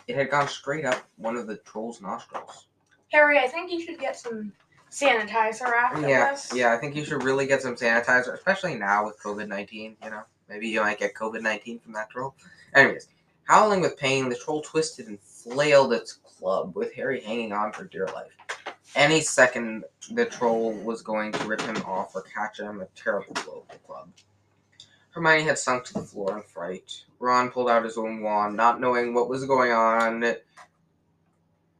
it 0.08 0.16
had 0.16 0.28
gone 0.30 0.48
straight 0.48 0.84
up 0.84 1.08
one 1.16 1.36
of 1.36 1.46
the 1.46 1.58
troll's 1.58 2.02
nostrils. 2.02 2.66
Harry, 3.12 3.38
I 3.38 3.46
think 3.46 3.70
you 3.70 3.80
should 3.80 4.00
get 4.00 4.16
some 4.16 4.52
sanitizer 4.90 5.72
after 5.72 6.08
Yeah, 6.08 6.32
this. 6.32 6.52
yeah, 6.52 6.72
I 6.74 6.76
think 6.76 6.96
you 6.96 7.04
should 7.04 7.22
really 7.22 7.46
get 7.46 7.62
some 7.62 7.76
sanitizer, 7.76 8.34
especially 8.34 8.74
now 8.74 9.06
with 9.06 9.16
COVID 9.22 9.46
19. 9.46 9.96
You 10.02 10.10
know, 10.10 10.22
maybe 10.48 10.68
you 10.68 10.80
might 10.80 10.98
get 10.98 11.14
COVID 11.14 11.40
19 11.40 11.78
from 11.78 11.92
that 11.92 12.10
troll. 12.10 12.34
Anyways, 12.74 13.08
howling 13.44 13.80
with 13.80 13.96
pain, 13.96 14.28
the 14.28 14.36
troll 14.36 14.62
twisted 14.62 15.06
and 15.06 15.20
flailed 15.20 15.92
its 15.92 16.14
club, 16.14 16.76
with 16.76 16.92
Harry 16.94 17.20
hanging 17.20 17.52
on 17.52 17.72
for 17.72 17.84
dear 17.84 18.06
life. 18.06 18.32
Any 18.94 19.20
second, 19.20 19.84
the 20.10 20.24
troll 20.26 20.72
was 20.72 21.02
going 21.02 21.32
to 21.32 21.44
rip 21.46 21.60
him 21.60 21.76
off 21.82 22.14
or 22.14 22.22
catch 22.22 22.60
him 22.60 22.80
a 22.80 22.86
terrible 22.94 23.34
blow 23.34 23.64
with 23.68 23.78
the 23.78 23.86
club. 23.86 24.08
Hermione 25.10 25.44
had 25.44 25.58
sunk 25.58 25.84
to 25.84 25.94
the 25.94 26.02
floor 26.02 26.36
in 26.36 26.42
fright. 26.42 27.04
Ron 27.18 27.50
pulled 27.50 27.70
out 27.70 27.84
his 27.84 27.96
own 27.96 28.20
wand, 28.22 28.56
not 28.56 28.80
knowing 28.80 29.14
what 29.14 29.28
was 29.28 29.44
going 29.46 29.72
on, 29.72 30.20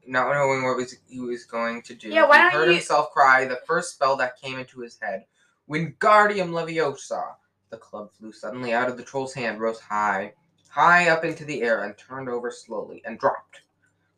not 0.06 0.28
knowing 0.34 0.62
what 0.62 0.76
was 0.76 0.96
he 1.08 1.20
was 1.20 1.44
going 1.44 1.82
to 1.82 1.94
do. 1.94 2.08
Yeah, 2.08 2.26
why 2.26 2.36
he 2.36 2.42
don't 2.42 2.52
heard 2.52 2.68
you- 2.68 2.74
himself 2.74 3.12
cry 3.12 3.44
the 3.44 3.60
first 3.66 3.94
spell 3.94 4.16
that 4.16 4.40
came 4.40 4.58
into 4.58 4.80
his 4.80 4.98
head. 5.00 5.26
Wingardium 5.68 6.50
Leviosa! 6.50 7.34
The 7.70 7.76
club 7.76 8.10
flew 8.12 8.32
suddenly 8.32 8.72
out 8.72 8.88
of 8.88 8.96
the 8.96 9.02
troll's 9.02 9.34
hand, 9.34 9.60
rose 9.60 9.80
high, 9.80 10.32
high 10.76 11.08
up 11.08 11.24
into 11.24 11.44
the 11.46 11.62
air, 11.62 11.84
and 11.84 11.96
turned 11.96 12.28
over 12.28 12.50
slowly, 12.50 13.00
and 13.06 13.18
dropped 13.18 13.62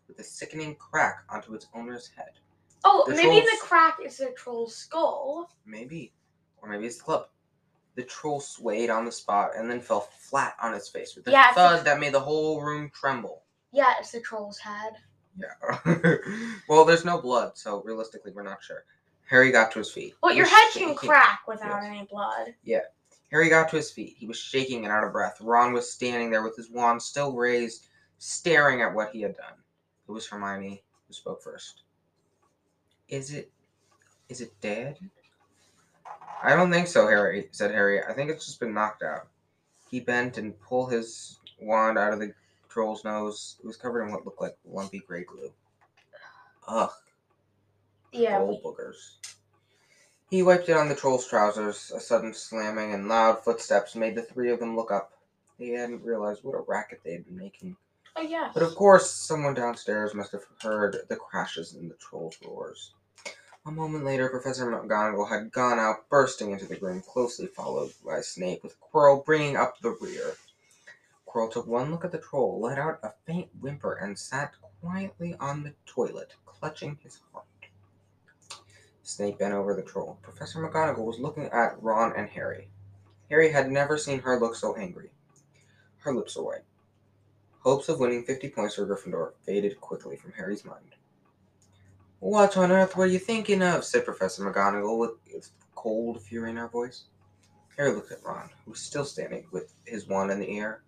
with 0.09 0.19
a 0.19 0.25
sickening 0.25 0.75
crack 0.75 1.23
onto 1.31 1.55
its 1.55 1.69
owner's 1.73 2.09
head. 2.09 2.33
Oh, 2.85 3.05
The 3.07 3.15
maybe 3.15 3.41
the 3.41 3.57
crack 3.61 3.99
is 4.05 4.17
the 4.19 4.33
troll's 4.37 4.75
skull. 4.75 5.51
Maybe. 5.65 6.13
Or 6.61 6.69
maybe 6.69 6.87
it's 6.87 6.99
the 6.99 7.05
club. 7.05 7.29
The 7.95 8.03
troll 8.03 8.41
swayed 8.41 8.91
on 8.91 9.05
the 9.05 9.13
spot 9.13 9.51
and 9.57 9.71
then 9.71 9.81
fell 9.81 10.01
flat 10.01 10.55
on 10.61 10.75
its 10.75 10.89
face 10.89 11.15
with 11.15 11.27
a 11.29 11.31
Yeah, 11.31 11.53
thud 11.53 11.85
that 11.85 12.01
made 12.01 12.15
the 12.15 12.21
whole 12.21 12.61
room 12.61 12.91
tremble. 12.93 13.43
Yeah, 13.73 13.95
it's 14.01 14.11
the 14.13 14.21
troll's 14.21 14.59
head. 14.59 14.95
Yeah. 15.39 15.79
well, 16.69 16.85
there's 16.85 17.05
no 17.05 17.21
blood, 17.21 17.57
so 17.57 17.83
realistically, 17.85 18.33
we're 18.33 18.43
not 18.43 18.63
sure. 18.63 18.85
Harry 19.29 19.53
got 19.53 19.71
to 19.73 19.79
his 19.79 19.93
feet. 19.93 20.15
Well, 20.23 20.35
your 20.35 20.47
head 20.47 20.71
can 20.73 20.95
crack 20.97 21.41
without 21.47 21.83
Yes. 21.83 21.85
any 21.87 22.07
blood. 22.11 22.55
Harry 23.31 23.49
got 23.49 23.69
to 23.71 23.77
his 23.77 23.91
feet. 23.91 24.17
He 24.19 24.27
was 24.27 24.39
shaking 24.39 24.85
and 24.85 24.93
out 24.93 25.05
of 25.05 25.13
breath. 25.13 25.39
Ron 25.41 25.73
was 25.73 25.91
standing 25.91 26.31
there 26.31 26.43
with 26.43 26.57
his 26.57 26.71
wand 26.71 27.03
still 27.03 27.33
raised, 27.33 27.87
staring 28.19 28.81
at 28.83 28.95
what 28.95 29.11
he 29.11 29.21
had 29.21 29.37
done. 29.37 29.55
It 30.09 30.13
was 30.13 30.27
Hermione 30.27 30.83
who 31.07 31.15
spoke 31.15 31.43
first. 31.43 31.83
Is 33.09 33.33
it 33.33 33.51
is 34.29 34.41
it 34.41 34.53
dead? 34.61 34.99
I 36.43 36.55
don't 36.55 36.71
think 36.71 36.87
so, 36.87 37.09
Harry, 37.09 37.49
said 37.51 37.71
Harry. 37.71 38.03
I 38.03 38.13
think 38.13 38.31
it's 38.31 38.47
just 38.47 38.61
been 38.61 38.75
knocked 38.75 39.03
out. 39.03 39.29
He 39.91 40.01
bent 40.01 40.39
and 40.39 40.59
pulled 40.61 40.93
his 40.93 41.39
wand 41.61 41.99
out 41.99 42.13
of 42.13 42.21
the 42.21 42.33
troll's 42.69 43.05
nose. 43.05 43.57
It 43.63 43.67
was 43.67 43.77
covered 43.77 44.05
in 44.05 44.13
what 44.13 44.25
looked 44.25 44.41
like 44.41 44.57
lumpy 44.67 45.01
gray 45.01 45.25
glue. 45.25 45.51
Ugh. 46.69 46.91
Yeah. 48.13 48.37
Troll 48.37 48.61
boogers. 48.65 49.17
He 50.31 50.43
wiped 50.43 50.69
it 50.69 50.77
on 50.77 50.89
the 50.89 50.95
troll's 50.95 51.27
trousers. 51.27 51.91
A 51.95 52.01
sudden 52.01 52.35
slamming 52.35 52.93
and 52.93 53.09
loud 53.09 53.43
footsteps 53.43 53.95
made 53.95 54.15
the 54.15 54.23
three 54.23 54.51
of 54.51 54.61
them 54.61 54.77
look 54.77 54.91
up. 54.91 55.13
They 55.59 55.69
hadn't 55.71 56.05
realized 56.05 56.45
what 56.45 56.55
a 56.55 56.65
racket 56.69 57.01
they 57.03 57.13
had 57.13 57.25
been 57.25 57.39
making. 57.39 57.77
Oh 58.15 58.23
yes. 58.23 58.51
But 58.53 58.63
of 58.63 58.75
course, 58.75 59.11
someone 59.11 59.55
downstairs 59.55 60.15
must 60.15 60.33
have 60.33 60.45
heard 60.61 60.99
the 61.09 61.17
crashes 61.17 61.75
in 61.75 61.89
the 61.89 61.95
troll's 61.95 62.37
roars. 62.45 62.93
A 63.65 63.71
moment 63.71 64.05
later, 64.05 64.29
Professor 64.29 64.71
McGonagall 64.71 65.29
had 65.29 65.51
gone 65.51 65.79
out, 65.79 66.09
bursting 66.11 66.53
into 66.53 66.67
the 66.67 66.77
room, 66.77 67.01
closely 67.01 67.47
followed 67.47 67.93
by 68.05 68.21
Snape, 68.21 68.63
with 68.63 68.81
Quirrell 68.81 69.25
bringing 69.25 69.57
up 69.57 69.81
the 69.81 69.97
rear. 70.01 70.37
Quirrell 71.27 71.51
took 71.51 71.67
one 71.67 71.91
look 71.91 72.05
at 72.05 72.13
the 72.13 72.19
troll, 72.19 72.61
let 72.61 72.79
out 72.79 73.01
a 73.03 73.13
faint 73.27 73.49
whimper, 73.61 73.95
and 73.95 74.19
sat 74.19 74.55
quietly 74.81 75.35
on 75.41 75.63
the 75.63 75.75
toilet, 75.87 76.35
clutching 76.47 76.99
his 77.03 77.21
heart. 77.33 77.45
Snape 79.09 79.39
bent 79.39 79.55
over 79.55 79.75
the 79.75 79.83
troll. 79.83 80.19
Professor 80.21 80.59
McGonagall 80.59 81.07
was 81.07 81.19
looking 81.19 81.47
at 81.47 81.83
Ron 81.83 82.13
and 82.15 82.29
Harry. 82.29 82.69
Harry 83.31 83.51
had 83.51 83.71
never 83.71 83.97
seen 83.97 84.21
her 84.21 84.39
look 84.39 84.55
so 84.55 84.77
angry. 84.77 85.11
Her 86.01 86.15
lips 86.15 86.37
were 86.37 86.45
white. 86.45 86.65
Hopes 87.61 87.89
of 87.89 88.01
winning 88.01 88.23
50 88.25 88.51
points 88.51 88.75
for 88.75 88.85
Gryffindor 88.85 89.33
faded 89.47 89.81
quickly 89.81 90.17
from 90.17 90.33
Harry's 90.33 90.63
mind. 90.63 90.95
What 92.21 92.59
on 92.59 92.71
earth 92.71 92.97
were 92.97 93.07
you 93.07 93.19
thinking 93.19 93.63
of? 93.63 93.83
said 93.83 94.05
Professor 94.05 94.45
McGonagall 94.45 94.99
with 94.99 95.51
cold 95.75 96.21
fury 96.23 96.51
in 96.51 96.57
her 96.57 96.69
voice. 96.69 97.05
Harry 97.79 97.93
looked 97.93 98.13
at 98.13 98.23
Ron, 98.23 98.51
who 98.67 98.73
was 98.73 98.81
still 98.81 99.07
standing 99.07 99.47
with 99.51 99.73
his 99.87 100.07
wand 100.07 100.31
in 100.31 100.39
the 100.39 100.59
air. 100.59 100.83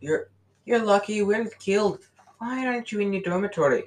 You're 0.00 0.30
you're 0.64 0.84
lucky 0.84 1.12
you 1.12 1.26
weren't 1.26 1.56
killed. 1.60 2.00
Why 2.38 2.66
aren't 2.66 2.90
you 2.90 2.98
in 2.98 3.12
your 3.12 3.22
dormitory? 3.22 3.84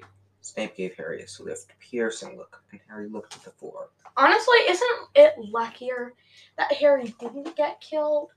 Snape 0.49 0.75
gave 0.75 0.95
Harry 0.95 1.21
a 1.21 1.27
swift, 1.27 1.71
piercing 1.79 2.35
look, 2.35 2.61
and 2.71 2.81
Harry 2.89 3.07
looked 3.07 3.35
at 3.35 3.43
the 3.43 3.51
floor. 3.51 3.89
Honestly, 4.17 4.57
isn't 4.67 4.99
it 5.15 5.35
luckier 5.37 6.13
that 6.57 6.73
Harry 6.73 7.13
didn't 7.19 7.55
get 7.55 7.79
killed? 7.79 8.29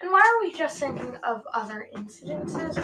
And 0.00 0.10
why 0.10 0.20
are 0.20 0.46
we 0.46 0.56
just 0.56 0.78
thinking 0.78 1.16
of 1.24 1.42
other 1.52 1.88
incidences 1.94 2.82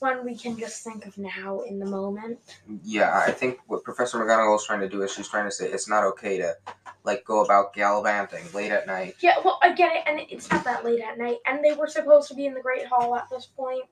when 0.00 0.24
we 0.24 0.36
can 0.36 0.58
just 0.58 0.84
think 0.84 1.06
of 1.06 1.16
now 1.16 1.60
in 1.60 1.78
the 1.78 1.86
moment? 1.86 2.38
Yeah, 2.84 3.22
I 3.26 3.30
think 3.30 3.60
what 3.68 3.84
Professor 3.84 4.18
McGonagall 4.18 4.56
is 4.56 4.64
trying 4.66 4.80
to 4.80 4.88
do 4.88 5.02
is 5.02 5.14
she's 5.14 5.28
trying 5.28 5.46
to 5.46 5.50
say 5.50 5.70
it's 5.70 5.88
not 5.88 6.04
okay 6.04 6.36
to 6.38 6.56
like 7.04 7.24
go 7.24 7.42
about 7.42 7.72
gallivanting 7.72 8.44
late 8.52 8.72
at 8.72 8.86
night. 8.86 9.14
Yeah, 9.20 9.36
well, 9.44 9.58
I 9.62 9.72
get 9.72 9.94
it, 9.96 10.02
and 10.06 10.20
it's 10.28 10.50
not 10.50 10.64
that 10.64 10.84
late 10.84 11.00
at 11.00 11.18
night, 11.18 11.38
and 11.46 11.64
they 11.64 11.72
were 11.72 11.86
supposed 11.86 12.28
to 12.28 12.34
be 12.34 12.46
in 12.46 12.52
the 12.54 12.60
Great 12.60 12.86
Hall 12.86 13.16
at 13.16 13.30
this 13.30 13.46
point. 13.46 13.84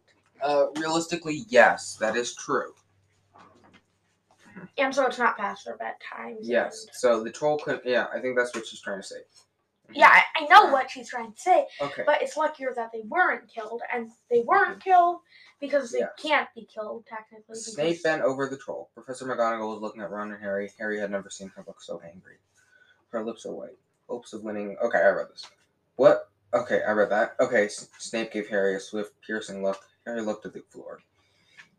Uh, 0.42 0.66
realistically, 0.76 1.44
yes, 1.48 1.96
that 1.96 2.16
is 2.16 2.34
true. 2.34 2.74
And 4.78 4.94
so 4.94 5.06
it's 5.06 5.18
not 5.18 5.36
past 5.36 5.64
their 5.64 5.76
bedtime. 5.76 6.36
Yes, 6.40 6.86
so 6.92 7.22
the 7.24 7.30
troll 7.30 7.58
could. 7.58 7.80
Yeah, 7.84 8.06
I 8.14 8.20
think 8.20 8.36
that's 8.36 8.54
what 8.54 8.66
she's 8.66 8.80
trying 8.80 9.00
to 9.02 9.06
say. 9.06 9.16
Yeah, 9.92 10.08
I, 10.10 10.22
I 10.44 10.46
know 10.46 10.72
what 10.72 10.90
she's 10.90 11.10
trying 11.10 11.32
to 11.32 11.38
say, 11.40 11.66
Okay. 11.80 12.04
but 12.06 12.22
it's 12.22 12.36
luckier 12.38 12.72
that 12.74 12.90
they 12.92 13.02
weren't 13.06 13.46
killed, 13.52 13.82
and 13.92 14.10
they 14.30 14.40
weren't 14.40 14.82
killed 14.82 15.18
because 15.60 15.90
they 15.92 15.98
Yes. 15.98 16.08
can't 16.20 16.48
be 16.54 16.66
killed 16.72 17.04
technically. 17.06 17.56
Snape 17.56 17.88
because- 17.88 18.02
bent 18.02 18.22
over 18.22 18.48
the 18.48 18.56
troll. 18.56 18.90
Professor 18.94 19.26
McGonagall 19.26 19.72
was 19.74 19.80
looking 19.82 20.00
at 20.02 20.10
Ron 20.10 20.32
and 20.32 20.40
Harry. 20.42 20.72
Harry 20.78 20.98
had 20.98 21.10
never 21.10 21.28
seen 21.30 21.48
her 21.56 21.64
look 21.66 21.82
so 21.82 22.00
angry. 22.00 22.36
Her 23.10 23.22
lips 23.24 23.44
are 23.46 23.52
white. 23.54 23.78
Hopes 24.08 24.32
of 24.32 24.42
winning. 24.42 24.76
Okay, 24.82 24.98
I 24.98 25.08
read 25.10 25.28
this. 25.30 25.46
What? 25.96 26.30
Okay, 26.54 26.82
I 26.82 26.92
read 26.92 27.10
that. 27.10 27.36
Okay, 27.40 27.66
S- 27.66 27.88
Snape 27.98 28.32
gave 28.32 28.48
Harry 28.48 28.76
a 28.76 28.80
swift, 28.80 29.12
piercing 29.20 29.62
look. 29.62 29.80
Harry 30.06 30.22
looked 30.22 30.46
at 30.46 30.52
the 30.54 30.62
floor. 30.70 31.00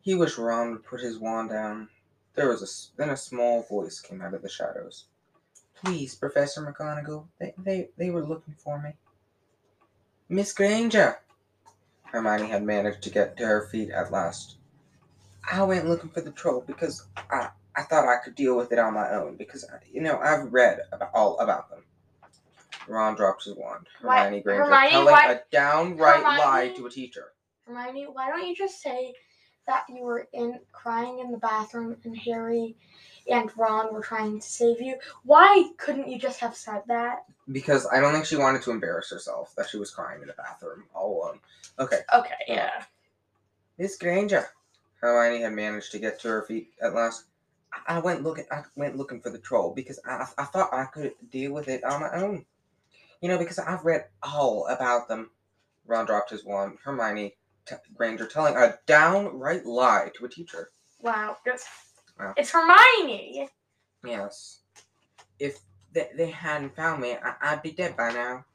He 0.02 0.16
wished 0.16 0.38
Ron 0.38 0.72
would 0.72 0.84
put 0.84 1.02
his 1.02 1.18
wand 1.20 1.50
down. 1.50 1.90
There 2.36 2.50
was 2.50 2.62
a 2.62 2.98
then 2.98 3.10
a 3.10 3.18
small 3.18 3.64
voice 3.64 4.00
came 4.00 4.22
out 4.22 4.34
of 4.34 4.42
the 4.42 4.50
shadows. 4.50 5.06
Please, 5.84 6.16
Professor 6.16 6.62
McGonagall, 6.62 7.28
they 7.40 7.54
they, 7.58 7.90
they 7.98 8.10
were 8.10 8.26
looking 8.26 8.56
for 8.56 8.82
me. 8.82 8.92
Miss 10.30 10.54
Granger. 10.54 11.20
Hermione 12.06 12.48
had 12.50 12.64
managed 12.64 13.02
to 13.04 13.10
get 13.10 13.36
to 13.38 13.46
her 13.46 13.68
feet 13.68 13.90
at 13.90 14.12
last. 14.12 14.56
I 15.52 15.64
went 15.64 15.88
looking 15.88 16.10
for 16.10 16.22
the 16.22 16.32
troll 16.32 16.64
because 16.66 17.06
I, 17.30 17.50
I 17.76 17.84
thought 17.84 18.08
I 18.08 18.24
could 18.24 18.36
deal 18.36 18.56
with 18.56 18.72
it 18.72 18.80
on 18.80 18.94
my 18.94 19.12
own 19.12 19.36
because 19.36 19.64
uh, 19.66 19.78
you 19.92 20.02
know 20.02 20.18
I've 20.20 20.52
read 20.52 20.80
about 20.92 21.12
all 21.14 21.38
about 21.40 21.70
them. 21.70 21.84
Ron 22.88 23.16
dropped 23.16 23.44
his 23.46 23.56
wand. 23.56 23.88
Why- 24.02 24.24
Hermione 24.24 24.44
Granger 24.44 24.64
Hermione, 24.64 24.90
telling 24.92 25.06
why- 25.14 25.32
a 25.34 25.40
downright 25.52 26.22
lie 26.24 26.74
to 26.76 26.86
a 26.86 26.90
teacher. 26.90 27.34
Hermione, 27.68 28.06
why 28.12 28.30
don't 28.30 28.48
you 28.48 28.56
just 28.56 28.82
say 28.82 29.14
that 29.68 29.86
you 29.90 30.04
were 30.04 30.28
in 30.34 30.60
crying 30.72 31.20
in 31.20 31.32
the 31.32 31.38
bathroom 31.38 31.98
and 32.04 32.18
Harry 32.18 32.76
and 33.30 33.50
Ron 33.58 33.94
were 33.94 34.02
trying 34.02 34.40
to 34.40 34.48
save 34.48 34.82
you? 34.82 34.98
Why 35.24 35.70
couldn't 35.78 36.08
you 36.10 36.20
just 36.20 36.40
have 36.40 36.56
said 36.56 36.84
that? 36.88 37.26
Because 37.52 37.88
I 37.88 38.00
don't 38.00 38.14
think 38.14 38.26
she 38.26 38.38
wanted 38.38 38.62
to 38.64 38.72
embarrass 38.72 39.10
herself 39.10 39.54
that 39.56 39.70
she 39.70 39.78
was 39.78 39.92
crying 39.92 40.22
in 40.22 40.28
the 40.28 40.34
bathroom 40.34 40.84
all 40.94 41.24
alone. 41.24 41.40
Okay, 41.80 42.00
Okay, 42.16 42.36
yeah. 42.48 42.84
Miss 43.78 43.98
Granger. 43.98 44.46
Hermione 45.02 45.44
had 45.44 45.54
managed 45.54 45.92
to 45.92 46.00
get 46.00 46.20
to 46.22 46.30
her 46.30 46.44
feet 46.44 46.70
at 46.82 46.94
last. 46.94 47.26
I 47.88 47.98
I 47.98 48.00
went 48.00 48.24
looking. 48.24 48.46
I 48.52 48.64
went 48.76 48.96
looking 48.96 49.22
for 49.22 49.30
the 49.30 49.38
troll 49.38 49.74
because 49.74 50.00
I, 50.06 50.26
I 50.38 50.46
thought 50.46 50.74
I 50.74 50.86
could 50.86 51.14
deal 51.30 51.54
with 51.54 51.68
it 51.68 51.84
on 51.84 52.02
my 52.02 52.12
own. 52.16 52.46
You 53.22 53.30
know, 53.30 53.38
because 53.38 53.60
I've 53.60 53.84
read 53.86 54.06
all 54.24 54.68
about 54.68 55.08
them. 55.08 55.30
Ron 55.86 56.06
dropped 56.06 56.32
his 56.32 56.46
wand. 56.46 56.78
Hermione 56.84 57.36
t- 57.66 57.76
Granger 57.96 58.28
telling 58.28 58.56
a 58.56 58.76
downright 58.86 59.66
lie 59.66 60.12
to 60.18 60.26
a 60.26 60.30
teacher. 60.30 60.72
Wow. 61.02 61.38
It's, 61.46 61.66
Wow. 62.20 62.34
it's 62.38 62.52
Hermione. 62.52 63.50
Yes. 64.06 64.60
If 65.40 65.60
they, 65.92 66.10
they 66.16 66.30
hadn't 66.30 66.76
found 66.76 67.02
me, 67.02 67.14
I, 67.14 67.34
I'd 67.42 67.62
be 67.62 67.72
dead 67.72 67.98
by 67.98 68.12
now. 68.12 68.46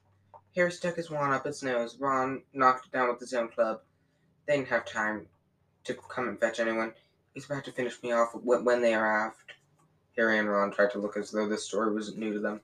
Harry 0.57 0.73
stuck 0.73 0.97
his 0.97 1.11
wand 1.11 1.33
up 1.35 1.45
his 1.45 1.63
nose. 1.63 1.97
Ron 2.01 2.43
knocked 2.55 2.87
it 2.87 2.93
down 2.93 3.09
with 3.09 3.21
his 3.21 3.35
own 3.35 3.49
club. 3.49 3.81
They 4.47 4.57
didn't 4.57 4.69
have 4.69 4.85
time 4.87 5.27
to 5.85 5.95
come 5.95 6.29
and 6.29 6.41
fetch 6.41 6.59
anyone. 6.61 6.93
He's 7.35 7.45
about 7.47 7.65
to 7.67 7.73
finish 7.73 8.03
me 8.03 8.13
off 8.13 8.31
when, 8.35 8.65
when 8.65 8.83
they 8.83 8.95
arrived. 8.95 9.37
Harry 10.17 10.39
and 10.39 10.49
Ron 10.51 10.73
tried 10.73 10.91
to 10.93 10.99
look 10.99 11.17
as 11.17 11.31
though 11.31 11.49
this 11.49 11.65
story 11.67 11.95
wasn't 11.95 12.19
new 12.19 12.33
to 12.33 12.41
them. 12.41 12.61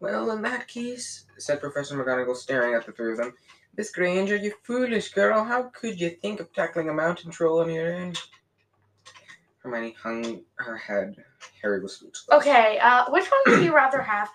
Well, 0.00 0.30
in 0.30 0.40
that 0.42 0.66
case, 0.66 1.26
said 1.36 1.60
Professor 1.60 1.94
McGonagall, 2.02 2.34
staring 2.36 2.74
at 2.74 2.86
the 2.86 2.92
three 2.92 3.12
of 3.12 3.18
them, 3.18 3.34
Miss 3.76 3.90
Granger, 3.92 4.36
you 4.36 4.52
foolish 4.64 5.12
girl, 5.12 5.44
how 5.44 5.70
could 5.74 6.00
you 6.00 6.10
think 6.10 6.40
of 6.40 6.52
tackling 6.52 6.88
a 6.88 6.94
mountain 6.94 7.30
troll 7.30 7.60
on 7.60 7.70
your 7.70 7.94
own? 7.94 8.14
Hermione 9.62 9.94
hung 10.02 10.42
her 10.56 10.76
head. 10.76 11.16
Harry 11.62 11.80
was 11.80 11.96
speechless. 11.96 12.26
Okay, 12.32 12.78
uh, 12.78 13.04
which 13.10 13.26
one 13.26 13.56
would 13.56 13.64
you 13.64 13.74
rather 13.74 14.00
have? 14.00 14.28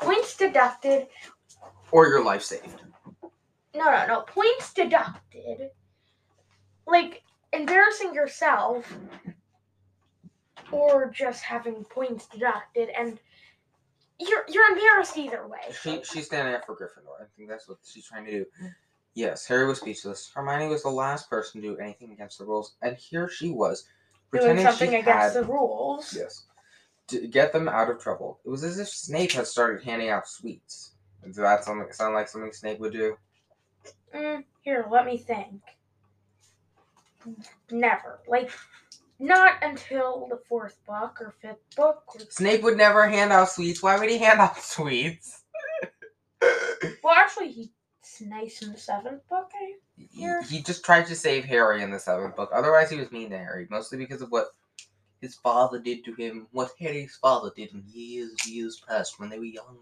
Points 0.00 0.36
deducted. 0.36 1.06
Or 1.90 2.06
your 2.06 2.24
life 2.24 2.42
saved. 2.42 2.82
No, 3.74 3.84
no, 3.84 4.06
no. 4.06 4.20
Points 4.22 4.72
deducted. 4.74 5.70
Like, 6.86 7.22
embarrassing 7.52 8.14
yourself. 8.14 8.94
Or 10.70 11.10
just 11.10 11.42
having 11.42 11.84
points 11.84 12.26
deducted 12.26 12.88
and 12.98 13.18
you're 14.18 14.44
you're 14.48 14.70
embarrassed 14.72 15.16
either 15.16 15.46
way. 15.46 15.58
She, 15.82 16.02
she's 16.04 16.26
standing 16.26 16.54
up 16.54 16.64
for 16.64 16.74
Gryffindor. 16.76 17.22
I 17.22 17.26
think 17.36 17.48
that's 17.48 17.68
what 17.68 17.78
she's 17.84 18.06
trying 18.06 18.24
to 18.26 18.30
do. 18.30 18.46
Yes, 19.14 19.46
Harry 19.46 19.66
was 19.66 19.78
speechless. 19.80 20.30
Hermione 20.34 20.68
was 20.68 20.82
the 20.82 20.88
last 20.88 21.28
person 21.28 21.60
to 21.60 21.68
do 21.68 21.76
anything 21.78 22.12
against 22.12 22.38
the 22.38 22.46
rules, 22.46 22.76
and 22.82 22.96
here 22.96 23.28
she 23.28 23.50
was, 23.50 23.84
Doing 24.32 24.42
pretending 24.42 24.64
something 24.66 24.90
she 24.90 24.96
against 24.96 25.34
had 25.34 25.34
the 25.34 25.44
rules. 25.44 26.14
yes 26.16 26.46
to 27.08 27.26
get 27.26 27.52
them 27.52 27.68
out 27.68 27.90
of 27.90 27.98
trouble. 27.98 28.40
It 28.44 28.48
was 28.48 28.64
as 28.64 28.78
if 28.78 28.88
Snape 28.88 29.32
had 29.32 29.46
started 29.46 29.84
handing 29.84 30.08
out 30.08 30.28
sweets. 30.28 30.94
Does 31.24 31.36
that 31.36 31.64
something 31.64 31.92
sound 31.92 32.14
like 32.14 32.28
something 32.28 32.52
Snape 32.52 32.80
would 32.80 32.92
do? 32.92 33.16
Mm, 34.14 34.44
here, 34.62 34.86
let 34.90 35.06
me 35.06 35.16
think. 35.18 35.60
Never. 37.70 38.20
Like, 38.26 38.50
not 39.22 39.54
until 39.62 40.26
the 40.28 40.40
fourth 40.48 40.78
book 40.84 41.18
or 41.20 41.32
fifth 41.40 41.64
book. 41.76 42.02
Snape 42.28 42.62
would 42.62 42.76
never 42.76 43.08
hand 43.08 43.32
out 43.32 43.50
sweets. 43.50 43.82
Why 43.82 43.98
would 43.98 44.10
he 44.10 44.18
hand 44.18 44.40
out 44.40 44.58
sweets? 44.62 45.44
Well, 47.04 47.14
actually, 47.14 47.52
he's 47.52 47.68
nice 48.20 48.62
in 48.62 48.72
the 48.72 48.78
seventh 48.78 49.26
book. 49.28 49.50
Eh? 49.62 49.74
he, 49.96 50.28
he 50.48 50.62
just 50.62 50.84
tried 50.84 51.06
to 51.06 51.14
save 51.14 51.44
Harry 51.44 51.82
in 51.82 51.92
the 51.92 52.00
seventh 52.00 52.34
book. 52.34 52.50
Otherwise, 52.52 52.90
he 52.90 52.96
was 52.98 53.12
mean 53.12 53.30
to 53.30 53.38
Harry, 53.38 53.68
mostly 53.70 53.96
because 53.96 54.22
of 54.22 54.30
what 54.32 54.48
his 55.20 55.36
father 55.36 55.78
did 55.78 56.04
to 56.04 56.14
him, 56.14 56.48
what 56.50 56.72
Harry's 56.80 57.16
father 57.16 57.52
did 57.54 57.72
in 57.72 57.84
years, 57.86 58.32
years 58.46 58.82
past 58.88 59.20
when 59.20 59.30
they 59.30 59.38
were 59.38 59.44
young, 59.44 59.78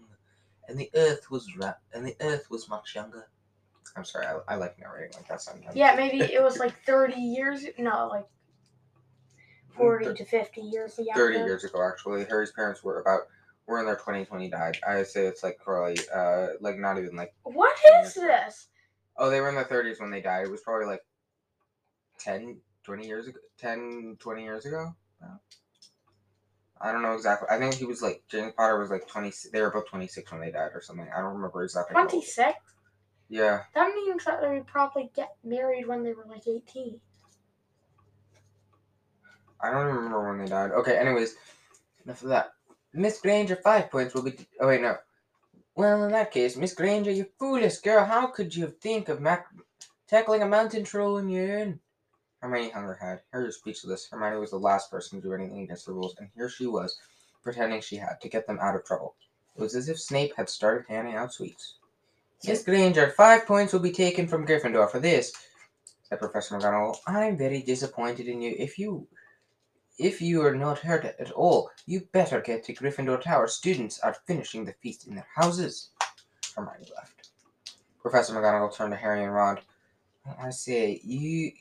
and 0.67 0.77
the 0.77 0.89
Earth 0.93 1.31
was 1.31 1.47
ra- 1.57 1.73
and 1.93 2.05
the 2.05 2.15
Earth 2.21 2.49
was 2.51 2.69
much 2.69 2.93
younger. 2.93 3.27
I'm 3.95 4.05
sorry, 4.05 4.27
I, 4.27 4.53
I 4.53 4.55
like 4.55 4.79
narrating 4.79 5.13
like 5.17 5.27
that 5.27 5.41
sometimes. 5.41 5.75
Yeah, 5.75 5.95
maybe 5.95 6.19
it 6.19 6.43
was 6.43 6.59
like 6.59 6.79
30 6.85 7.19
years. 7.19 7.65
No, 7.79 8.07
like 8.07 8.27
40 9.75 10.13
to 10.15 10.25
50 10.25 10.61
years 10.61 10.97
ago. 10.99 11.09
thirty 11.15 11.37
years 11.37 11.63
ago. 11.63 11.81
Actually, 11.87 12.25
Harry's 12.25 12.51
parents 12.51 12.83
were 12.83 12.99
about 12.99 13.21
were 13.67 13.79
in 13.79 13.85
their 13.85 13.95
twenties 13.95 14.29
when 14.29 14.41
he 14.41 14.49
died. 14.49 14.77
I 14.87 15.03
say 15.03 15.25
it's 15.25 15.43
like 15.43 15.59
probably 15.63 15.97
uh 16.13 16.47
like 16.59 16.77
not 16.77 16.97
even 16.97 17.15
like 17.15 17.33
What 17.43 17.77
is 18.03 18.13
this? 18.15 18.67
oh 19.17 19.29
they 19.29 19.39
were 19.41 19.49
in 19.49 19.55
their 19.55 19.63
thirties 19.65 19.99
when 19.99 20.11
they 20.11 20.21
died. 20.21 20.45
It 20.45 20.51
was 20.51 20.61
probably 20.61 20.87
like 20.87 21.01
10, 22.19 22.57
20 22.83 23.07
years 23.07 23.27
ago. 23.27 23.39
10, 23.57 24.17
20 24.19 24.43
years 24.43 24.65
ago. 24.65 24.93
No. 25.21 25.27
I 26.83 26.91
don't 26.91 27.03
know 27.03 27.13
exactly. 27.13 27.47
I 27.51 27.59
think 27.59 27.75
he 27.75 27.85
was 27.85 28.01
like 28.01 28.23
James 28.27 28.53
Potter 28.57 28.79
was 28.79 28.89
like 28.89 29.07
twenty. 29.07 29.31
They 29.53 29.61
were 29.61 29.69
both 29.69 29.87
twenty 29.87 30.07
six 30.07 30.31
when 30.31 30.41
they 30.41 30.49
died 30.51 30.71
or 30.73 30.81
something. 30.81 31.07
I 31.15 31.21
don't 31.21 31.35
remember 31.35 31.63
exactly. 31.63 31.93
26? 31.93 32.57
Yeah. 33.29 33.61
That 33.75 33.93
means 33.93 34.25
that 34.25 34.41
they 34.41 34.49
would 34.49 34.65
probably 34.67 35.11
get 35.15 35.35
married 35.43 35.87
when 35.87 36.03
they 36.03 36.13
were 36.13 36.25
like 36.27 36.47
18. 36.47 36.99
I 39.63 39.71
don't 39.71 39.85
remember 39.85 40.27
when 40.27 40.39
they 40.39 40.49
died. 40.49 40.71
Okay, 40.71 40.97
anyways, 40.97 41.35
enough 42.05 42.23
of 42.23 42.29
that. 42.29 42.53
Miss 42.93 43.21
Granger, 43.21 43.55
five 43.55 43.89
points 43.89 44.13
will 44.13 44.23
be. 44.23 44.35
Oh, 44.59 44.67
wait, 44.67 44.81
no. 44.81 44.97
Well, 45.75 46.03
in 46.03 46.11
that 46.11 46.31
case, 46.31 46.57
Miss 46.57 46.73
Granger, 46.73 47.11
you 47.11 47.25
foolish 47.39 47.77
girl, 47.77 48.03
how 48.03 48.27
could 48.27 48.55
you 48.55 48.67
think 48.67 49.07
of 49.07 49.21
mac- 49.21 49.47
tackling 50.07 50.41
a 50.41 50.47
mountain 50.47 50.83
troll 50.83 51.17
in 51.17 51.29
your 51.29 51.59
own? 51.59 51.79
Hermione 52.41 52.71
hung 52.71 52.83
her 52.83 52.95
head. 52.95 53.21
Harry 53.31 53.45
was 53.45 53.57
speechless. 53.57 54.07
Hermione 54.09 54.39
was 54.39 54.51
the 54.51 54.57
last 54.57 54.91
person 54.91 55.21
to 55.21 55.27
do 55.27 55.33
anything 55.33 55.61
against 55.61 55.85
the 55.85 55.93
rules, 55.93 56.15
and 56.17 56.29
here 56.35 56.49
she 56.49 56.67
was, 56.67 56.99
pretending 57.43 57.81
she 57.81 57.95
had 57.95 58.19
to 58.21 58.29
get 58.29 58.47
them 58.47 58.59
out 58.61 58.75
of 58.75 58.83
trouble. 58.83 59.15
It 59.55 59.61
was 59.61 59.75
as 59.75 59.89
if 59.89 59.99
Snape 59.99 60.33
had 60.35 60.49
started 60.49 60.85
handing 60.89 61.15
out 61.15 61.33
sweets. 61.33 61.75
Miss 62.45 62.63
Granger, 62.63 63.11
five 63.11 63.45
points 63.45 63.71
will 63.71 63.79
be 63.79 63.91
taken 63.91 64.27
from 64.27 64.47
Gryffindor 64.47 64.89
for 64.89 64.99
this, 64.99 65.31
said 66.03 66.19
Professor 66.19 66.57
McGonagall. 66.57 66.97
I'm 67.05 67.37
very 67.37 67.61
disappointed 67.61 68.27
in 68.27 68.41
you. 68.41 68.55
If 68.57 68.79
you 68.79 69.07
if 70.01 70.19
you 70.19 70.43
are 70.43 70.55
not 70.55 70.79
hurt 70.79 71.05
at 71.05 71.31
all, 71.31 71.69
you 71.85 72.01
better 72.11 72.41
get 72.41 72.63
to 72.63 72.73
Gryffindor 72.73 73.21
Tower. 73.21 73.47
Students 73.47 73.99
are 73.99 74.17
finishing 74.25 74.65
the 74.65 74.73
feast 74.81 75.07
in 75.07 75.13
their 75.13 75.27
houses. 75.35 75.91
Hermione 76.55 76.87
left. 76.95 77.29
Professor 78.01 78.33
McGonagall 78.33 78.75
turned 78.75 78.93
to 78.93 78.97
Harry 78.97 79.23
and 79.23 79.33
Ron. 79.33 79.59
I 80.41 80.49
say, 80.49 80.99
you 81.03 81.51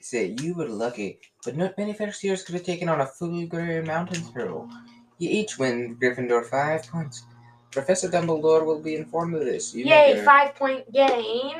say 0.00 0.34
you 0.40 0.54
were 0.54 0.68
lucky, 0.68 1.20
but 1.44 1.58
not 1.58 1.76
many 1.76 1.92
first 1.92 2.24
years 2.24 2.42
could 2.42 2.54
have 2.54 2.64
taken 2.64 2.88
on 2.88 3.02
a 3.02 3.06
full 3.06 3.46
Grey 3.46 3.82
Mountain 3.82 4.32
Troll. 4.32 4.66
You 5.18 5.28
each 5.28 5.58
win 5.58 5.96
Gryffindor 6.00 6.46
five 6.46 6.86
points. 6.86 7.24
Professor 7.70 8.08
Dumbledore 8.08 8.64
will 8.64 8.80
be 8.80 8.96
informed 8.96 9.34
of 9.34 9.44
this. 9.44 9.74
You 9.74 9.84
Yay, 9.84 10.22
five 10.24 10.54
point 10.54 10.90
gain. 10.90 11.54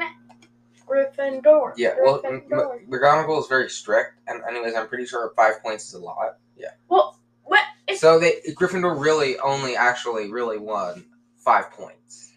Gryffindor. 0.90 1.72
Yeah, 1.76 1.94
well, 2.02 2.20
M-. 2.24 2.42
M- 2.52 2.86
McGonagall 2.90 3.40
is 3.40 3.46
very 3.46 3.68
strict, 3.70 4.14
and 4.26 4.42
anyways, 4.48 4.74
I'm 4.74 4.88
pretty 4.88 5.06
sure 5.06 5.32
five 5.36 5.62
points 5.62 5.88
is 5.88 5.94
a 5.94 6.00
lot. 6.00 6.38
Yeah. 6.56 6.70
well, 6.88 7.18
what? 7.44 7.62
It's, 7.88 8.00
So 8.00 8.18
they 8.18 8.40
Gryffindor 8.54 9.00
really 9.00 9.38
only 9.38 9.76
actually 9.76 10.30
really 10.30 10.58
won 10.58 11.06
five 11.38 11.70
points, 11.70 12.32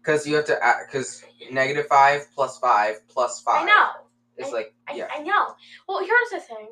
because 0.00 0.26
you 0.26 0.36
have 0.36 0.46
to 0.46 0.58
because 0.86 1.22
negative 1.50 1.86
five 1.86 2.26
plus 2.34 2.58
five 2.58 2.96
five. 3.14 3.62
I 3.62 3.64
know. 3.64 3.90
is 4.38 4.52
like 4.52 4.74
I, 4.88 4.94
yeah 4.94 5.08
I 5.14 5.22
know. 5.22 5.54
Well, 5.88 6.00
here's 6.04 6.30
the 6.32 6.40
thing. 6.40 6.68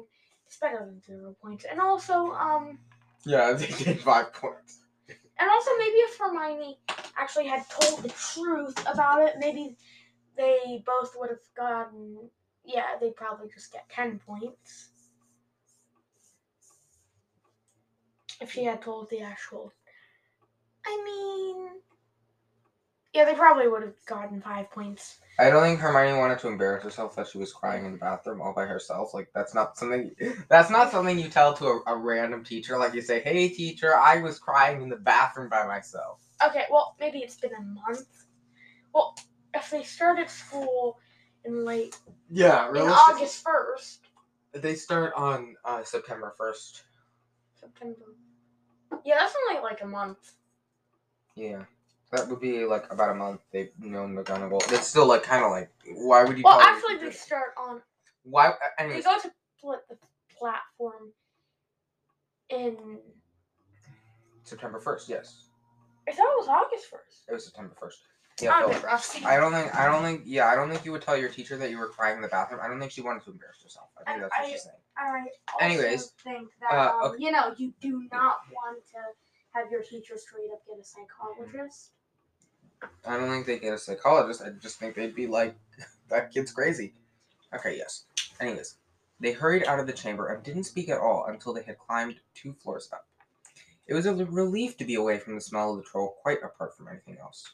It's 0.47 0.57
better 0.59 0.79
than 0.87 1.03
zero 1.03 1.37
points. 1.43 1.67
And 1.71 1.81
also, 1.81 2.33
um, 2.33 2.79
yeah 3.25 3.53
they 3.57 3.67
get 3.67 4.01
five 4.01 4.33
points. 4.33 4.81
and 5.39 5.51
also 5.51 5.71
maybe 5.79 5.97
if 5.97 6.19
Hermione 6.19 6.79
actually 7.17 7.47
had 7.47 7.65
told 7.69 8.03
the 8.03 8.09
truth 8.09 8.79
about 8.93 9.23
it, 9.23 9.35
maybe 9.39 9.77
they 10.39 10.83
both 10.87 11.15
would 11.19 11.31
have 11.31 11.39
gotten. 11.57 12.31
Yeah, 12.65 12.97
they'd 13.01 13.17
probably 13.17 13.49
just 13.53 13.73
get 13.73 13.89
ten 13.91 14.21
points. 14.21 14.91
If 18.41 18.53
she 18.53 18.65
had 18.65 18.81
told 18.81 19.11
the 19.11 19.21
actual. 19.21 19.73
I 20.87 21.03
mean. 21.05 21.81
Yeah, 23.13 23.25
they 23.25 23.35
probably 23.35 23.69
would 23.69 23.83
have 23.83 23.95
gotten 24.07 24.41
five 24.41 24.71
points. 24.71 25.19
I 25.41 25.51
don't 25.51 25.63
think 25.63 25.81
Hermione 25.81 26.19
wanted 26.19 26.39
to 26.41 26.49
embarrass 26.49 26.85
herself 26.85 27.17
that 27.17 27.29
she 27.29 27.39
was 27.39 27.53
crying 27.53 27.85
in 27.87 27.93
the 27.93 27.99
bathroom 27.99 28.41
all 28.41 28.53
by 28.53 28.67
herself. 28.67 29.15
Like 29.15 29.29
that's 29.35 29.55
not 29.55 29.77
something. 29.77 30.15
That's 30.49 30.71
not 30.71 30.91
something 30.91 31.19
you 31.19 31.29
tell 31.29 31.55
to 31.55 31.67
a, 31.67 31.83
a 31.87 31.97
random 31.97 32.45
teacher. 32.45 32.77
Like 32.79 32.95
you 32.95 33.01
say, 33.01 33.21
"Hey, 33.21 33.49
teacher, 33.49 33.97
I 33.97 34.21
was 34.21 34.39
crying 34.39 34.83
in 34.83 34.89
the 34.89 34.97
bathroom 34.97 35.49
by 35.49 35.67
myself." 35.67 36.21
Okay, 36.47 36.65
well, 36.71 36.97
maybe 37.01 37.21
it's 37.21 37.37
been 37.37 37.55
a 37.55 37.63
month. 37.63 38.27
Well, 38.93 39.17
if 39.55 39.71
they 39.71 39.83
started 39.83 40.29
school 40.31 40.99
in 41.45 41.65
late 41.65 41.97
Yeah, 42.31 42.69
in 42.71 42.77
August 42.79 43.43
first, 43.43 44.07
They 44.53 44.75
start 44.75 45.13
on 45.17 45.57
uh, 45.65 45.83
September 45.85 46.33
first. 46.37 46.83
September. 47.55 48.15
Yeah, 49.05 49.17
that's 49.21 49.35
only 49.49 49.63
like 49.63 49.83
a 49.83 49.87
month. 49.87 50.33
Yeah, 51.35 51.63
that 52.11 52.29
would 52.29 52.41
be 52.41 52.65
like 52.65 52.91
about 52.93 53.11
a 53.11 53.15
month. 53.15 53.41
They've 53.53 53.71
known 53.79 54.17
McGonagall. 54.17 54.73
It's 54.73 54.87
still 54.87 55.07
like 55.07 55.23
kind 55.23 55.45
of 55.45 55.51
like 55.51 55.71
why 55.95 56.25
would 56.25 56.37
you? 56.39 56.45
Well, 56.45 56.61
actually, 56.61 56.97
they 56.97 57.13
start 57.13 57.55
on. 57.57 57.81
why? 58.25 58.53
They 58.79 58.85
Anyways, 58.85 59.05
go 59.05 59.19
to 59.21 59.31
split 59.59 59.81
the 59.89 59.97
platform 60.37 61.13
in. 62.51 62.99
September 64.43 64.81
first. 64.81 65.09
Yes, 65.09 65.45
I 66.09 66.13
thought 66.13 66.23
it 66.23 66.39
was 66.39 66.49
August 66.49 66.87
first. 66.91 67.25
it 67.29 67.33
was 67.35 67.45
September 67.45 67.75
first. 67.79 68.01
Yeah, 68.41 68.53
I'm 68.55 68.65
a 68.65 68.73
Phil. 68.73 68.75
bit 68.75 68.85
rusty. 68.85 69.25
I 69.25 69.37
don't 69.39 69.53
think. 69.53 69.75
I 69.75 69.87
don't 69.87 70.03
think. 70.03 70.23
Yeah, 70.25 70.47
I 70.49 70.55
don't 70.55 70.71
think 70.71 70.85
you 70.85 70.93
would 70.93 71.03
tell 71.03 71.17
your 71.17 71.29
teacher 71.29 71.57
that 71.57 71.71
you 71.71 71.79
were 71.79 71.89
crying 71.89 72.17
in 72.17 72.23
the 72.23 72.29
bathroom. 72.29 72.61
I 72.63 72.69
don't 72.69 72.79
think 72.79 72.93
she 72.93 73.01
wanted 73.01 73.25
to 73.25 73.31
embarrass 73.33 73.63
herself. 73.63 73.89
I 73.97 74.05
think 74.05 74.15
And 74.15 74.23
that's 74.25 74.39
what 74.39 74.47
I- 74.47 74.51
she's 74.53 74.63
saying. 74.63 74.77
I 74.97 75.19
also 75.21 75.65
Anyways, 75.65 76.07
think 76.25 76.49
that 76.61 76.73
uh, 76.73 76.99
um, 77.07 77.17
you 77.19 77.31
know 77.33 77.55
you 77.57 77.73
do 77.81 78.07
not 78.13 78.39
want 78.53 78.85
to 78.93 78.99
have 79.53 79.71
your 79.71 79.83
teacher 79.83 80.17
straight 80.17 80.51
up 80.53 80.61
get 80.67 80.79
a 80.79 80.85
psychologist. 80.85 81.91
I 83.07 83.17
don't 83.17 83.29
think 83.31 83.47
they 83.47 83.59
get 83.59 83.75
a 83.75 83.79
psychologist. 83.79 84.43
I 84.45 84.51
just 84.51 84.79
think 84.79 84.95
they'd 84.95 85.15
be 85.15 85.27
like, 85.27 85.57
that 86.11 86.33
kid's 86.33 86.53
crazy. 86.53 86.95
Okay, 87.55 87.77
yes. 87.77 88.05
Anyways, 88.41 88.77
they 89.21 89.33
hurried 89.33 89.65
out 89.65 89.81
of 89.81 89.87
the 89.87 89.93
chamber 89.93 90.29
and 90.29 90.43
didn't 90.45 90.65
speak 90.65 90.89
at 90.89 90.99
all 91.01 91.27
until 91.27 91.53
they 91.55 91.63
had 91.63 91.79
climbed 91.79 92.17
two 92.35 92.53
floors 92.63 92.89
up. 92.93 93.07
It 93.87 93.95
was 93.95 94.07
a 94.07 94.15
relief 94.15 94.77
to 94.77 94.85
be 94.85 94.97
away 94.97 95.19
from 95.19 95.35
the 95.35 95.41
smell 95.41 95.71
of 95.73 95.79
the 95.79 95.83
troll, 95.83 96.17
quite 96.23 96.43
apart 96.43 96.77
from 96.77 96.89
anything 96.89 97.17
else. 97.21 97.53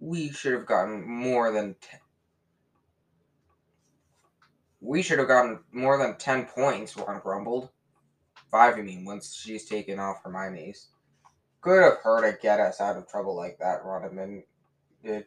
We 0.00 0.30
should 0.30 0.54
have 0.54 0.66
gotten 0.66 1.06
more 1.06 1.52
than 1.52 1.76
ten. 1.80 2.00
We 4.80 5.02
should 5.02 5.18
have 5.18 5.28
gotten 5.28 5.60
more 5.72 5.98
than 5.98 6.16
ten 6.16 6.46
points, 6.46 6.96
Ron 6.96 7.20
grumbled. 7.20 7.70
Five, 8.50 8.78
you 8.78 8.82
mean, 8.82 9.04
once 9.04 9.34
she's 9.34 9.66
taken 9.66 9.98
off 9.98 10.22
Hermione's. 10.24 10.88
Good 11.60 11.84
of 11.84 11.98
her 12.02 12.22
to 12.22 12.38
get 12.40 12.58
us 12.58 12.80
out 12.80 12.96
of 12.96 13.06
trouble 13.06 13.36
like 13.36 13.58
that, 13.58 13.84
Ron 13.84 14.04
admitted. 14.04 15.26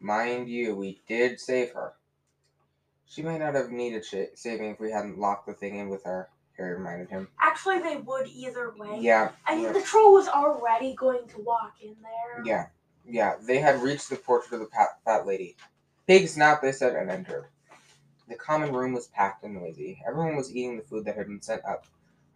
Mind 0.00 0.48
you, 0.48 0.74
we 0.74 1.02
did 1.06 1.38
save 1.38 1.72
her. 1.72 1.92
She 3.06 3.22
might 3.22 3.38
not 3.38 3.54
have 3.54 3.70
needed 3.70 4.04
sh- 4.04 4.34
saving 4.34 4.70
if 4.70 4.80
we 4.80 4.90
hadn't 4.90 5.18
locked 5.18 5.46
the 5.46 5.52
thing 5.52 5.76
in 5.76 5.88
with 5.90 6.02
her, 6.04 6.30
Harry 6.56 6.74
reminded 6.74 7.10
him. 7.10 7.28
Actually, 7.40 7.80
they 7.80 7.96
would 7.96 8.26
either 8.28 8.74
way. 8.76 8.98
Yeah, 9.00 9.32
I 9.46 9.54
mean, 9.54 9.64
yeah. 9.64 9.72
the 9.72 9.82
troll 9.82 10.14
was 10.14 10.28
already 10.28 10.94
going 10.94 11.26
to 11.28 11.40
walk 11.42 11.74
in 11.82 11.94
there. 12.02 12.42
yeah, 12.44 12.66
yeah. 13.08 13.36
They 13.40 13.58
had 13.58 13.82
reached 13.82 14.10
the 14.10 14.16
portrait 14.16 14.54
of 14.54 14.60
the 14.60 14.74
fat, 14.74 14.98
fat 15.04 15.26
lady. 15.26 15.56
Pig 16.06 16.28
snap, 16.28 16.62
they 16.62 16.72
said, 16.72 16.94
and 16.94 17.10
entered. 17.10 17.46
The 18.28 18.34
common 18.36 18.72
room 18.72 18.92
was 18.92 19.08
packed 19.08 19.44
and 19.44 19.54
noisy. 19.54 20.02
Everyone 20.06 20.36
was 20.36 20.54
eating 20.54 20.76
the 20.76 20.82
food 20.82 21.04
that 21.04 21.16
had 21.16 21.26
been 21.26 21.42
sent 21.42 21.64
up. 21.64 21.86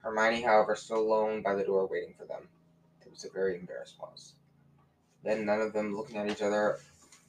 Hermione, 0.03 0.43
however, 0.43 0.77
stood 0.77 0.99
alone 0.99 1.43
by 1.43 1.55
the 1.55 1.65
door 1.65 1.87
waiting 1.87 2.15
for 2.19 2.25
them. 2.25 2.49
It 3.05 3.11
was 3.11 3.25
a 3.25 3.31
very 3.31 3.59
embarrassed 3.59 3.99
pause. 3.99 4.35
Then 5.25 5.45
none 5.45 5.61
of 5.61 5.73
them 5.73 5.97
looking 5.97 6.17
at 6.17 6.31
each 6.31 6.43
other. 6.43 6.79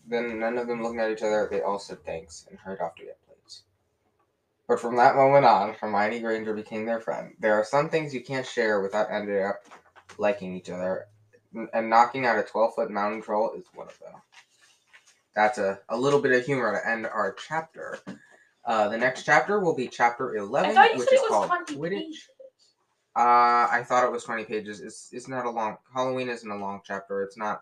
Then 0.08 0.40
none 0.40 0.58
of 0.58 0.68
them 0.68 0.84
looking 0.84 1.00
at 1.00 1.12
each 1.12 1.24
other. 1.24 1.48
They 1.50 1.62
all 1.62 1.80
said 1.80 2.04
thanks 2.06 2.46
and 2.50 2.60
hurried 2.60 2.82
off 2.82 2.96
to 2.96 3.06
get 3.06 3.26
plates. 3.26 3.64
But 4.68 4.80
from 4.80 4.96
that 4.98 5.16
moment 5.16 5.46
on, 5.46 5.74
Hermione 5.74 6.20
Granger 6.20 6.54
became 6.54 6.86
their 6.86 7.00
friend. 7.00 7.34
There 7.40 7.56
are 7.56 7.64
some 7.64 7.90
things 7.90 8.14
you 8.14 8.24
can't 8.24 8.46
share 8.46 8.82
without 8.82 9.12
ending 9.12 9.44
up 9.44 9.64
liking 10.18 10.56
each 10.56 10.70
other, 10.70 11.08
and 11.74 11.89
knocking 11.89 12.26
out 12.26 12.38
a 12.38 12.43
12 12.43 12.76
foot 12.76 12.91
mountain 12.91 13.22
troll 13.22 13.54
is 13.54 13.66
one 13.74 13.88
of 13.88 14.00
them. 14.00 14.22
That's 15.36 15.58
a, 15.58 15.80
a 15.89 15.97
little 15.97 16.22
bit 16.22 16.32
of 16.34 16.45
humor 16.45 16.72
to 16.80 16.89
end 16.89 17.06
our 17.06 17.34
chapter. 17.47 18.00
Uh, 18.66 18.89
the 18.89 18.97
next 18.97 19.24
chapter 19.24 19.60
will 19.60 19.76
be 19.76 19.88
chapter 19.88 20.36
11, 20.36 20.70
I 20.70 20.74
thought 20.74 20.93
you 20.93 21.00
which 21.00 21.14
is 21.14 21.22
it 21.22 21.32
was 21.32 21.47
called 21.47 21.68
Quidditch. 21.68 21.89
pages. 21.91 22.30
Uh, 23.16 23.68
I 23.72 23.84
thought 23.86 24.04
it 24.04 24.12
was 24.12 24.24
20 24.24 24.45
pages. 24.45 24.82
It's, 24.82 25.10
it's 25.12 25.28
not 25.28 25.45
a 25.45 25.50
long. 25.50 25.78
Halloween 25.93 26.30
isn't 26.30 26.50
a 26.50 26.56
long 26.58 26.82
chapter. 26.86 27.24
It's 27.24 27.38
not 27.38 27.62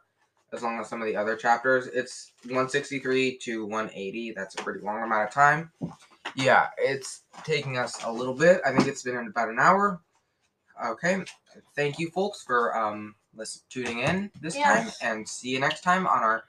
as 0.54 0.64
long 0.64 0.80
as 0.80 0.88
some 0.88 1.02
of 1.02 1.08
the 1.08 1.16
other 1.16 1.36
chapters. 1.36 1.88
It's 1.88 2.32
163 2.44 3.38
to 3.44 3.66
180. 3.66 4.34
That's 4.36 4.56
a 4.56 4.64
pretty 4.64 4.82
long 4.84 5.02
amount 5.04 5.28
of 5.28 5.34
time. 5.34 5.72
Yeah, 6.36 6.68
it's 6.78 7.22
taking 7.44 7.78
us 7.78 8.04
a 8.04 8.12
little 8.12 8.34
bit. 8.34 8.62
I 8.66 8.72
think 8.72 8.88
it's 8.88 9.04
been 9.04 9.18
about 9.18 9.50
an 9.50 9.60
hour. 9.60 10.02
Okay. 10.86 11.24
Thank 11.76 12.00
you, 12.00 12.10
folks, 12.12 12.44
for 12.44 12.78
um 12.78 13.16
listen, 13.38 13.62
tuning 13.70 14.00
in 14.00 14.32
this 14.42 14.56
time, 14.56 14.90
and 15.02 15.28
see 15.28 15.50
you 15.50 15.60
next 15.60 15.82
time 15.82 16.08
on 16.08 16.20
our 16.20 16.44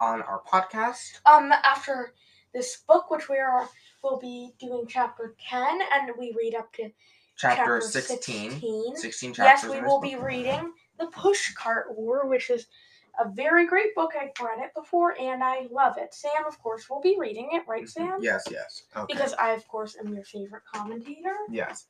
on 0.00 0.22
our 0.22 0.42
podcast. 0.50 1.20
Um, 1.26 1.52
after 1.52 2.14
this 2.54 2.78
book, 2.88 3.10
which 3.10 3.28
we 3.28 3.38
are 3.38 3.68
will 4.02 4.18
be 4.18 4.52
doing 4.58 4.86
chapter 4.88 5.34
ten, 5.48 5.80
and 5.92 6.12
we 6.18 6.34
read 6.38 6.54
up 6.54 6.72
to 6.74 6.90
Chapter, 7.36 7.80
chapter 7.80 7.80
16. 7.80 8.50
16. 8.50 8.96
16 8.96 9.34
Yes, 9.38 9.64
we 9.66 9.80
will 9.80 10.00
be 10.00 10.16
reading 10.16 10.72
the 10.98 11.06
Pushcart 11.06 11.90
War, 11.90 12.28
which 12.28 12.50
is 12.50 12.66
a 13.18 13.28
very 13.28 13.66
great 13.66 13.94
book. 13.94 14.12
I've 14.14 14.30
read 14.40 14.58
it 14.64 14.72
before, 14.74 15.20
and 15.20 15.42
I 15.42 15.66
love 15.70 15.98
it. 15.98 16.14
Sam, 16.14 16.46
of 16.46 16.58
course, 16.62 16.88
will 16.88 17.00
be 17.00 17.16
reading 17.18 17.48
it, 17.52 17.64
right, 17.66 17.88
Sam? 17.88 18.18
Yes, 18.20 18.44
yes. 18.50 18.84
Okay. 18.96 19.12
Because 19.12 19.34
I, 19.34 19.52
of 19.52 19.66
course, 19.66 19.96
am 19.98 20.14
your 20.14 20.24
favorite 20.24 20.62
commentator. 20.72 21.34
Yes. 21.50 21.86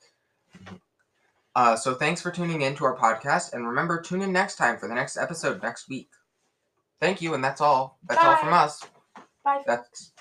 Uh, 1.55 1.77
so 1.77 1.95
thanks 1.95 2.21
for 2.23 2.31
tuning 2.31 2.63
in 2.63 2.75
to 2.77 2.85
our 2.85 2.97
podcast, 2.97 3.53
and 3.53 3.67
remember, 3.69 4.01
tune 4.01 4.23
in 4.23 4.33
next 4.33 4.57
time 4.57 4.79
for 4.79 4.89
the 4.89 4.95
next 4.95 5.17
episode 5.17 5.63
next 5.63 5.89
week. 5.89 6.09
thank 7.01 7.21
you, 7.21 7.35
and 7.35 7.45
that's 7.45 7.61
all. 7.61 7.99
That's 8.09 8.25
all 8.25 8.37
from 8.37 8.53
us. 8.53 8.85
Bye, 9.45 9.63
That's. 9.67 10.12